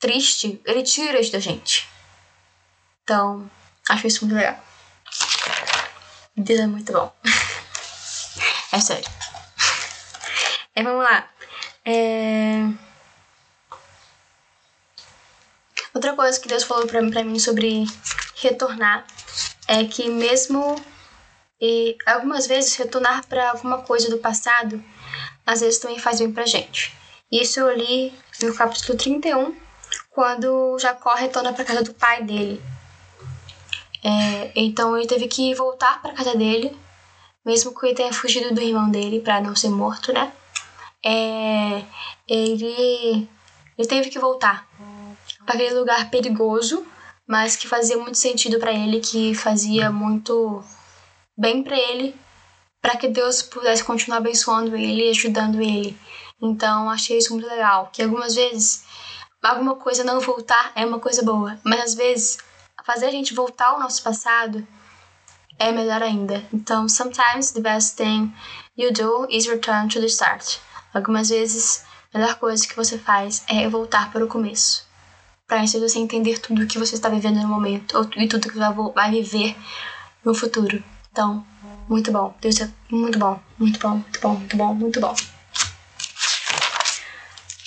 triste, 0.00 0.58
ele 0.64 0.82
tira 0.82 1.20
isso 1.20 1.32
da 1.32 1.38
gente. 1.38 1.86
Então, 3.02 3.50
acho 3.90 4.06
isso 4.06 4.24
muito 4.24 4.38
legal. 4.38 4.58
Deus 6.34 6.60
é 6.60 6.66
muito 6.66 6.90
bom. 6.90 7.14
é 8.72 8.80
sério. 8.80 9.04
É, 10.76 10.82
vamos 10.82 11.04
lá. 11.04 11.28
É... 11.84 12.68
Outra 15.94 16.14
coisa 16.14 16.40
que 16.40 16.48
Deus 16.48 16.64
falou 16.64 16.86
pra 16.86 17.02
mim, 17.02 17.38
sobre 17.38 17.84
retornar 18.36 19.06
é 19.68 19.84
que 19.84 20.08
mesmo 20.08 20.76
e 21.60 21.96
algumas 22.04 22.46
vezes 22.46 22.74
retornar 22.76 23.26
para 23.26 23.50
alguma 23.50 23.78
coisa 23.82 24.10
do 24.10 24.18
passado, 24.18 24.82
às 25.46 25.60
vezes 25.60 25.78
também 25.78 25.98
faz 25.98 26.18
bem 26.18 26.32
pra 26.32 26.46
gente. 26.46 26.92
Isso 27.30 27.60
eu 27.60 27.74
li 27.74 28.12
no 28.42 28.54
capítulo 28.54 28.98
31, 28.98 29.56
quando 30.10 30.78
Jacó 30.78 31.14
retorna 31.14 31.52
para 31.52 31.64
casa 31.64 31.82
do 31.82 31.94
pai 31.94 32.22
dele. 32.22 32.62
É, 34.02 34.52
então 34.54 34.96
ele 34.96 35.06
teve 35.06 35.26
que 35.26 35.54
voltar 35.54 36.02
para 36.02 36.12
casa 36.12 36.36
dele, 36.36 36.76
mesmo 37.44 37.74
que 37.74 37.86
ele 37.86 37.94
tenha 37.94 38.12
fugido 38.12 38.54
do 38.54 38.60
irmão 38.60 38.90
dele 38.90 39.20
para 39.20 39.40
não 39.40 39.56
ser 39.56 39.70
morto, 39.70 40.12
né? 40.12 40.32
É, 41.04 41.84
ele, 42.26 43.28
ele 43.76 43.88
teve 43.88 44.08
que 44.08 44.18
voltar 44.18 44.66
para 45.44 45.54
aquele 45.54 45.78
lugar 45.78 46.10
perigoso, 46.10 46.86
mas 47.26 47.56
que 47.56 47.68
fazia 47.68 47.98
muito 47.98 48.16
sentido 48.16 48.58
para 48.58 48.72
ele, 48.72 49.00
que 49.00 49.34
fazia 49.34 49.90
muito 49.90 50.64
bem 51.36 51.62
para 51.62 51.76
ele, 51.76 52.14
para 52.80 52.96
que 52.96 53.08
Deus 53.08 53.42
pudesse 53.42 53.84
continuar 53.84 54.18
abençoando 54.18 54.74
ele 54.76 55.06
e 55.06 55.10
ajudando 55.10 55.60
ele. 55.60 55.96
Então, 56.40 56.90
achei 56.90 57.18
isso 57.18 57.32
muito 57.32 57.48
legal, 57.48 57.90
que 57.92 58.02
algumas 58.02 58.34
vezes 58.34 58.84
alguma 59.42 59.76
coisa 59.76 60.02
não 60.02 60.20
voltar 60.20 60.72
é 60.74 60.84
uma 60.84 60.98
coisa 60.98 61.22
boa, 61.22 61.58
mas 61.64 61.80
às 61.80 61.94
vezes 61.94 62.38
fazer 62.84 63.06
a 63.06 63.10
gente 63.10 63.34
voltar 63.34 63.68
ao 63.68 63.80
nosso 63.80 64.02
passado 64.02 64.66
é 65.58 65.70
melhor 65.70 66.02
ainda. 66.02 66.44
Então, 66.52 66.88
sometimes 66.88 67.52
the 67.52 67.60
best 67.60 67.96
thing 67.96 68.32
you 68.76 68.92
do 68.92 69.26
is 69.30 69.46
return 69.46 69.88
to 69.88 70.00
the 70.00 70.06
start. 70.06 70.58
Algumas 70.94 71.28
vezes, 71.28 71.84
a 72.12 72.18
melhor 72.18 72.36
coisa 72.36 72.66
que 72.66 72.76
você 72.76 72.96
faz 72.96 73.42
é 73.48 73.68
voltar 73.68 74.12
para 74.12 74.24
o 74.24 74.28
começo. 74.28 74.86
Para 75.46 75.64
isso 75.64 75.80
você 75.80 75.98
entender 75.98 76.38
tudo 76.38 76.62
o 76.62 76.66
que 76.66 76.78
você 76.78 76.94
está 76.94 77.08
vivendo 77.08 77.42
no 77.42 77.48
momento, 77.48 78.08
e 78.16 78.28
tudo 78.28 78.48
que 78.48 78.58
vai 78.94 79.10
viver 79.10 79.56
no 80.24 80.34
futuro. 80.34 80.82
Então, 81.10 81.44
muito 81.88 82.10
bom. 82.12 82.34
Deus 82.40 82.60
é 82.60 82.70
muito 82.88 83.18
bom, 83.18 83.40
muito 83.58 83.78
bom, 83.78 83.96
muito 83.96 84.20
bom, 84.20 84.34
muito 84.34 84.56
bom, 84.56 84.74
muito 84.74 85.00
bom. 85.00 85.14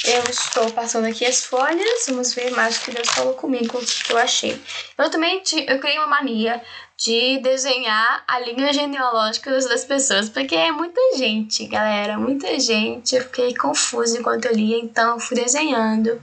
Eu 0.05 0.23
estou 0.23 0.71
passando 0.71 1.05
aqui 1.05 1.25
as 1.25 1.43
folhas, 1.43 2.05
vamos 2.07 2.33
ver 2.33 2.51
mais 2.51 2.77
o 2.77 2.81
que 2.81 2.91
Deus 2.91 3.09
falou 3.09 3.33
comigo, 3.33 3.77
o 3.77 3.85
que 3.85 4.13
eu 4.13 4.17
achei. 4.17 4.63
Eu 4.97 5.09
também 5.09 5.43
eu 5.67 5.79
criei 5.79 5.97
uma 5.97 6.07
mania 6.07 6.63
de 6.97 7.39
desenhar 7.39 8.23
a 8.27 8.39
linha 8.39 8.73
genealógica 8.73 9.51
das 9.51 9.85
pessoas, 9.85 10.29
porque 10.29 10.55
é 10.55 10.71
muita 10.71 10.99
gente, 11.15 11.67
galera, 11.67 12.17
muita 12.17 12.59
gente. 12.59 13.15
Eu 13.15 13.21
fiquei 13.23 13.55
confusa 13.55 14.19
enquanto 14.19 14.45
eu 14.45 14.53
lia, 14.53 14.79
então 14.79 15.13
eu 15.13 15.19
fui 15.19 15.37
desenhando 15.37 16.19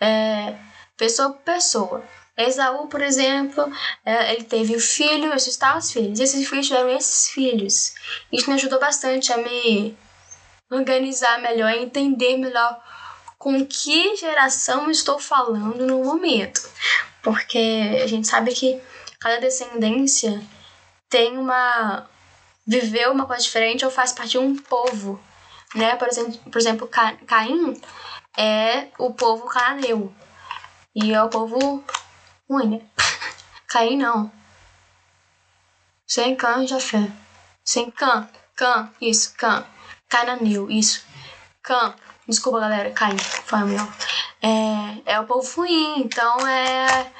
é, 0.00 0.54
pessoa 0.96 1.30
por 1.30 1.42
pessoa. 1.42 2.04
Esaú, 2.36 2.86
por 2.88 3.00
exemplo, 3.00 3.64
é, 4.04 4.34
ele 4.34 4.44
teve 4.44 4.74
o 4.74 4.80
filho, 4.80 5.32
esses 5.34 5.56
tais 5.56 5.92
filhos. 5.92 6.20
Esses 6.20 6.48
filhos 6.48 6.66
tiveram 6.66 6.90
esses 6.90 7.30
filhos. 7.30 7.94
Isso 8.32 8.48
me 8.48 8.54
ajudou 8.54 8.78
bastante 8.78 9.32
a 9.32 9.36
me 9.38 9.96
organizar 10.70 11.40
melhor, 11.40 11.68
a 11.68 11.76
entender 11.76 12.36
melhor 12.36 12.80
com 13.38 13.64
que 13.66 14.16
geração 14.16 14.90
estou 14.90 15.18
falando 15.18 15.86
no 15.86 16.02
momento. 16.04 16.60
Porque 17.22 18.00
a 18.02 18.06
gente 18.06 18.28
sabe 18.28 18.52
que 18.52 18.80
cada 19.28 19.40
descendência 19.40 20.42
tem 21.10 21.36
uma. 21.36 22.08
viveu 22.66 23.12
uma 23.12 23.26
coisa 23.26 23.42
diferente 23.42 23.84
ou 23.84 23.90
faz 23.90 24.12
parte 24.12 24.30
de 24.32 24.38
um 24.38 24.56
povo. 24.56 25.20
Né? 25.74 25.96
Por 25.96 26.08
exemplo, 26.08 26.38
por 26.50 26.58
exemplo 26.58 26.88
Caim 26.88 27.78
é 28.36 28.88
o 28.98 29.12
povo 29.12 29.46
cananeu. 29.46 30.14
E 30.94 31.12
é 31.12 31.22
o 31.22 31.28
povo 31.28 31.84
ruim, 32.48 32.78
né? 32.78 32.80
Caim 33.68 33.98
não. 33.98 34.32
Sem 36.06 36.34
Cã, 36.34 36.66
Jafé. 36.66 37.10
Sem 37.62 37.90
Cã. 37.90 38.26
Cã, 38.56 38.90
isso, 38.98 39.34
Cã. 39.36 39.66
Cananeu, 40.08 40.70
isso. 40.70 41.04
Cã. 41.62 41.94
Desculpa, 42.26 42.60
galera, 42.60 42.90
Caim, 42.92 43.18
foi 43.18 43.58
meu. 43.60 43.86
É, 44.40 45.12
é 45.14 45.20
o 45.20 45.26
povo 45.26 45.60
ruim, 45.60 46.00
então 46.00 46.46
é. 46.48 47.12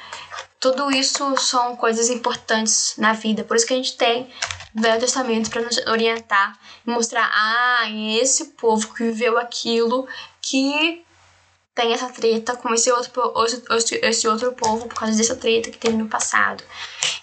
Tudo 0.59 0.91
isso 0.91 1.37
são 1.37 1.75
coisas 1.75 2.09
importantes 2.09 2.93
na 2.97 3.13
vida. 3.13 3.43
Por 3.43 3.55
isso 3.55 3.65
que 3.65 3.73
a 3.73 3.77
gente 3.77 3.95
tem 3.95 4.29
o 4.75 4.81
Velho 4.81 4.99
Testamento 4.99 5.49
para 5.49 5.61
nos 5.61 5.77
orientar 5.87 6.59
e 6.85 6.89
mostrar: 6.89 7.31
ah, 7.33 7.89
esse 7.89 8.45
povo 8.57 8.93
que 8.93 9.03
viveu 9.05 9.37
aquilo 9.37 10.07
que 10.41 11.03
tem 11.73 11.93
essa 11.93 12.09
treta 12.09 12.57
com 12.57 12.73
esse 12.73 12.91
outro, 12.91 13.33
esse 14.01 14.27
outro 14.27 14.51
povo 14.51 14.87
por 14.87 14.95
causa 14.95 15.15
dessa 15.15 15.35
treta 15.35 15.71
que 15.71 15.77
teve 15.77 15.95
no 15.95 16.09
passado. 16.09 16.61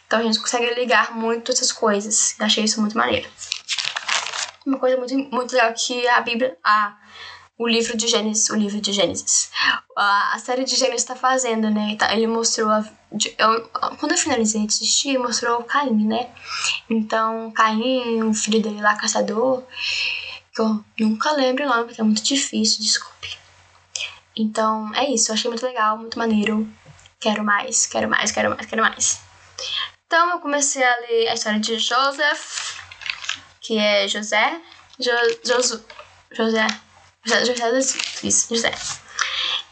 Então 0.07 0.20
a 0.20 0.22
gente 0.22 0.39
consegue 0.39 0.72
ligar 0.74 1.14
muito 1.14 1.53
essas 1.53 1.70
coisas. 1.70 2.34
Eu 2.39 2.47
achei 2.47 2.64
isso 2.64 2.80
muito 2.80 2.97
maneiro. 2.97 3.28
Uma 4.64 4.78
coisa 4.78 4.97
muito, 4.97 5.14
muito 5.14 5.53
legal 5.53 5.74
que 5.74 6.09
a 6.09 6.20
Bíblia, 6.22 6.57
a 6.64 6.97
o 7.59 7.66
livro 7.66 7.97
de 7.97 8.07
Gênesis, 8.07 8.51
o 8.51 8.55
livro 8.55 8.80
de 8.80 8.93
Gênesis. 8.93 9.51
A, 9.97 10.34
a 10.34 10.39
série 10.39 10.64
de 10.64 10.76
Gênesis 10.76 11.03
está 11.03 11.16
fazendo, 11.16 11.70
né? 11.70 11.97
Tá, 11.99 12.14
ele 12.14 12.26
mostrou 12.26 12.68
a, 12.68 12.84
eu, 13.39 13.69
quando 13.99 14.12
eu 14.12 14.19
finalizei 14.19 14.61
de 14.62 14.67
assistir, 14.67 15.19
mostrou 15.19 15.61
o 15.61 15.64
Caim, 15.64 16.07
né? 16.07 16.31
Então, 16.89 17.51
Caim, 17.53 18.23
o 18.23 18.35
filho 18.35 18.61
dele 18.61 18.81
lá, 18.81 18.97
caçador, 18.97 19.62
que 20.55 20.61
eu 20.61 20.85
nunca 21.01 21.33
lembro 21.33 21.64
o 21.64 21.69
nome, 21.69 21.85
porque 21.85 22.01
é 22.01 22.05
muito 22.05 22.23
difícil, 22.23 22.83
desculpe. 22.83 23.37
Então, 24.37 24.95
é 24.95 25.11
isso, 25.11 25.31
eu 25.31 25.35
achei 25.35 25.51
muito 25.51 25.64
legal, 25.64 25.99
muito 25.99 26.19
maneiro. 26.19 26.69
Quero 27.19 27.43
mais, 27.43 27.87
quero 27.87 28.09
mais, 28.09 28.31
quero 28.31 28.51
mais, 28.51 28.67
quero 28.67 28.83
mais. 28.83 29.21
Então, 30.07 30.31
eu 30.31 30.39
comecei 30.41 30.85
a 30.85 30.97
ler 31.01 31.29
a 31.29 31.35
história 31.35 31.59
de 31.59 31.79
Joseph, 31.79 32.79
que 33.61 33.79
é 33.79 34.07
José, 34.07 34.61
jo, 34.99 35.11
Josu, 35.45 35.85
José, 36.31 36.67
José 37.25 37.73
das 37.73 38.23
Isso, 38.23 38.55
José. 38.55 38.73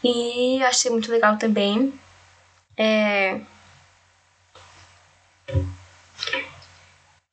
E 0.03 0.61
eu 0.61 0.67
achei 0.67 0.91
muito 0.91 1.11
legal 1.11 1.37
também. 1.37 1.97
É... 2.77 3.39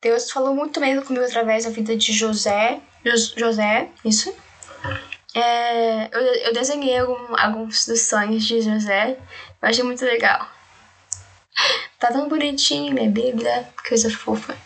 Deus 0.01 0.29
falou 0.31 0.53
muito 0.53 0.79
mesmo 0.79 1.05
comigo 1.05 1.25
através 1.25 1.63
da 1.63 1.71
vida 1.71 1.95
de 1.95 2.11
José. 2.11 2.81
José, 3.35 3.89
isso. 4.03 4.33
É, 5.33 6.09
eu, 6.15 6.21
eu 6.21 6.53
desenhei 6.53 6.97
algum, 6.99 7.35
alguns 7.37 7.85
dos 7.85 8.01
sonhos 8.01 8.43
de 8.43 8.61
José. 8.61 9.17
Eu 9.61 9.69
achei 9.69 9.83
muito 9.83 10.03
legal. 10.03 10.47
Tá 11.99 12.11
tão 12.11 12.27
bonitinho, 12.27 12.93
minha 12.93 13.09
Bíblia, 13.09 13.67
coisa 13.87 14.09
fofa. 14.09 14.57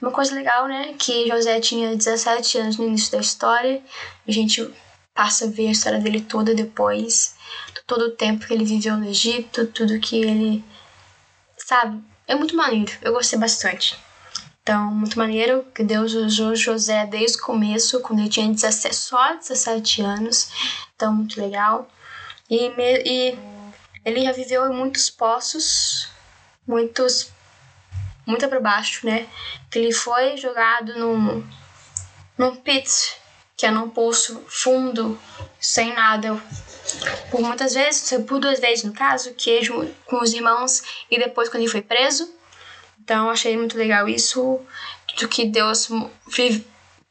Uma 0.00 0.10
coisa 0.10 0.34
legal, 0.34 0.66
né, 0.66 0.94
que 0.98 1.28
José 1.28 1.60
tinha 1.60 1.94
17 1.94 2.58
anos 2.58 2.76
no 2.76 2.86
início 2.86 3.12
da 3.12 3.20
história. 3.20 3.82
A 4.26 4.32
gente 4.32 4.72
passa 5.14 5.44
a 5.44 5.48
ver 5.48 5.68
a 5.68 5.72
história 5.72 6.00
dele 6.00 6.20
toda 6.20 6.54
depois. 6.54 7.36
Todo 7.86 8.06
o 8.06 8.10
tempo 8.12 8.46
que 8.46 8.52
ele 8.54 8.64
viveu 8.64 8.96
no 8.96 9.08
Egito, 9.08 9.66
tudo 9.66 10.00
que 10.00 10.20
ele. 10.20 10.64
Sabe? 11.56 12.02
É 12.26 12.34
muito 12.34 12.56
maneiro. 12.56 12.92
Eu 13.02 13.12
gostei 13.12 13.38
bastante. 13.38 13.96
Então, 14.62 14.86
muito 14.86 15.18
maneiro 15.18 15.62
que 15.74 15.84
Deus 15.84 16.14
usou 16.14 16.56
José 16.56 17.04
desde 17.06 17.36
o 17.36 17.42
começo, 17.42 18.00
quando 18.00 18.20
ele 18.20 18.30
tinha 18.30 18.48
17, 18.48 18.96
só 18.96 19.34
17 19.36 20.00
anos. 20.00 20.50
Então, 20.96 21.12
muito 21.12 21.38
legal. 21.38 21.86
E, 22.48 22.72
e 23.04 23.38
ele 24.04 24.24
já 24.24 24.32
viveu 24.32 24.66
em 24.66 24.74
muitos 24.74 25.10
poços, 25.10 26.08
muitos 26.66 27.30
muito 28.26 28.48
para 28.48 28.60
baixo, 28.60 29.06
né? 29.06 29.26
Que 29.70 29.78
ele 29.78 29.92
foi 29.92 30.36
jogado 30.36 30.98
num, 30.98 31.46
num 32.38 32.56
pit, 32.56 33.16
que 33.56 33.66
é 33.66 33.70
num 33.70 33.90
poço 33.90 34.42
fundo, 34.48 35.18
sem 35.60 35.92
nada. 35.94 36.42
Por 37.30 37.40
muitas 37.40 37.74
vezes, 37.74 38.12
por 38.26 38.38
duas 38.38 38.60
vezes 38.60 38.84
no 38.84 38.92
caso, 38.92 39.34
queijo 39.34 39.88
com 40.06 40.20
os 40.20 40.32
irmãos 40.32 40.82
e 41.10 41.18
depois 41.18 41.48
quando 41.48 41.62
ele 41.62 41.70
foi 41.70 41.82
preso. 41.82 42.32
Então 43.02 43.28
achei 43.28 43.56
muito 43.56 43.76
legal 43.76 44.08
isso, 44.08 44.60
do 45.18 45.28
que 45.28 45.44
Deus 45.44 45.88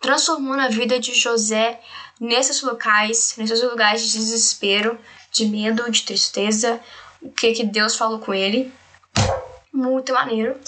transformou 0.02 0.56
na 0.56 0.68
vida 0.68 1.00
de 1.00 1.14
José 1.14 1.80
nesses 2.20 2.62
locais, 2.62 3.36
nesses 3.38 3.62
lugares 3.62 4.02
de 4.02 4.18
desespero, 4.18 5.00
de 5.32 5.46
medo, 5.46 5.90
de 5.92 6.04
tristeza, 6.04 6.80
o 7.22 7.32
que 7.32 7.54
que 7.54 7.64
Deus 7.64 7.96
falou 7.96 8.20
com 8.20 8.34
ele. 8.34 8.74
Muito 9.72 10.14
maneiro. 10.14 10.60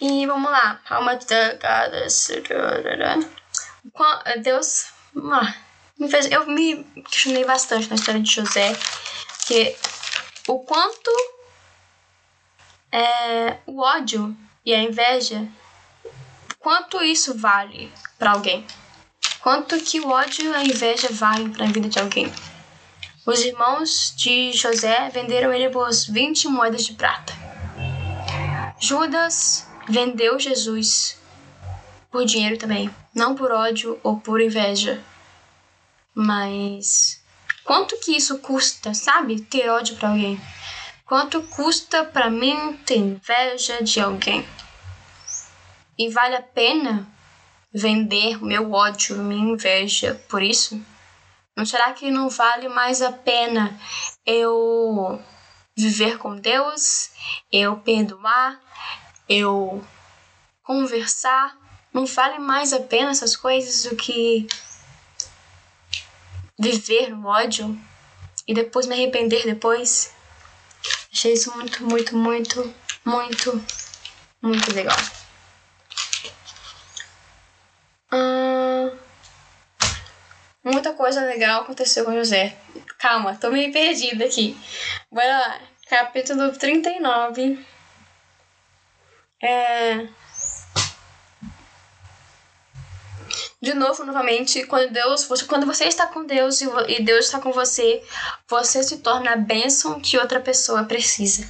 E 0.00 0.26
vamos 0.26 0.50
lá. 0.50 0.80
Alma 0.88 1.18
Deus 4.36 4.86
me 5.98 6.08
fez, 6.08 6.30
eu 6.30 6.46
me 6.46 6.84
questionei 7.10 7.44
bastante 7.44 7.88
na 7.88 7.96
história 7.96 8.20
de 8.20 8.30
José, 8.30 8.76
que 9.46 9.74
o 10.46 10.60
quanto 10.60 11.10
é, 12.92 13.58
o 13.66 13.80
ódio 13.80 14.36
e 14.64 14.72
a 14.72 14.82
inveja, 14.82 15.46
quanto 16.58 17.02
isso 17.02 17.36
vale 17.36 17.92
para 18.18 18.32
alguém? 18.32 18.66
Quanto 19.40 19.78
que 19.80 20.00
o 20.00 20.08
ódio 20.08 20.50
e 20.50 20.54
a 20.54 20.64
inveja 20.64 21.08
valem 21.10 21.50
para 21.50 21.64
a 21.64 21.68
vida 21.68 21.88
de 21.88 21.98
alguém? 21.98 22.32
Os 23.26 23.40
irmãos 23.44 24.14
de 24.16 24.52
José 24.52 25.10
venderam 25.10 25.52
ele 25.52 25.68
por 25.68 25.90
20 25.90 26.48
moedas 26.48 26.84
de 26.86 26.94
prata. 26.94 27.32
Judas 28.80 29.66
vendeu 29.88 30.38
Jesus 30.38 31.18
por 32.10 32.24
dinheiro 32.24 32.56
também, 32.56 32.90
não 33.14 33.34
por 33.34 33.50
ódio 33.52 33.98
ou 34.02 34.18
por 34.18 34.40
inveja. 34.40 35.02
Mas 36.20 37.22
quanto 37.62 37.96
que 38.00 38.16
isso 38.16 38.40
custa, 38.40 38.92
sabe? 38.92 39.40
Ter 39.40 39.68
ódio 39.68 39.94
para 39.94 40.08
alguém? 40.08 40.40
Quanto 41.04 41.40
custa 41.44 42.04
para 42.04 42.28
mim 42.28 42.76
ter 42.84 42.96
inveja 42.96 43.84
de 43.84 44.00
alguém? 44.00 44.44
E 45.96 46.08
vale 46.08 46.34
a 46.34 46.42
pena 46.42 47.06
vender 47.72 48.42
meu 48.42 48.72
ódio, 48.72 49.16
minha 49.18 49.52
inveja 49.52 50.20
por 50.28 50.42
isso? 50.42 50.84
Não 51.56 51.64
será 51.64 51.92
que 51.92 52.10
não 52.10 52.28
vale 52.28 52.68
mais 52.68 53.00
a 53.00 53.12
pena 53.12 53.78
eu 54.26 55.22
viver 55.76 56.18
com 56.18 56.34
Deus, 56.34 57.10
eu 57.52 57.76
perdoar, 57.76 58.60
eu 59.28 59.86
conversar? 60.64 61.56
Não 61.92 62.04
vale 62.06 62.40
mais 62.40 62.72
a 62.72 62.80
pena 62.80 63.12
essas 63.12 63.36
coisas 63.36 63.88
do 63.88 63.94
que 63.94 64.48
viver 66.58 67.10
no 67.10 67.26
ódio 67.26 67.78
e 68.46 68.54
depois 68.54 68.86
me 68.86 68.94
arrepender 68.94 69.44
depois? 69.44 70.12
Achei 71.12 71.32
isso 71.32 71.54
muito, 71.56 71.84
muito, 71.84 72.16
muito, 72.16 72.74
muito, 73.04 73.64
muito 74.42 74.74
legal. 74.74 74.96
Hum, 78.12 78.96
muita 80.64 80.92
coisa 80.92 81.24
legal 81.24 81.62
aconteceu 81.62 82.04
com 82.04 82.12
José. 82.12 82.56
Calma, 82.98 83.36
tô 83.36 83.50
meio 83.50 83.72
perdida 83.72 84.24
aqui. 84.24 84.56
Bora 85.10 85.26
lá. 85.26 85.60
Capítulo 85.88 86.52
39. 86.52 87.64
É. 89.42 90.06
De 93.60 93.74
novo, 93.74 94.04
novamente, 94.04 94.64
quando 94.66 94.92
Deus, 94.92 95.26
quando 95.42 95.66
você 95.66 95.84
está 95.84 96.06
com 96.06 96.24
Deus 96.24 96.60
e 96.60 97.02
Deus 97.02 97.26
está 97.26 97.40
com 97.40 97.50
você, 97.50 98.02
você 98.48 98.82
se 98.84 98.98
torna 98.98 99.32
a 99.32 99.36
bênção 99.36 100.00
que 100.00 100.16
outra 100.16 100.38
pessoa 100.38 100.84
precisa. 100.84 101.48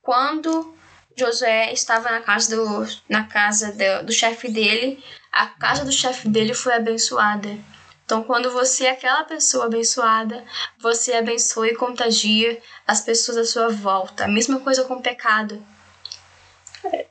Quando 0.00 0.76
Josué 1.16 1.72
estava 1.72 2.10
na 2.10 2.20
casa 2.20 2.54
do, 2.54 2.86
na 3.08 3.24
casa 3.24 3.72
do, 3.72 4.06
do 4.06 4.12
chefe 4.12 4.48
dele, 4.48 5.02
a 5.32 5.46
casa 5.46 5.84
do 5.84 5.90
chefe 5.90 6.28
dele 6.28 6.54
foi 6.54 6.74
abençoada. 6.74 7.58
Então, 8.04 8.22
quando 8.22 8.50
você 8.52 8.86
é 8.86 8.92
aquela 8.92 9.24
pessoa 9.24 9.66
abençoada, 9.66 10.44
você 10.80 11.12
abençoa 11.12 11.68
e 11.68 11.76
contagia 11.76 12.58
as 12.86 13.00
pessoas 13.00 13.36
à 13.36 13.44
sua 13.44 13.68
volta. 13.68 14.24
A 14.24 14.28
mesma 14.28 14.60
coisa 14.60 14.84
com 14.84 14.94
o 14.94 15.02
pecado. 15.02 15.62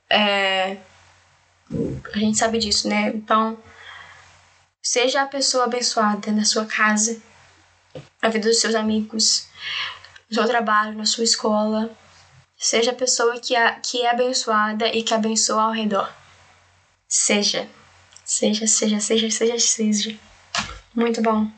É... 0.10 0.78
A 2.14 2.18
gente 2.18 2.38
sabe 2.38 2.58
disso, 2.58 2.88
né? 2.88 3.10
Então, 3.10 3.60
seja 4.88 5.22
a 5.22 5.28
pessoa 5.28 5.66
abençoada 5.66 6.32
na 6.32 6.46
sua 6.46 6.66
casa, 6.66 7.22
na 8.22 8.30
vida 8.30 8.48
dos 8.48 8.62
seus 8.62 8.74
amigos, 8.74 9.46
no 10.30 10.36
seu 10.36 10.48
trabalho, 10.48 10.98
na 10.98 11.06
sua 11.06 11.26
escola. 11.26 11.90
Seja 12.58 12.92
a 12.92 12.96
pessoa 12.96 13.38
que 13.38 13.54
que 13.84 14.04
é 14.04 14.10
abençoada 14.10 14.88
e 14.88 15.04
que 15.04 15.14
abençoa 15.14 15.64
ao 15.64 15.72
redor. 15.74 16.10
Seja. 17.06 17.68
Seja, 18.24 18.66
seja, 18.66 19.00
seja, 19.02 19.30
seja, 19.30 19.60
seja. 19.60 20.18
Muito 20.96 21.22
bom. 21.22 21.52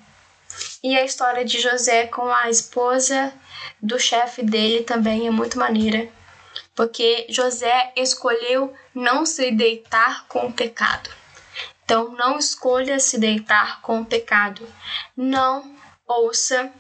E 0.84 0.98
a 0.98 1.06
história 1.06 1.46
de 1.46 1.60
José 1.60 2.08
com 2.08 2.28
a 2.34 2.50
esposa 2.50 3.32
do 3.80 4.00
chefe 4.00 4.42
dele 4.42 4.84
também 4.84 5.28
é 5.28 5.32
muito 5.32 5.60
maneira, 5.60 6.10
porque 6.76 7.28
José 7.30 7.94
escolheu 7.96 8.74
não 8.94 9.24
se 9.24 9.52
deitar 9.52 10.26
com 10.28 10.48
o 10.48 10.52
pecado. 10.52 11.19
Então, 11.90 12.12
não 12.12 12.38
escolha 12.38 13.00
se 13.00 13.18
deitar 13.18 13.82
com 13.82 14.02
o 14.02 14.06
pecado. 14.06 14.64
Não 15.18 15.76
ouça 16.06 16.72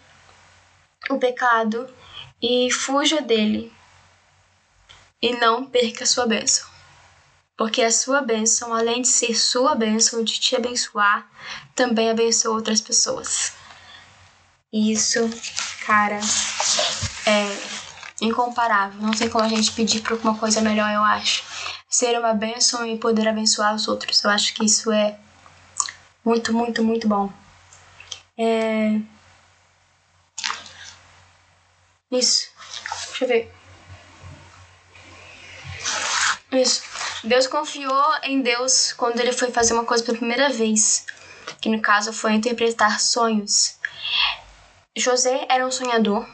o 1.10 1.18
pecado 1.18 1.91
e 2.39 2.70
fuja 2.72 3.20
dele. 3.20 3.74
E 5.20 5.36
não 5.38 5.66
perca 5.66 6.03
a 6.03 6.07
sua 6.07 6.28
bênção 6.28 6.70
porque 7.57 7.82
a 7.82 7.91
sua 7.91 8.22
bênção, 8.22 8.74
além 8.74 9.01
de 9.01 9.10
ser 9.10 9.38
sua 9.38 9.76
bênção, 9.76 10.24
de 10.24 10.39
te 10.39 10.55
abençoar, 10.55 11.28
também 11.76 12.10
abençoa 12.10 12.55
outras 12.55 12.80
pessoas. 12.80 13.51
Isso, 14.72 15.30
cara, 15.86 16.22
é 17.26 18.24
incomparável. 18.24 19.01
Não 19.01 19.12
tem 19.12 19.30
como 19.30 19.43
a 19.43 19.49
gente 19.49 19.74
pedir 19.74 19.99
por 19.99 20.14
uma 20.20 20.38
coisa 20.38 20.62
melhor, 20.62 20.89
eu 20.89 21.03
acho. 21.03 21.43
Ser 21.89 22.19
uma 22.19 22.33
bênção 22.33 22.85
e 22.85 22.97
poder 22.97 23.27
abençoar 23.27 23.73
os 23.73 23.87
outros. 23.87 24.23
Eu 24.23 24.29
acho 24.29 24.53
que 24.53 24.65
isso 24.65 24.91
é 24.91 25.17
muito, 26.23 26.53
muito, 26.53 26.83
muito 26.83 27.07
bom. 27.07 27.31
É... 28.37 28.99
Isso. 32.11 32.47
Deixa 33.09 33.25
eu 33.25 33.27
ver. 33.27 33.53
Isso. 36.51 36.83
Deus 37.23 37.47
confiou 37.47 38.05
em 38.23 38.41
Deus 38.41 38.93
quando 38.93 39.19
ele 39.19 39.33
foi 39.33 39.51
fazer 39.51 39.73
uma 39.73 39.85
coisa 39.85 40.03
pela 40.03 40.17
primeira 40.17 40.49
vez, 40.49 41.05
que 41.59 41.69
no 41.69 41.81
caso 41.81 42.13
foi 42.13 42.33
interpretar 42.33 42.99
sonhos. 42.99 43.77
José 44.95 45.45
era 45.49 45.65
um 45.65 45.71
sonhador, 45.71 46.27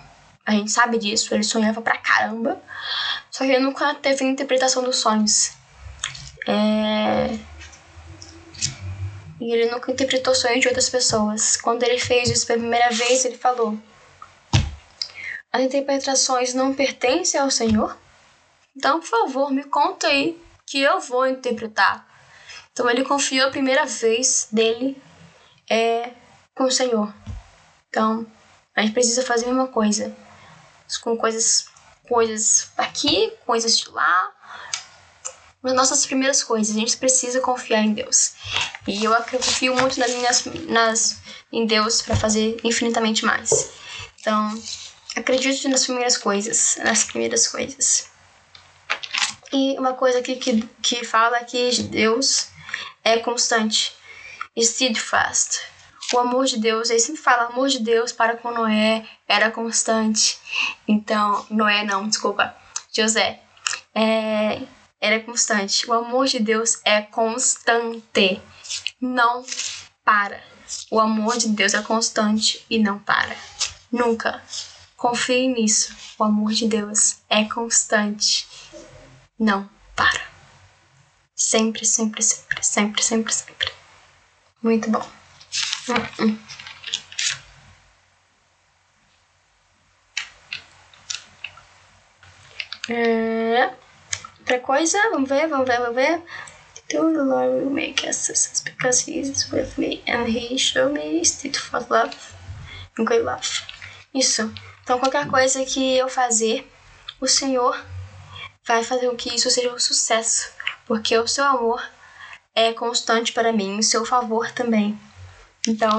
a 0.45 0.51
gente 0.51 0.71
sabe 0.71 0.97
disso, 0.97 1.33
ele 1.33 1.43
sonhava 1.43 1.81
pra 1.81 1.97
caramba, 1.97 2.61
só 3.35 3.43
que 3.43 3.51
ele 3.51 3.59
nunca 3.59 3.93
teve 3.95 4.23
interpretação 4.23 4.81
dos 4.81 4.95
sonhos. 4.95 5.51
É... 6.47 7.37
E 9.41 9.51
ele 9.51 9.69
nunca 9.69 9.91
interpretou 9.91 10.33
sonhos 10.33 10.61
de 10.61 10.69
outras 10.69 10.89
pessoas. 10.89 11.57
Quando 11.57 11.83
ele 11.83 11.99
fez 11.99 12.29
isso 12.29 12.47
pela 12.47 12.59
primeira 12.59 12.89
vez, 12.91 13.25
ele 13.25 13.37
falou: 13.37 13.77
As 15.51 15.61
interpretações 15.61 16.53
não 16.53 16.73
pertencem 16.73 17.37
ao 17.37 17.51
Senhor? 17.51 17.97
Então, 18.73 19.01
por 19.01 19.09
favor, 19.09 19.51
me 19.51 19.65
conta 19.65 20.07
aí 20.07 20.41
que 20.65 20.79
eu 20.79 21.01
vou 21.01 21.27
interpretar. 21.27 22.07
Então 22.71 22.89
ele 22.89 23.03
confiou 23.03 23.49
a 23.49 23.51
primeira 23.51 23.85
vez 23.85 24.47
dele 24.49 24.97
é 25.69 26.11
com 26.55 26.63
o 26.63 26.71
Senhor. 26.71 27.13
Então 27.89 28.25
a 28.73 28.81
gente 28.81 28.93
precisa 28.93 29.23
fazer 29.23 29.43
a 29.43 29.49
mesma 29.49 29.67
coisa, 29.67 30.15
com 31.01 31.17
coisas, 31.17 31.67
coisas 32.07 32.69
aqui, 32.77 33.31
coisas 33.45 33.77
de 33.77 33.89
lá, 33.89 34.31
as 35.63 35.73
nossas 35.73 36.05
primeiras 36.05 36.43
coisas. 36.43 36.75
A 36.75 36.79
gente 36.79 36.97
precisa 36.97 37.39
confiar 37.41 37.81
em 37.81 37.93
Deus. 37.93 38.33
E 38.87 39.03
eu 39.03 39.13
confio 39.23 39.75
muito 39.75 39.99
nas 39.99 40.11
minhas, 40.11 40.45
nas, 40.67 41.17
em 41.51 41.65
Deus 41.65 42.01
para 42.01 42.15
fazer 42.15 42.57
infinitamente 42.63 43.25
mais. 43.25 43.71
Então 44.19 44.61
acredite 45.15 45.67
nas 45.67 45.85
primeiras 45.85 46.17
coisas, 46.17 46.77
nas 46.83 47.03
primeiras 47.03 47.47
coisas. 47.47 48.09
E 49.51 49.77
uma 49.79 49.93
coisa 49.93 50.19
aqui 50.19 50.35
que, 50.35 50.61
que 50.81 51.05
fala 51.05 51.43
que 51.43 51.83
Deus 51.83 52.47
é 53.03 53.17
constante, 53.19 53.93
steadfast. 54.59 55.61
O 56.13 56.19
amor 56.19 56.45
de 56.45 56.59
Deus, 56.59 56.89
ele 56.89 56.99
sempre 56.99 57.21
fala, 57.21 57.45
amor 57.45 57.67
de 57.67 57.79
Deus 57.79 58.11
para 58.11 58.37
com 58.37 58.51
Noé 58.51 59.05
era 59.27 59.49
constante. 59.51 60.37
Então, 60.87 61.45
Noé 61.49 61.83
não, 61.83 62.07
desculpa, 62.07 62.55
José. 62.95 63.39
É, 63.93 64.61
era 65.01 65.19
constante. 65.19 65.89
O 65.89 65.93
amor 65.93 66.27
de 66.27 66.39
Deus 66.39 66.79
é 66.83 67.01
constante, 67.01 68.41
não 69.01 69.43
para. 70.03 70.41
O 70.91 70.99
amor 70.99 71.37
de 71.37 71.49
Deus 71.49 71.73
é 71.73 71.81
constante 71.81 72.65
e 72.69 72.79
não 72.79 72.99
para. 72.99 73.35
Nunca. 73.91 74.41
Confie 74.95 75.47
nisso. 75.47 75.95
O 76.17 76.23
amor 76.23 76.51
de 76.53 76.67
Deus 76.67 77.17
é 77.29 77.45
constante 77.45 78.47
não 79.39 79.69
para. 79.95 80.21
Sempre, 81.35 81.85
sempre, 81.85 82.23
sempre, 82.23 82.63
sempre, 82.63 83.03
sempre, 83.03 83.33
sempre. 83.33 83.71
Muito 84.63 84.89
bom. 84.89 85.14
-uh. 85.93 86.37
É, 92.87 93.71
outra 94.39 94.59
coisa, 94.59 94.97
vamos 95.09 95.27
ver, 95.27 95.47
vamos 95.47 95.67
ver, 95.67 95.79
vamos 95.79 95.95
ver. 95.95 96.21
The 96.87 96.99
Lord 96.99 97.49
will 97.49 97.71
make 97.71 98.07
us 98.07 98.17
success 98.17 98.61
because 98.63 99.09
He 99.09 99.19
is 99.19 99.51
with 99.51 99.75
me 99.77 100.03
and 100.07 100.27
He 100.27 100.55
showed 100.57 100.93
me 100.93 101.23
for 101.25 101.83
love 101.89 102.15
and 102.97 103.05
great 103.05 103.23
love. 103.23 103.63
Isso. 104.13 104.53
Então, 104.83 104.99
qualquer 104.99 105.27
coisa 105.27 105.65
que 105.65 105.97
eu 105.97 106.07
fazer, 106.07 106.71
o 107.19 107.27
Senhor 107.27 107.75
vai 108.63 108.83
fazer 108.83 109.09
com 109.09 109.15
que 109.15 109.33
isso 109.33 109.49
seja 109.49 109.73
um 109.73 109.79
sucesso, 109.79 110.51
porque 110.85 111.17
o 111.17 111.27
seu 111.27 111.43
amor 111.43 111.83
é 112.53 112.71
constante 112.71 113.33
para 113.33 113.51
mim, 113.51 113.79
o 113.79 113.83
seu 113.83 114.05
favor 114.05 114.51
também. 114.51 114.97
Então, 115.67 115.97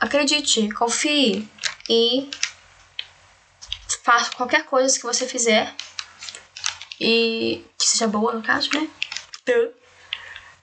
acredite, 0.00 0.70
confie 0.72 1.48
e 1.88 2.30
faça 4.04 4.30
qualquer 4.32 4.64
coisa 4.64 4.96
que 4.96 5.04
você 5.04 5.26
fizer 5.26 5.74
e 7.00 7.64
que 7.76 7.86
seja 7.86 8.06
boa 8.06 8.32
no 8.32 8.42
caso, 8.42 8.70
né? 8.72 8.88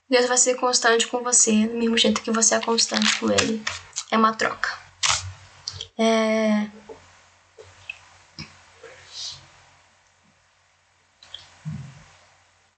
Deus 0.10 0.28
vai 0.28 0.38
ser 0.38 0.56
constante 0.56 1.08
com 1.08 1.24
você, 1.24 1.68
do 1.68 1.76
mesmo 1.76 1.98
jeito 1.98 2.22
que 2.22 2.32
você 2.32 2.56
é 2.56 2.62
constante 2.62 3.20
com 3.20 3.32
Ele. 3.32 3.64
É 4.12 4.18
uma 4.18 4.34
troca. 4.34 4.70
É... 5.98 6.68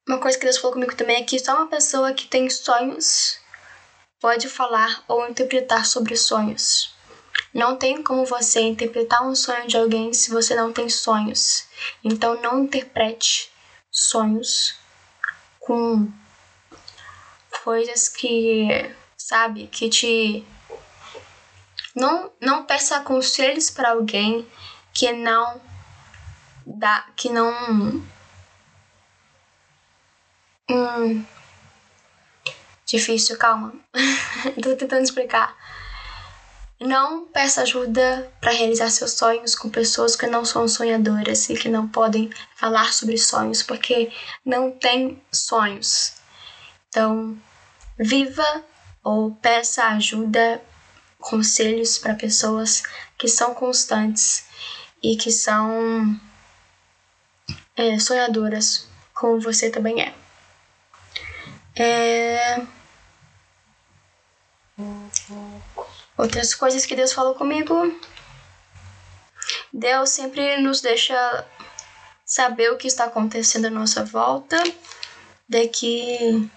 Uma 0.08 0.20
coisa 0.20 0.38
que 0.38 0.46
Deus 0.46 0.58
falou 0.58 0.74
comigo 0.74 0.96
também 0.96 1.18
é 1.18 1.24
que 1.24 1.40
só 1.40 1.56
uma 1.56 1.68
pessoa 1.68 2.14
que 2.14 2.28
tem 2.28 2.50
sonhos 2.50 3.40
pode 4.26 4.50
falar 4.50 5.04
ou 5.08 5.30
interpretar 5.30 5.86
sobre 5.86 6.18
sonhos. 6.18 6.92
Não 7.54 7.78
tem 7.78 8.02
como 8.02 8.26
você 8.26 8.60
interpretar 8.60 9.22
um 9.22 9.36
sonho 9.36 9.68
de 9.68 9.78
alguém 9.78 10.12
se 10.14 10.32
você 10.32 10.56
não 10.56 10.74
tem 10.74 10.90
sonhos. 10.90 11.68
Então 12.04 12.42
não 12.42 12.64
interprete 12.64 13.52
sonhos 13.92 14.74
com 15.60 16.12
coisas 17.64 18.10
que, 18.10 18.68
sabe, 19.16 19.68
que 19.68 19.90
te 19.90 20.44
não 21.96 22.32
não 22.42 22.66
peça 22.66 23.02
conselhos 23.02 23.70
para 23.70 23.92
alguém 23.92 24.44
que 24.92 25.12
não 25.12 25.62
dá, 26.66 27.06
que 27.16 27.30
não 27.30 28.04
Hum. 30.68 31.24
Difícil, 32.86 33.38
calma. 33.38 33.74
Tô 34.62 34.76
tentando 34.76 35.04
explicar. 35.04 35.56
Não 36.80 37.26
peça 37.26 37.62
ajuda 37.62 38.32
para 38.40 38.52
realizar 38.52 38.90
seus 38.90 39.14
sonhos 39.14 39.56
com 39.56 39.70
pessoas 39.70 40.16
que 40.16 40.28
não 40.28 40.46
são 40.46 40.68
sonhadoras 40.68 41.50
e 41.50 41.56
que 41.56 41.70
não 41.70 41.88
podem 41.88 42.30
falar 42.56 42.94
sobre 42.94 43.18
sonhos 43.18 43.64
porque 43.64 44.12
não 44.46 44.72
têm 44.72 45.22
sonhos. 45.32 46.14
Então, 46.90 47.36
viva 47.98 48.64
ou 49.04 49.32
peça 49.36 49.86
ajuda, 49.86 50.62
conselhos 51.18 51.98
para 51.98 52.14
pessoas 52.14 52.84
que 53.18 53.28
são 53.28 53.56
constantes 53.56 54.46
e 55.02 55.16
que 55.16 55.32
são 55.32 56.20
é, 57.76 57.98
sonhadoras, 58.00 58.88
como 59.14 59.40
você 59.40 59.70
também 59.70 60.02
é. 60.02 60.25
É. 61.76 62.66
Outras 66.18 66.54
coisas 66.54 66.86
que 66.86 66.96
Deus 66.96 67.14
falou 67.14 67.36
comigo. 67.36 67.76
Deus 69.72 70.10
sempre 70.10 70.58
nos 70.58 70.82
deixa 70.82 71.46
saber 72.26 72.72
o 72.72 72.78
que 72.78 72.88
está 72.88 73.06
acontecendo 73.06 73.66
à 73.66 73.70
nossa 73.70 74.04
volta. 74.04 74.62
Daqui. 75.48 76.50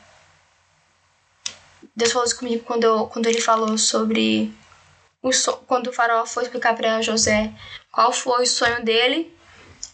Deus 1.94 2.12
falou 2.12 2.26
isso 2.26 2.38
comigo 2.38 2.64
quando, 2.64 3.08
quando 3.08 3.26
ele 3.26 3.40
falou 3.40 3.76
sobre 3.76 4.54
o 5.20 5.32
so... 5.32 5.56
quando 5.66 5.88
o 5.88 5.92
faraó 5.92 6.24
foi 6.24 6.44
explicar 6.44 6.76
para 6.76 7.02
José 7.02 7.52
qual 7.90 8.12
foi 8.12 8.44
o 8.44 8.46
sonho 8.46 8.84
dele. 8.84 9.36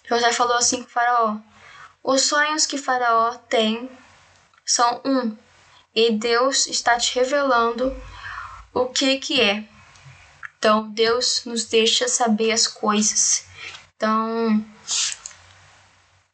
José 0.06 0.32
falou 0.32 0.56
assim 0.56 0.82
com 0.82 0.88
o 0.88 0.92
faraó: 0.92 1.36
Os 2.02 2.22
sonhos 2.22 2.66
que 2.66 2.76
faraó 2.76 3.34
tem 3.48 3.90
são 4.64 5.00
um, 5.04 5.36
e 5.94 6.12
Deus 6.12 6.66
está 6.66 6.98
te 6.98 7.14
revelando 7.14 7.94
o 8.72 8.86
que 8.86 9.18
que 9.18 9.40
é. 9.40 9.64
Então 10.58 10.90
Deus 10.90 11.42
nos 11.44 11.66
deixa 11.66 12.08
saber 12.08 12.50
as 12.50 12.66
coisas. 12.66 13.46
Então, 13.94 14.64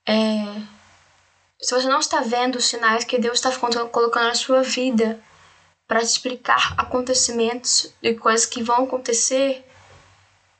é, 0.06 0.62
se 1.60 1.74
você 1.74 1.88
não 1.88 2.00
está 2.00 2.20
vendo 2.20 2.56
os 2.56 2.64
sinais 2.64 3.04
que 3.04 3.18
Deus 3.18 3.38
está 3.38 3.54
colocando 3.88 4.28
na 4.28 4.34
sua 4.34 4.62
vida 4.62 5.22
para 5.86 6.00
te 6.00 6.06
explicar 6.06 6.74
acontecimentos 6.78 7.92
e 8.02 8.14
coisas 8.14 8.46
que 8.46 8.62
vão 8.62 8.84
acontecer, 8.84 9.64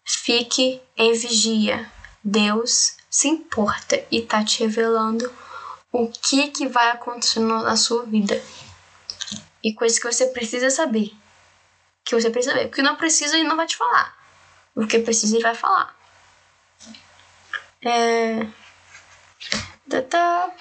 fique 0.05 0.83
em 0.97 1.13
vigia. 1.13 1.91
Deus 2.23 2.97
se 3.09 3.29
importa 3.29 4.05
e 4.11 4.19
está 4.19 4.45
te 4.45 4.61
revelando 4.61 5.33
o 5.93 6.09
que, 6.09 6.49
que 6.49 6.69
vai 6.69 6.91
acontecer 6.91 7.41
na 7.41 7.77
sua 7.77 8.05
vida. 8.05 8.41
E 9.63 9.75
coisas 9.75 9.99
que 9.99 10.11
você 10.11 10.27
precisa 10.27 10.71
saber. 10.71 11.13
Que 12.05 12.15
você 12.15 12.31
precisa 12.31 12.55
saber. 12.55 12.69
Porque 12.69 12.83
não 12.83 12.97
precisa, 12.97 13.37
ele 13.37 13.49
não 13.49 13.57
vai 13.57 13.67
te 13.67 13.77
falar. 13.77 14.17
O 14.75 14.87
que 14.87 14.99
precisa, 15.01 15.37
ele 15.37 15.43
vai 15.43 15.55
falar. 15.55 15.95
É. 17.83 18.47
Tá, 20.09 20.53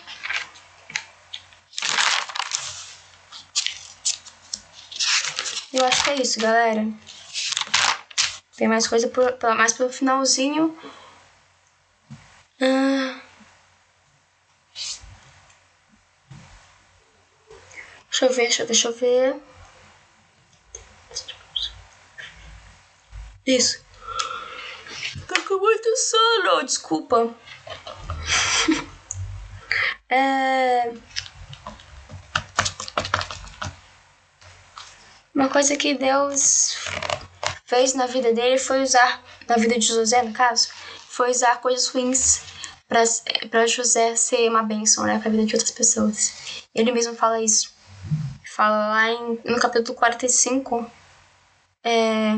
Eu 5.72 5.86
acho 5.86 6.04
que 6.04 6.10
é 6.10 6.22
isso, 6.22 6.40
galera. 6.40 6.88
Tem 8.58 8.68
mais 8.68 8.88
coisa 8.88 9.08
por, 9.08 9.38
mais 9.56 9.72
pelo 9.74 9.92
finalzinho. 9.92 10.76
Deixa 18.20 18.34
eu 18.34 18.36
ver, 18.36 18.42
deixa, 18.42 18.66
deixa 18.66 18.88
eu 18.90 18.94
ver. 18.94 19.36
Isso. 23.46 23.82
Tô 25.26 25.42
com 25.44 25.58
muito 25.58 25.96
sono, 25.96 26.66
desculpa. 26.66 27.34
é... 30.10 30.92
Uma 35.34 35.48
coisa 35.48 35.78
que 35.78 35.94
Deus 35.94 36.76
fez 37.66 37.94
na 37.94 38.06
vida 38.06 38.34
dele 38.34 38.58
foi 38.58 38.82
usar, 38.84 39.24
na 39.48 39.56
vida 39.56 39.80
de 39.80 39.88
José, 39.88 40.22
no 40.24 40.34
caso, 40.34 40.68
foi 41.08 41.32
usar 41.32 41.62
coisas 41.62 41.88
ruins 41.88 42.42
para 42.86 43.66
José 43.66 44.18
ser 44.18 44.50
uma 44.50 44.64
bênção, 44.64 45.06
né, 45.06 45.20
para 45.20 45.30
a 45.30 45.32
vida 45.32 45.46
de 45.46 45.56
outras 45.56 45.72
pessoas. 45.72 46.66
Ele 46.76 46.92
mesmo 46.92 47.16
fala 47.16 47.42
isso. 47.42 47.79
Fala 48.60 48.90
lá 48.90 49.10
em, 49.10 49.40
no 49.46 49.58
capítulo 49.58 49.98
45, 49.98 50.86
é, 51.82 52.38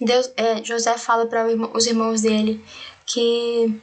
Deus, 0.00 0.32
é, 0.36 0.64
José 0.64 0.98
fala 0.98 1.26
para 1.26 1.46
os 1.46 1.86
irmãos 1.86 2.22
dele 2.22 2.66
que 3.06 3.80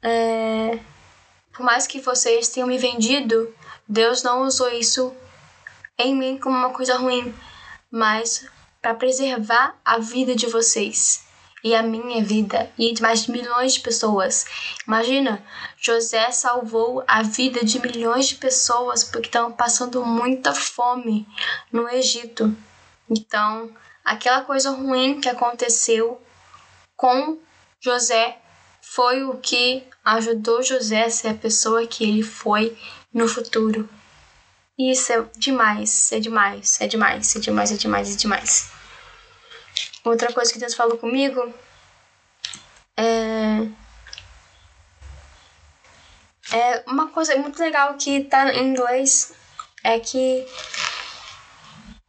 é, 0.00 0.78
por 1.52 1.62
mais 1.62 1.86
que 1.86 2.00
vocês 2.00 2.48
tenham 2.48 2.66
me 2.66 2.78
vendido, 2.78 3.54
Deus 3.86 4.22
não 4.22 4.40
usou 4.40 4.70
isso 4.70 5.14
em 5.98 6.14
mim 6.14 6.38
como 6.38 6.56
uma 6.56 6.70
coisa 6.70 6.96
ruim, 6.96 7.34
mas 7.90 8.48
para 8.80 8.94
preservar 8.94 9.78
a 9.84 9.98
vida 9.98 10.34
de 10.34 10.46
vocês 10.46 11.26
e 11.62 11.74
a 11.74 11.82
minha 11.82 12.22
vida 12.24 12.70
e 12.78 12.92
de 12.92 13.00
mais 13.00 13.26
milhões 13.26 13.74
de 13.74 13.80
pessoas. 13.80 14.44
Imagina, 14.86 15.42
José 15.78 16.30
salvou 16.30 17.04
a 17.06 17.22
vida 17.22 17.64
de 17.64 17.80
milhões 17.80 18.28
de 18.28 18.34
pessoas 18.36 19.04
porque 19.04 19.28
estavam 19.28 19.52
passando 19.52 20.04
muita 20.04 20.54
fome 20.54 21.26
no 21.70 21.88
Egito. 21.88 22.54
Então, 23.08 23.70
aquela 24.04 24.42
coisa 24.42 24.70
ruim 24.70 25.20
que 25.20 25.28
aconteceu 25.28 26.20
com 26.96 27.38
José 27.80 28.38
foi 28.80 29.22
o 29.24 29.38
que 29.38 29.84
ajudou 30.04 30.62
José 30.62 31.04
a 31.04 31.10
ser 31.10 31.28
a 31.28 31.34
pessoa 31.34 31.86
que 31.86 32.04
ele 32.04 32.22
foi 32.22 32.76
no 33.12 33.28
futuro. 33.28 33.88
Isso 34.78 35.12
é 35.12 35.24
demais, 35.36 36.10
é 36.12 36.18
demais, 36.18 36.80
é 36.80 36.86
demais, 36.86 37.36
é 37.36 37.38
demais, 37.38 37.72
é 37.72 37.76
demais, 37.76 38.14
é 38.14 38.16
demais. 38.16 38.71
Outra 40.04 40.32
coisa 40.32 40.52
que 40.52 40.58
Deus 40.58 40.74
falou 40.74 40.98
comigo 40.98 41.52
é. 42.96 43.68
É 46.52 46.84
uma 46.86 47.08
coisa 47.08 47.34
muito 47.36 47.58
legal 47.58 47.94
que 47.94 48.24
tá 48.24 48.52
em 48.52 48.68
inglês 48.68 49.32
é 49.82 49.98
que 49.98 50.46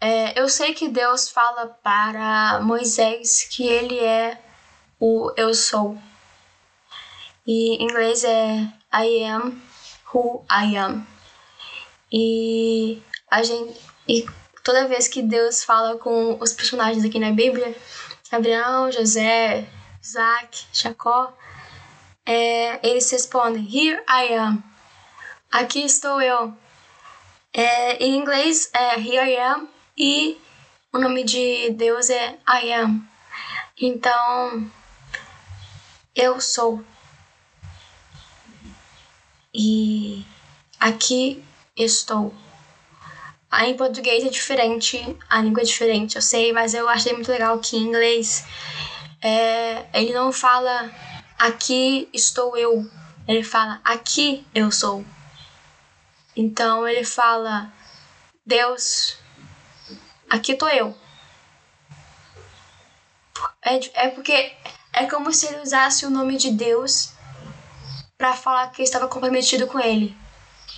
é, 0.01 0.37
eu 0.37 0.49
sei 0.49 0.73
que 0.73 0.89
Deus 0.89 1.29
fala 1.29 1.67
para 1.81 2.59
Moisés 2.61 3.47
que 3.49 3.65
ele 3.65 3.99
é 3.99 4.37
o 4.99 5.31
eu 5.37 5.53
sou. 5.53 5.97
E 7.47 7.77
em 7.77 7.83
inglês 7.83 8.25
é 8.25 8.67
I 8.93 9.23
am 9.23 9.61
who 10.13 10.43
I 10.51 10.75
am. 10.75 11.07
E 12.11 13.01
a 13.31 13.41
gente 13.43 13.79
e 14.05 14.25
toda 14.64 14.88
vez 14.88 15.07
que 15.07 15.22
Deus 15.22 15.64
fala 15.64 15.97
com 15.97 16.38
os 16.41 16.53
personagens 16.53 17.03
aqui 17.03 17.20
na 17.20 17.32
Bíblia, 17.32 17.76
Abraão, 18.32 18.91
José, 18.91 19.68
Isaac, 20.01 20.66
Jacó, 20.72 21.34
é, 22.26 22.88
eles 22.88 23.11
respondem 23.11 23.64
Here 23.64 24.01
I 24.09 24.34
am. 24.34 24.64
Aqui 25.51 25.84
estou 25.84 26.22
eu. 26.22 26.55
É, 27.53 28.03
em 28.03 28.18
inglês 28.18 28.72
é 28.74 28.95
Here 28.95 29.32
I 29.32 29.38
am 29.38 29.70
e 29.95 30.41
o 30.91 30.97
nome 30.97 31.24
de 31.24 31.70
Deus 31.72 32.09
é 32.09 32.39
I 32.47 32.74
am. 32.74 33.07
Então, 33.80 34.72
eu 36.15 36.40
sou. 36.40 36.84
E 39.53 40.26
aqui 40.80 41.44
estou. 41.76 42.34
Aí 43.55 43.69
em 43.69 43.77
português 43.77 44.23
é 44.23 44.30
diferente, 44.30 44.97
a 45.30 45.39
língua 45.39 45.61
é 45.61 45.63
diferente, 45.63 46.15
eu 46.15 46.23
sei, 46.23 46.51
mas 46.51 46.73
eu 46.73 46.89
achei 46.89 47.13
muito 47.13 47.31
legal 47.31 47.59
que 47.59 47.77
em 47.77 47.84
inglês 47.84 48.43
é, 49.21 49.85
ele 49.93 50.11
não 50.11 50.34
fala 50.34 50.91
aqui 51.38 52.09
estou 52.11 52.57
eu, 52.57 52.84
ele 53.27 53.43
fala 53.43 53.80
aqui 53.84 54.43
eu 54.55 54.71
sou. 54.71 55.05
Então 56.35 56.88
ele 56.88 57.05
fala 57.05 57.71
Deus, 58.43 59.19
aqui 60.27 60.55
tô 60.55 60.67
eu. 60.67 60.97
É, 63.61 64.05
é 64.05 64.07
porque 64.09 64.51
é 64.91 65.05
como 65.05 65.31
se 65.31 65.45
ele 65.45 65.61
usasse 65.61 66.07
o 66.07 66.09
nome 66.09 66.38
de 66.38 66.49
Deus 66.49 67.13
para 68.17 68.34
falar 68.34 68.71
que 68.71 68.81
estava 68.81 69.07
comprometido 69.07 69.67
com 69.67 69.80
ele. 69.80 70.17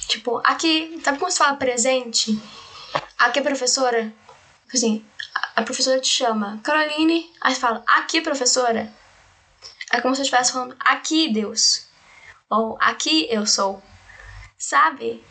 Tipo, 0.10 0.42
aqui, 0.44 1.00
sabe 1.02 1.18
como 1.18 1.32
se 1.32 1.38
fala 1.38 1.56
presente? 1.56 2.38
Aqui, 3.18 3.42
professora. 3.42 4.14
Assim, 4.74 5.06
a 5.56 5.64
professora 5.64 6.00
te 6.00 6.10
chama 6.10 6.60
Caroline, 6.64 7.32
aí 7.42 7.56
fala, 7.56 7.84
aqui, 7.88 8.22
professora. 8.22 8.92
É 9.92 10.02
como 10.02 10.16
se 10.16 10.22
eu 10.22 10.24
estivesse 10.24 10.52
falando, 10.52 10.76
aqui, 10.80 11.32
Deus. 11.32 11.88
Ou 12.50 12.78
aqui 12.82 13.28
eu 13.30 13.46
sou. 13.46 13.82
Sabe? 14.58 15.24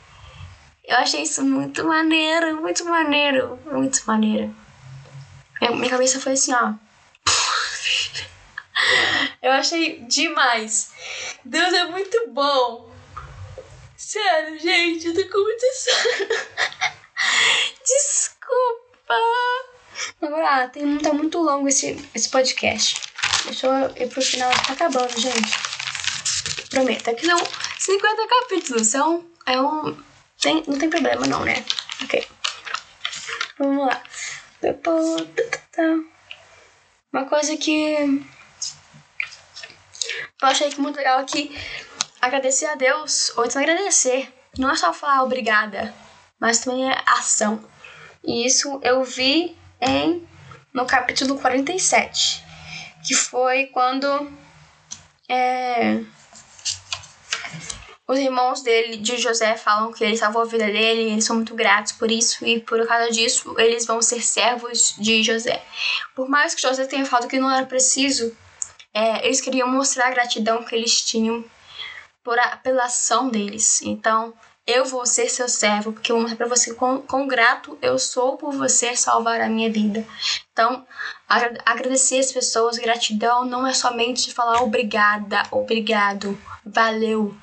Eu 0.85 0.97
achei 0.99 1.23
isso 1.23 1.45
muito 1.45 1.85
maneiro, 1.87 2.61
muito 2.61 2.85
maneiro, 2.85 3.59
muito 3.67 4.03
maneiro. 4.07 4.55
Minha 5.61 5.91
cabeça 5.91 6.21
foi 6.21 6.33
assim, 6.33 6.53
ó. 6.53 6.75
Eu 9.41 9.53
achei 9.53 10.01
demais. 10.07 10.93
Deus 11.45 11.73
é 11.73 11.85
muito 11.85 12.29
bom. 12.29 12.93
Sério, 13.97 14.59
gente, 14.59 15.07
eu 15.07 15.15
tô 15.15 15.31
com 15.31 15.39
muito. 15.39 15.65
Desculpa. 17.85 19.15
Lá, 20.21 20.69
tem, 20.69 20.99
tá 20.99 21.13
muito 21.13 21.39
longo 21.39 21.69
esse, 21.69 21.97
esse 22.15 22.29
podcast. 22.29 23.01
Deixa 23.45 23.67
eu 23.67 24.05
ir 24.05 24.09
pro 24.09 24.23
final, 24.23 24.51
tá 24.51 24.73
acabando, 24.73 25.21
gente. 25.21 25.53
Prometo. 26.71 27.11
Aqui 27.11 27.27
são 27.27 27.39
50 27.79 28.29
capítulos. 28.29 28.87
São. 28.89 29.25
É 29.47 29.61
um. 29.61 29.97
Tem, 30.41 30.63
não 30.67 30.79
tem 30.79 30.91
problema, 30.91 31.27
não, 31.27 31.45
né? 31.45 31.65
Ok. 32.03 32.27
Vamos 33.59 33.87
lá. 33.87 34.03
Uma 37.13 37.27
coisa 37.27 37.57
que. 37.57 38.25
Eu 40.43 40.49
achei 40.49 40.71
que 40.71 40.81
muito 40.81 40.97
legal 40.97 41.19
aqui. 41.19 41.57
Agradecer 42.21 42.67
a 42.67 42.75
Deus. 42.75 43.33
Ou 43.37 43.45
então 43.45 43.63
agradecer. 43.63 44.33
Não 44.59 44.71
é 44.71 44.77
só 44.77 44.93
falar 44.93 45.23
obrigada, 45.23 45.95
mas 46.41 46.61
também 46.61 46.91
é 46.91 47.03
ação. 47.07 47.65
E 48.23 48.47
isso 48.47 48.81
eu 48.83 49.05
vi 49.05 49.57
em 49.81 50.27
no 50.73 50.87
capítulo 50.87 51.39
47, 51.39 52.43
que 53.07 53.15
foi 53.15 53.67
quando 53.67 54.33
é, 55.29 56.01
os 58.07 58.19
irmãos 58.19 58.61
dele, 58.61 58.99
de 58.99 59.17
José, 59.17 59.57
falam 59.57 59.93
que 59.93 60.05
ele 60.05 60.17
salvou 60.17 60.43
a 60.43 60.47
vida 60.47 60.67
dele, 60.67 61.13
eles 61.13 61.25
são 61.25 61.37
muito 61.37 61.55
gratos 61.55 61.93
por 61.93 62.11
isso, 62.11 62.45
e 62.45 62.61
por 62.61 62.87
causa 62.87 63.11
disso 63.11 63.55
eles 63.59 63.87
vão 63.87 64.03
ser 64.03 64.21
servos 64.21 64.95
de 64.99 65.23
José. 65.23 65.63
Por 66.15 66.29
mais 66.29 66.55
que 66.55 66.63
José 66.63 66.87
tenha 66.87 67.07
falado 67.07 67.29
que 67.29 67.39
não 67.39 67.51
era 67.51 67.65
preciso, 67.65 68.37
é, 68.93 69.25
eles 69.25 69.41
queriam 69.41 69.69
mostrar 69.69 70.09
a 70.09 70.11
gratidão 70.11 70.63
que 70.65 70.75
eles 70.75 71.03
tinham 71.03 71.45
por 72.23 72.39
a, 72.39 72.57
pela 72.59 72.85
ação 72.85 73.29
deles. 73.29 73.81
Então, 73.83 74.35
eu 74.67 74.85
vou 74.85 75.05
ser 75.05 75.29
seu 75.29 75.49
servo, 75.49 75.93
porque 75.93 76.11
eu 76.11 76.17
vou 76.17 76.23
mostrar 76.23 76.39
para 76.39 76.57
você 76.57 76.73
quão, 76.75 77.03
quão 77.03 77.27
grato 77.27 77.79
eu 77.83 77.99
sou 77.99 78.37
por 78.37 78.53
você 78.53 78.97
salvar 78.97 79.41
a 79.41 79.49
minha 79.49 79.71
vida. 79.71 80.07
Então, 80.53 80.87
agradecer 81.65 82.19
as 82.19 82.33
pessoas, 82.33 82.79
gratidão 82.79 83.45
não 83.45 83.67
é 83.67 83.75
somente 83.75 84.33
falar 84.33 84.63
obrigada, 84.63 85.43
obrigado, 85.51 86.39
valeu, 86.65 87.37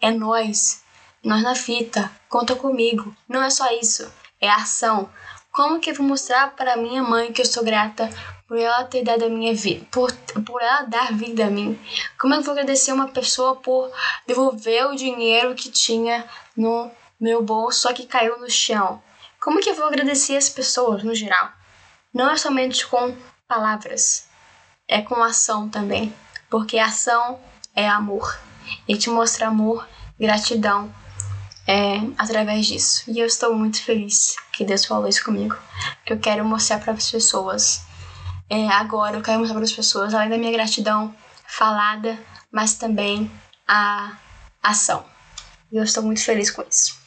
é 0.00 0.10
nós, 0.12 0.82
nós 1.22 1.42
na 1.42 1.56
fita, 1.56 2.10
conta 2.28 2.54
comigo. 2.54 3.14
Não 3.28 3.42
é 3.42 3.50
só 3.50 3.72
isso, 3.72 4.12
é 4.40 4.48
ação. 4.48 5.10
Como 5.50 5.80
que 5.80 5.90
eu 5.90 5.94
vou 5.94 6.06
mostrar 6.06 6.54
para 6.54 6.76
minha 6.76 7.02
mãe 7.02 7.32
que 7.32 7.42
eu 7.42 7.46
sou 7.46 7.64
grata 7.64 8.08
por 8.48 8.58
ela 8.58 8.84
ter 8.84 9.04
dado 9.04 9.26
a 9.26 9.28
minha 9.28 9.54
vida, 9.54 9.86
por, 9.90 10.10
por 10.46 10.62
ela 10.62 10.82
dar 10.82 11.12
vida 11.12 11.46
a 11.46 11.50
mim? 11.50 11.78
Como 12.18 12.34
eu 12.34 12.42
vou 12.42 12.52
agradecer 12.52 12.92
uma 12.92 13.08
pessoa 13.08 13.56
por 13.56 13.92
devolver 14.26 14.86
o 14.86 14.96
dinheiro 14.96 15.54
que 15.54 15.70
tinha 15.70 16.24
no 16.56 16.90
meu 17.20 17.42
bolso, 17.42 17.82
só 17.82 17.92
que 17.92 18.06
caiu 18.06 18.40
no 18.40 18.50
chão? 18.50 19.02
Como 19.38 19.60
que 19.60 19.68
eu 19.68 19.74
vou 19.74 19.86
agradecer 19.86 20.36
as 20.36 20.48
pessoas 20.48 21.04
no 21.04 21.14
geral? 21.14 21.52
Não 22.12 22.30
é 22.30 22.36
somente 22.36 22.86
com 22.86 23.14
palavras, 23.46 24.26
é 24.88 25.02
com 25.02 25.22
ação 25.22 25.68
também, 25.68 26.12
porque 26.48 26.78
ação 26.78 27.38
é 27.76 27.86
amor. 27.86 28.38
E 28.86 28.96
te 28.96 29.08
mostra 29.08 29.48
amor, 29.48 29.86
gratidão 30.18 30.92
é, 31.66 32.00
através 32.16 32.66
disso. 32.66 33.04
E 33.08 33.20
eu 33.20 33.26
estou 33.26 33.54
muito 33.54 33.82
feliz 33.82 34.36
que 34.52 34.64
Deus 34.64 34.86
falou 34.86 35.06
isso 35.06 35.24
comigo. 35.24 35.56
Que 36.04 36.14
eu 36.14 36.18
quero 36.18 36.44
mostrar 36.44 36.80
para 36.80 36.94
as 36.94 37.10
pessoas. 37.10 37.87
É, 38.50 38.68
agora 38.68 39.16
eu 39.16 39.22
quero 39.22 39.38
mostrar 39.40 39.56
para 39.56 39.64
as 39.64 39.72
pessoas, 39.72 40.14
além 40.14 40.30
da 40.30 40.38
minha 40.38 40.52
gratidão 40.52 41.14
falada, 41.46 42.18
mas 42.50 42.74
também 42.74 43.30
a 43.66 44.16
ação. 44.62 45.04
E 45.70 45.76
eu 45.76 45.84
estou 45.84 46.02
muito 46.02 46.24
feliz 46.24 46.50
com 46.50 46.62
isso. 46.62 46.98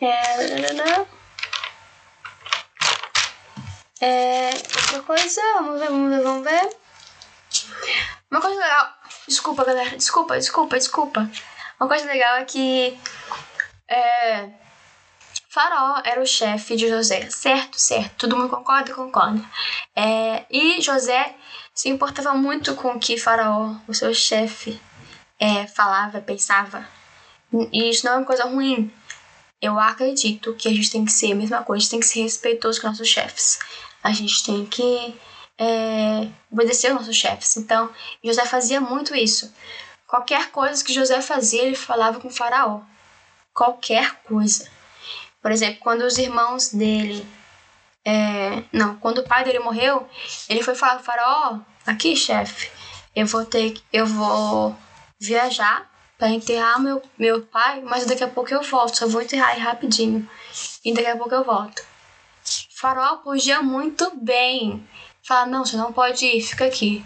É, 0.00 0.44
é, 4.00 4.50
outra 4.50 5.02
coisa, 5.02 5.40
vamos 5.54 5.80
ver, 5.80 5.88
vamos 5.88 6.10
ver, 6.10 6.22
vamos 6.22 6.44
ver. 6.44 6.76
Uma 8.30 8.40
coisa 8.40 8.60
legal. 8.60 8.88
Desculpa, 9.26 9.64
galera. 9.64 9.96
Desculpa, 9.96 10.36
desculpa, 10.36 10.76
desculpa. 10.76 11.30
Uma 11.80 11.88
coisa 11.88 12.04
legal 12.06 12.36
é 12.36 12.44
que. 12.44 12.98
É, 13.88 14.50
Faraó 15.54 16.02
era 16.04 16.20
o 16.20 16.26
chefe 16.26 16.74
de 16.74 16.88
José, 16.88 17.30
certo? 17.30 17.80
Certo. 17.80 18.16
Todo 18.16 18.36
mundo 18.36 18.48
concorda? 18.48 18.92
Concorda. 18.92 19.40
É, 19.94 20.44
e 20.50 20.82
José 20.82 21.32
se 21.72 21.88
importava 21.88 22.34
muito 22.34 22.74
com 22.74 22.88
o 22.88 22.98
que 22.98 23.16
Faraó, 23.16 23.76
o 23.86 23.94
seu 23.94 24.12
chefe, 24.12 24.80
é, 25.38 25.68
falava, 25.68 26.20
pensava. 26.20 26.84
E 27.72 27.88
isso 27.88 28.04
não 28.04 28.14
é 28.14 28.16
uma 28.16 28.26
coisa 28.26 28.46
ruim. 28.46 28.92
Eu 29.62 29.78
acredito 29.78 30.54
que 30.54 30.66
a 30.66 30.72
gente 30.72 30.90
tem 30.90 31.04
que 31.04 31.12
ser 31.12 31.30
a 31.30 31.36
mesma 31.36 31.62
coisa, 31.62 31.78
a 31.78 31.82
gente 31.82 31.90
tem 31.90 32.00
que 32.00 32.06
ser 32.06 32.22
respeitoso 32.22 32.80
com 32.80 32.88
nossos 32.88 33.06
chefes. 33.06 33.60
A 34.02 34.10
gente 34.10 34.42
tem 34.42 34.66
que 34.66 35.14
é, 35.56 36.28
obedecer 36.50 36.88
aos 36.88 37.02
nossos 37.02 37.16
chefes. 37.16 37.56
Então, 37.58 37.88
José 38.24 38.44
fazia 38.44 38.80
muito 38.80 39.14
isso. 39.14 39.54
Qualquer 40.04 40.50
coisa 40.50 40.82
que 40.82 40.92
José 40.92 41.22
fazia, 41.22 41.62
ele 41.62 41.76
falava 41.76 42.18
com 42.18 42.26
o 42.26 42.32
faraó. 42.32 42.80
Qualquer 43.52 44.16
coisa. 44.24 44.73
Por 45.44 45.52
exemplo, 45.52 45.80
quando 45.82 46.00
os 46.00 46.16
irmãos 46.16 46.70
dele. 46.72 47.26
É, 48.02 48.64
não, 48.72 48.96
quando 48.96 49.18
o 49.18 49.28
pai 49.28 49.44
dele 49.44 49.58
morreu, 49.58 50.08
ele 50.48 50.62
foi 50.62 50.74
falar 50.74 50.96
com 50.96 51.04
faraó: 51.04 51.58
aqui, 51.86 52.16
chefe, 52.16 52.70
eu 53.14 53.26
vou 53.26 53.44
ter. 53.44 53.74
Eu 53.92 54.06
vou 54.06 54.74
viajar 55.20 55.86
para 56.16 56.30
enterrar 56.30 56.80
meu, 56.80 57.02
meu 57.18 57.42
pai, 57.42 57.82
mas 57.82 58.06
daqui 58.06 58.24
a 58.24 58.28
pouco 58.28 58.54
eu 58.54 58.62
volto. 58.62 58.96
Só 58.96 59.06
vou 59.06 59.20
enterrar 59.20 59.50
aí 59.50 59.60
rapidinho. 59.60 60.26
E 60.82 60.94
daqui 60.94 61.08
a 61.08 61.16
pouco 61.16 61.34
eu 61.34 61.44
volto. 61.44 61.84
Faraó 62.80 63.18
podia 63.18 63.60
muito 63.60 64.10
bem 64.16 64.82
Fala, 65.26 65.46
não, 65.46 65.64
você 65.64 65.74
não 65.78 65.90
pode 65.90 66.26
ir, 66.26 66.42
fica 66.42 66.66
aqui. 66.66 67.02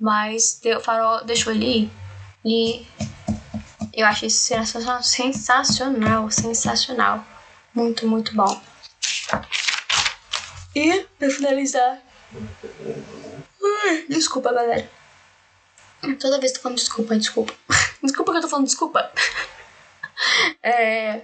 Mas 0.00 0.58
o 0.64 0.80
farol 0.80 1.22
deixou 1.24 1.52
ele 1.52 1.82
ir. 1.82 1.90
E 2.42 2.86
eu 3.92 4.06
achei 4.06 4.28
isso 4.28 4.42
sensacional, 4.46 5.02
sensacional. 6.30 7.22
Muito, 7.78 8.08
muito 8.08 8.34
bom. 8.34 8.60
E, 10.74 11.06
pra 11.16 11.30
finalizar. 11.30 12.02
desculpa, 14.08 14.52
galera. 14.52 14.90
Toda 16.18 16.40
vez 16.40 16.50
que 16.50 16.58
tô 16.58 16.62
falando 16.64 16.78
desculpa, 16.78 17.16
desculpa. 17.16 17.54
desculpa 18.02 18.32
que 18.32 18.38
eu 18.38 18.42
tô 18.42 18.48
falando 18.48 18.66
desculpa. 18.66 19.12
é. 20.60 21.20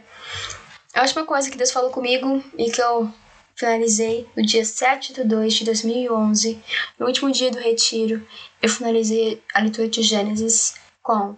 A 0.94 1.02
última 1.02 1.26
coisa 1.26 1.50
que 1.50 1.58
Deus 1.58 1.72
falou 1.72 1.90
comigo 1.90 2.44
e 2.56 2.70
que 2.70 2.80
eu 2.80 3.12
finalizei 3.56 4.28
no 4.36 4.46
dia 4.46 4.64
7 4.64 5.12
de 5.12 5.24
2 5.24 5.54
de 5.54 5.64
2011, 5.64 6.62
no 7.00 7.06
último 7.06 7.32
dia 7.32 7.50
do 7.50 7.58
retiro, 7.58 8.24
eu 8.62 8.68
finalizei 8.68 9.42
a 9.52 9.58
leitura 9.58 9.88
de 9.88 10.02
Gênesis 10.02 10.76
com 11.02 11.36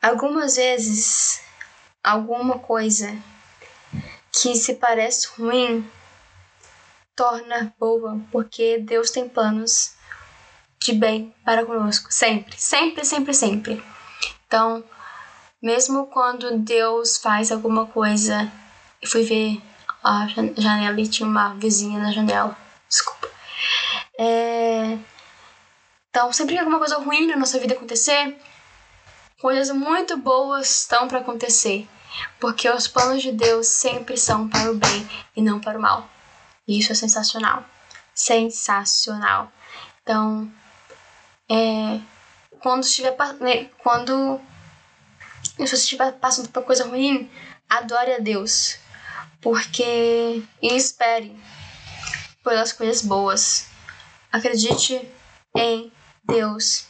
algumas 0.00 0.56
vezes 0.56 1.42
alguma 2.02 2.58
coisa 2.58 3.14
que 4.32 4.56
se 4.56 4.74
parece 4.74 5.28
ruim 5.36 5.88
torna 7.14 7.74
boa, 7.78 8.20
porque 8.32 8.78
Deus 8.78 9.10
tem 9.10 9.28
planos 9.28 9.94
de 10.80 10.92
bem 10.94 11.34
para 11.44 11.64
conosco, 11.64 12.12
sempre, 12.12 12.58
sempre, 12.58 13.04
sempre, 13.04 13.34
sempre. 13.34 13.82
Então, 14.46 14.82
mesmo 15.62 16.06
quando 16.06 16.58
Deus 16.58 17.18
faz 17.18 17.52
alguma 17.52 17.86
coisa, 17.86 18.50
eu 19.00 19.08
fui 19.08 19.22
ver 19.22 19.62
a 20.02 20.26
janela 20.56 21.00
e 21.00 21.06
tinha 21.06 21.28
uma 21.28 21.54
vizinha 21.54 22.00
na 22.00 22.10
janela. 22.10 22.56
Desculpa. 22.88 23.30
É... 24.18 24.98
Então, 26.10 26.32
sempre 26.32 26.54
que 26.54 26.58
alguma 26.58 26.78
coisa 26.78 26.98
ruim 26.98 27.26
na 27.26 27.36
nossa 27.36 27.58
vida 27.58 27.74
acontecer, 27.74 28.36
coisas 29.40 29.74
muito 29.74 30.16
boas 30.16 30.80
estão 30.80 31.06
para 31.06 31.20
acontecer. 31.20 31.88
Porque 32.40 32.68
os 32.68 32.88
planos 32.88 33.22
de 33.22 33.32
Deus 33.32 33.66
sempre 33.66 34.16
são 34.16 34.48
para 34.48 34.70
o 34.70 34.74
bem 34.74 35.08
e 35.36 35.42
não 35.42 35.60
para 35.60 35.78
o 35.78 35.82
mal. 35.82 36.08
E 36.66 36.78
isso 36.78 36.92
é 36.92 36.94
sensacional. 36.94 37.64
Sensacional. 38.14 39.50
Então, 40.02 40.52
é, 41.50 42.00
quando 42.60 42.84
estiver 42.84 43.16
né, 43.40 43.64
quando 43.78 44.40
você 45.58 45.74
estiver 45.74 46.12
passando 46.12 46.48
por 46.48 46.64
coisa 46.64 46.86
ruim, 46.86 47.30
adore 47.68 48.14
a 48.14 48.18
Deus 48.18 48.78
porque 49.42 50.42
e 50.62 50.76
espere 50.76 51.36
pelas 52.42 52.72
coisas 52.72 53.02
boas. 53.02 53.68
Acredite 54.30 55.06
em 55.54 55.92
Deus 56.24 56.86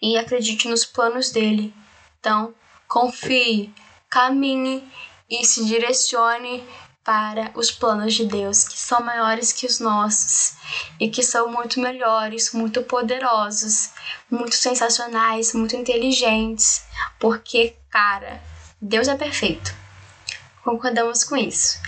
e 0.00 0.16
acredite 0.16 0.68
nos 0.68 0.84
planos 0.84 1.30
dele. 1.30 1.74
Então, 2.20 2.54
confie, 2.86 3.74
caminhe 4.14 4.88
e 5.28 5.44
se 5.44 5.64
direcione 5.64 6.64
para 7.02 7.50
os 7.56 7.72
planos 7.72 8.14
de 8.14 8.24
Deus, 8.24 8.62
que 8.62 8.78
são 8.78 9.02
maiores 9.02 9.52
que 9.52 9.66
os 9.66 9.80
nossos 9.80 10.54
e 11.00 11.10
que 11.10 11.20
são 11.20 11.50
muito 11.50 11.80
melhores, 11.80 12.52
muito 12.52 12.80
poderosos, 12.84 13.90
muito 14.30 14.54
sensacionais, 14.54 15.52
muito 15.52 15.74
inteligentes, 15.74 16.84
porque, 17.18 17.76
cara, 17.90 18.40
Deus 18.80 19.08
é 19.08 19.16
perfeito. 19.16 19.74
Concordamos 20.62 21.24
com 21.24 21.36
isso 21.36 21.80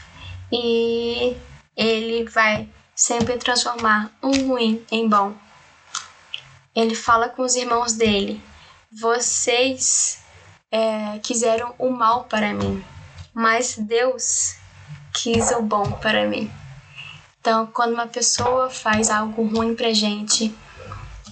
e 0.51 1.37
ele 1.77 2.29
vai 2.29 2.69
sempre 2.93 3.39
transformar 3.39 4.11
um 4.21 4.49
ruim 4.49 4.85
em 4.91 5.09
bom. 5.09 5.33
Ele 6.75 6.97
fala 6.97 7.29
com 7.29 7.43
os 7.43 7.55
irmãos 7.55 7.93
dele 7.93 8.43
vocês 8.91 10.26
é, 10.71 11.19
quiseram 11.21 11.75
o 11.79 11.91
mal 11.91 12.25
para 12.25 12.53
mim, 12.53 12.85
mas 13.33 13.77
Deus 13.79 14.57
quis 15.15 15.51
o 15.53 15.63
bom 15.63 15.91
para 15.93 16.27
mim. 16.27 16.51
Então, 17.41 17.67
quando 17.67 17.95
uma 17.95 18.07
pessoa 18.07 18.69
faz 18.69 19.09
algo 19.09 19.47
ruim 19.47 19.75
pra 19.75 19.93
gente 19.93 20.53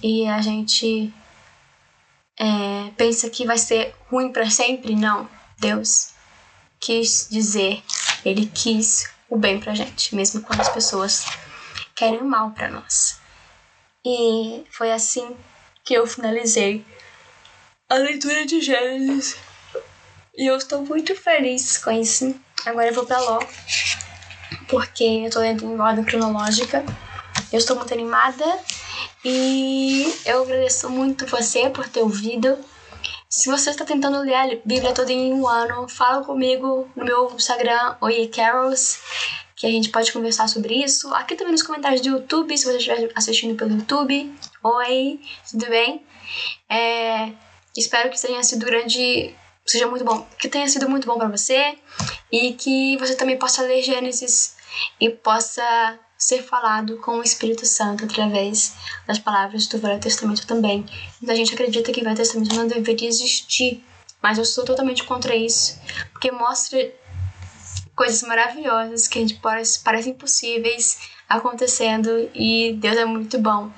e 0.01 0.27
a 0.27 0.41
gente 0.41 1.13
é, 2.37 2.91
pensa 2.97 3.29
que 3.29 3.45
vai 3.45 3.57
ser 3.57 3.93
ruim 4.09 4.31
para 4.31 4.49
sempre, 4.49 4.95
não. 4.95 5.29
Deus 5.59 6.13
quis 6.79 7.27
dizer, 7.29 7.83
Ele 8.23 8.45
quis 8.45 9.09
o 9.29 9.37
bem 9.37 9.59
pra 9.59 9.73
gente, 9.73 10.15
mesmo 10.15 10.41
quando 10.41 10.61
as 10.61 10.69
pessoas 10.69 11.25
querem 11.95 12.21
o 12.21 12.25
mal 12.25 12.51
para 12.51 12.69
nós. 12.69 13.19
E 14.05 14.63
foi 14.69 14.91
assim 14.91 15.35
que 15.83 15.93
eu 15.93 16.05
finalizei 16.05 16.85
a 17.89 17.95
leitura 17.95 18.45
de 18.45 18.61
Gênesis. 18.61 19.37
E 20.37 20.47
eu 20.49 20.57
estou 20.57 20.81
muito 20.81 21.15
feliz 21.15 21.77
com 21.77 21.91
isso. 21.91 22.35
Agora 22.65 22.87
eu 22.87 22.93
vou 22.93 23.05
pra 23.05 23.19
Ló, 23.19 23.39
porque 24.67 25.03
eu 25.03 25.29
tô 25.29 25.39
lendo 25.39 25.65
em 25.65 25.79
ordem 25.79 26.03
cronológica. 26.03 26.83
Eu 27.51 27.59
estou 27.59 27.75
muito 27.75 27.93
animada 27.93 28.45
e 29.23 30.13
eu 30.25 30.41
agradeço 30.43 30.89
muito 30.89 31.25
você 31.27 31.69
por 31.69 31.87
ter 31.87 32.01
ouvido. 32.01 32.57
Se 33.29 33.49
você 33.49 33.69
está 33.69 33.85
tentando 33.85 34.21
ler 34.21 34.33
a 34.33 34.47
Bíblia 34.65 34.93
toda 34.93 35.11
em 35.11 35.33
um 35.33 35.47
ano, 35.47 35.87
fala 35.87 36.23
comigo 36.23 36.89
no 36.95 37.05
meu 37.05 37.31
Instagram, 37.35 37.95
Oye 38.01 38.27
Carols, 38.29 38.99
que 39.55 39.67
a 39.67 39.69
gente 39.69 39.89
pode 39.89 40.11
conversar 40.11 40.47
sobre 40.47 40.83
isso. 40.83 41.13
Aqui 41.13 41.35
também 41.35 41.51
nos 41.51 41.63
comentários 41.63 42.01
do 42.01 42.09
YouTube, 42.09 42.57
se 42.57 42.65
você 42.65 42.77
estiver 42.77 43.11
assistindo 43.13 43.55
pelo 43.55 43.75
YouTube. 43.75 44.33
Oi, 44.63 45.19
tudo 45.49 45.67
bem? 45.67 46.03
É, 46.69 47.31
espero 47.79 48.09
que 48.09 48.21
tenha 48.21 48.43
sido 48.43 48.65
grande 48.65 49.35
seja 49.65 49.87
muito 49.87 50.05
bom, 50.05 50.25
que 50.37 50.47
tenha 50.47 50.67
sido 50.67 50.87
muito 50.87 51.07
bom 51.07 51.17
para 51.17 51.27
você 51.27 51.77
e 52.31 52.53
que 52.53 52.97
você 52.97 53.15
também 53.15 53.37
possa 53.37 53.63
ler 53.63 53.81
Gênesis 53.81 54.55
e 54.99 55.09
possa 55.09 55.99
ser 56.17 56.43
falado 56.43 56.97
com 56.97 57.17
o 57.17 57.23
Espírito 57.23 57.65
Santo 57.65 58.05
através 58.05 58.73
das 59.07 59.19
palavras 59.19 59.67
do 59.67 59.79
Velho 59.79 59.99
Testamento 59.99 60.45
também. 60.45 60.85
Muita 61.19 61.35
gente 61.35 61.53
acredita 61.53 61.91
que 61.91 62.01
o 62.01 62.03
Velho 62.03 62.15
Testamento 62.15 62.55
não 62.55 62.67
deveria 62.67 63.09
existir, 63.09 63.83
mas 64.21 64.37
eu 64.37 64.45
sou 64.45 64.63
totalmente 64.63 65.03
contra 65.03 65.35
isso, 65.35 65.79
porque 66.11 66.31
mostra 66.31 66.93
coisas 67.95 68.21
maravilhosas 68.23 69.07
que 69.07 69.17
a 69.17 69.21
gente 69.21 69.35
parece, 69.35 69.79
parecem 69.79 70.13
impossíveis 70.13 70.99
acontecendo 71.27 72.29
e 72.33 72.73
Deus 72.79 72.97
é 72.97 73.05
muito 73.05 73.39
bom 73.39 73.71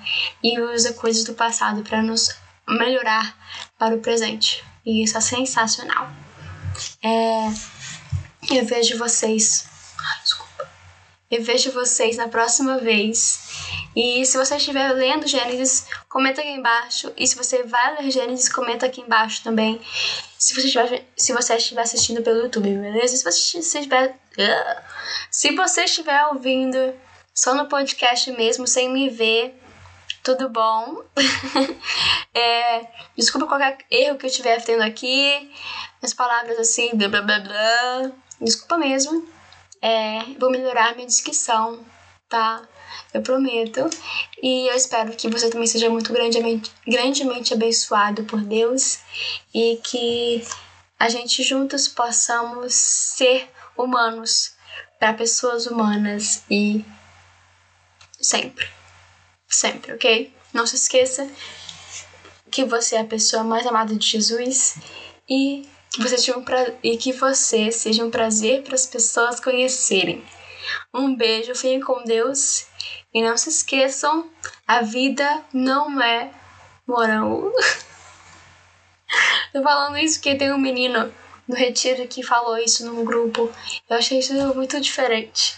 e 0.44 0.60
usa 0.60 0.94
coisas 0.94 1.24
do 1.24 1.34
passado 1.34 1.82
para 1.84 2.02
nos 2.02 2.36
melhorar 2.68 3.36
para 3.77 3.95
o 3.95 3.99
presente. 3.99 4.63
E 4.85 5.03
isso 5.03 5.17
é 5.17 5.21
sensacional. 5.21 6.09
É, 7.03 7.47
eu 8.55 8.65
vejo 8.65 8.97
vocês. 8.97 9.65
Desculpa. 10.23 10.69
Eu 11.29 11.43
vejo 11.43 11.71
vocês 11.71 12.17
na 12.17 12.27
próxima 12.27 12.77
vez. 12.77 13.39
E 13.95 14.25
se 14.25 14.37
você 14.37 14.55
estiver 14.55 14.91
lendo 14.93 15.27
Gênesis, 15.27 15.87
comenta 16.07 16.41
aqui 16.41 16.51
embaixo. 16.51 17.11
E 17.17 17.27
se 17.27 17.35
você 17.35 17.63
vai 17.63 18.01
ler 18.01 18.11
Gênesis, 18.11 18.47
comenta 18.47 18.85
aqui 18.85 19.01
embaixo 19.01 19.43
também. 19.43 19.81
Se 20.37 20.53
você 20.53 20.67
estiver, 20.67 21.03
se 21.17 21.33
você 21.33 21.55
estiver 21.55 21.81
assistindo 21.81 22.21
pelo 22.21 22.43
YouTube, 22.43 22.69
beleza? 22.69 23.17
Se 23.17 23.23
você 23.23 23.59
estiver. 23.59 24.15
Se 25.31 25.55
você 25.55 25.83
estiver 25.83 26.27
ouvindo 26.27 26.93
só 27.33 27.55
no 27.55 27.67
podcast 27.67 28.31
mesmo, 28.31 28.67
sem 28.67 28.89
me 28.89 29.09
ver, 29.09 29.59
tudo 30.27 30.49
bom? 30.49 31.03
é, 32.35 32.85
desculpa 33.15 33.47
qualquer 33.47 33.77
erro 33.89 34.17
que 34.17 34.25
eu 34.25 34.29
estiver 34.29 34.61
tendo 34.61 34.83
aqui, 34.83 35.49
as 36.03 36.13
palavras 36.13 36.59
assim, 36.59 36.89
blá 36.95 37.07
blá 37.07 37.21
blá 37.21 37.39
blá. 37.39 38.11
Desculpa 38.41 38.77
mesmo. 38.77 39.25
É, 39.81 40.19
vou 40.37 40.51
melhorar 40.51 40.95
minha 40.95 41.07
descrição, 41.07 41.79
tá? 42.27 42.61
Eu 43.13 43.21
prometo. 43.21 43.89
E 44.43 44.67
eu 44.69 44.75
espero 44.75 45.15
que 45.15 45.29
você 45.29 45.49
também 45.49 45.65
seja 45.65 45.89
muito 45.89 46.11
grandemente, 46.11 46.69
grandemente 46.85 47.53
abençoado 47.53 48.25
por 48.25 48.41
Deus 48.41 48.99
e 49.53 49.79
que 49.81 50.45
a 50.99 51.07
gente 51.07 51.41
juntos 51.41 51.87
possamos 51.87 52.73
ser 52.73 53.49
humanos 53.77 54.55
para 54.99 55.13
pessoas 55.13 55.67
humanas 55.67 56.43
e 56.49 56.83
sempre 58.19 58.76
sempre, 59.48 59.94
ok? 59.94 60.34
Não 60.53 60.65
se 60.65 60.76
esqueça 60.76 61.30
que 62.49 62.64
você 62.64 62.95
é 62.95 63.02
a 63.02 63.06
pessoa 63.06 63.44
mais 63.44 63.65
amada 63.65 63.95
de 63.95 64.06
Jesus 64.06 64.78
e 65.30 65.68
que 65.91 66.02
você, 66.02 66.18
seja 66.18 66.38
um 66.38 66.44
pra... 66.44 66.74
e 66.84 66.98
que 66.98 67.14
você 67.14 67.72
seja 67.72 68.06
um 68.06 68.11
prazer 68.11 68.64
para 68.64 68.76
as 68.76 68.86
pessoas 68.86 69.40
conhecerem. 69.40 70.24
Um 70.94 71.15
beijo, 71.15 71.56
fiquem 71.56 71.80
com 71.80 72.03
Deus 72.03 72.68
e 73.14 73.22
não 73.22 73.38
se 73.38 73.49
esqueçam, 73.49 74.30
a 74.68 74.82
vida 74.82 75.44
não 75.53 76.02
é 76.02 76.32
morango. 76.86 77.52
Tô 79.53 79.64
falando 79.64 79.98
isso 79.98 80.19
porque 80.19 80.36
tem 80.36 80.52
um 80.52 80.57
menino 80.57 81.11
no 81.48 81.56
retiro 81.56 82.06
que 82.07 82.22
falou 82.22 82.57
isso 82.57 82.86
num 82.86 83.06
grupo. 83.06 83.49
Eu 83.90 83.98
achei 83.98 84.19
isso 84.19 84.34
muito 84.53 84.80
diferente. 84.82 85.56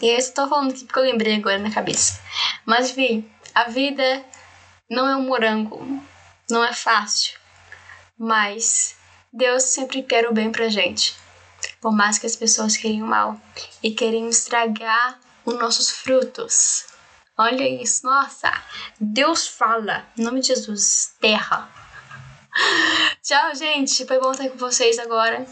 E 0.00 0.08
eu 0.08 0.18
estou 0.18 0.48
falando 0.48 0.70
aqui 0.70 0.84
porque 0.84 0.98
eu 0.98 1.04
lembrei 1.04 1.36
agora 1.36 1.58
na 1.58 1.70
cabeça. 1.70 2.20
Mas, 2.64 2.90
vi, 2.90 3.30
a 3.54 3.64
vida 3.64 4.24
não 4.90 5.06
é 5.06 5.16
um 5.16 5.22
morango, 5.22 6.02
não 6.50 6.64
é 6.64 6.72
fácil. 6.72 7.38
Mas 8.18 8.96
Deus 9.32 9.64
sempre 9.64 10.02
quer 10.02 10.26
o 10.28 10.32
bem 10.32 10.50
pra 10.50 10.68
gente. 10.68 11.14
Por 11.80 11.92
mais 11.92 12.18
que 12.18 12.26
as 12.26 12.36
pessoas 12.36 12.76
queiram 12.76 13.06
o 13.06 13.08
mal 13.08 13.40
e 13.82 13.92
querem 13.92 14.28
estragar 14.28 15.18
os 15.44 15.54
nossos 15.54 15.90
frutos. 15.90 16.86
Olha 17.36 17.68
isso, 17.68 18.04
nossa! 18.04 18.52
Deus 19.00 19.46
fala, 19.46 20.06
em 20.16 20.22
nome 20.22 20.40
de 20.40 20.48
Jesus, 20.48 21.14
terra. 21.20 21.70
Tchau, 23.22 23.54
gente. 23.54 24.04
Foi 24.06 24.18
bom 24.18 24.32
estar 24.32 24.48
com 24.48 24.56
vocês 24.56 24.98
agora. 24.98 25.46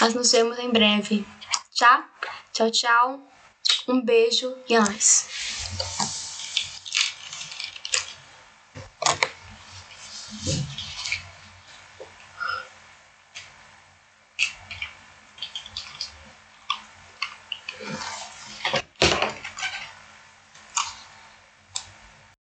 Nós 0.00 0.14
nos 0.14 0.30
vemos 0.30 0.58
em 0.58 0.70
breve. 0.70 1.26
Tchau, 1.74 2.04
tchau, 2.52 2.70
tchau. 2.70 3.27
Um 3.86 4.00
beijo 4.04 4.56
e 4.68 4.74
a 4.76 4.80
nós. 4.80 5.26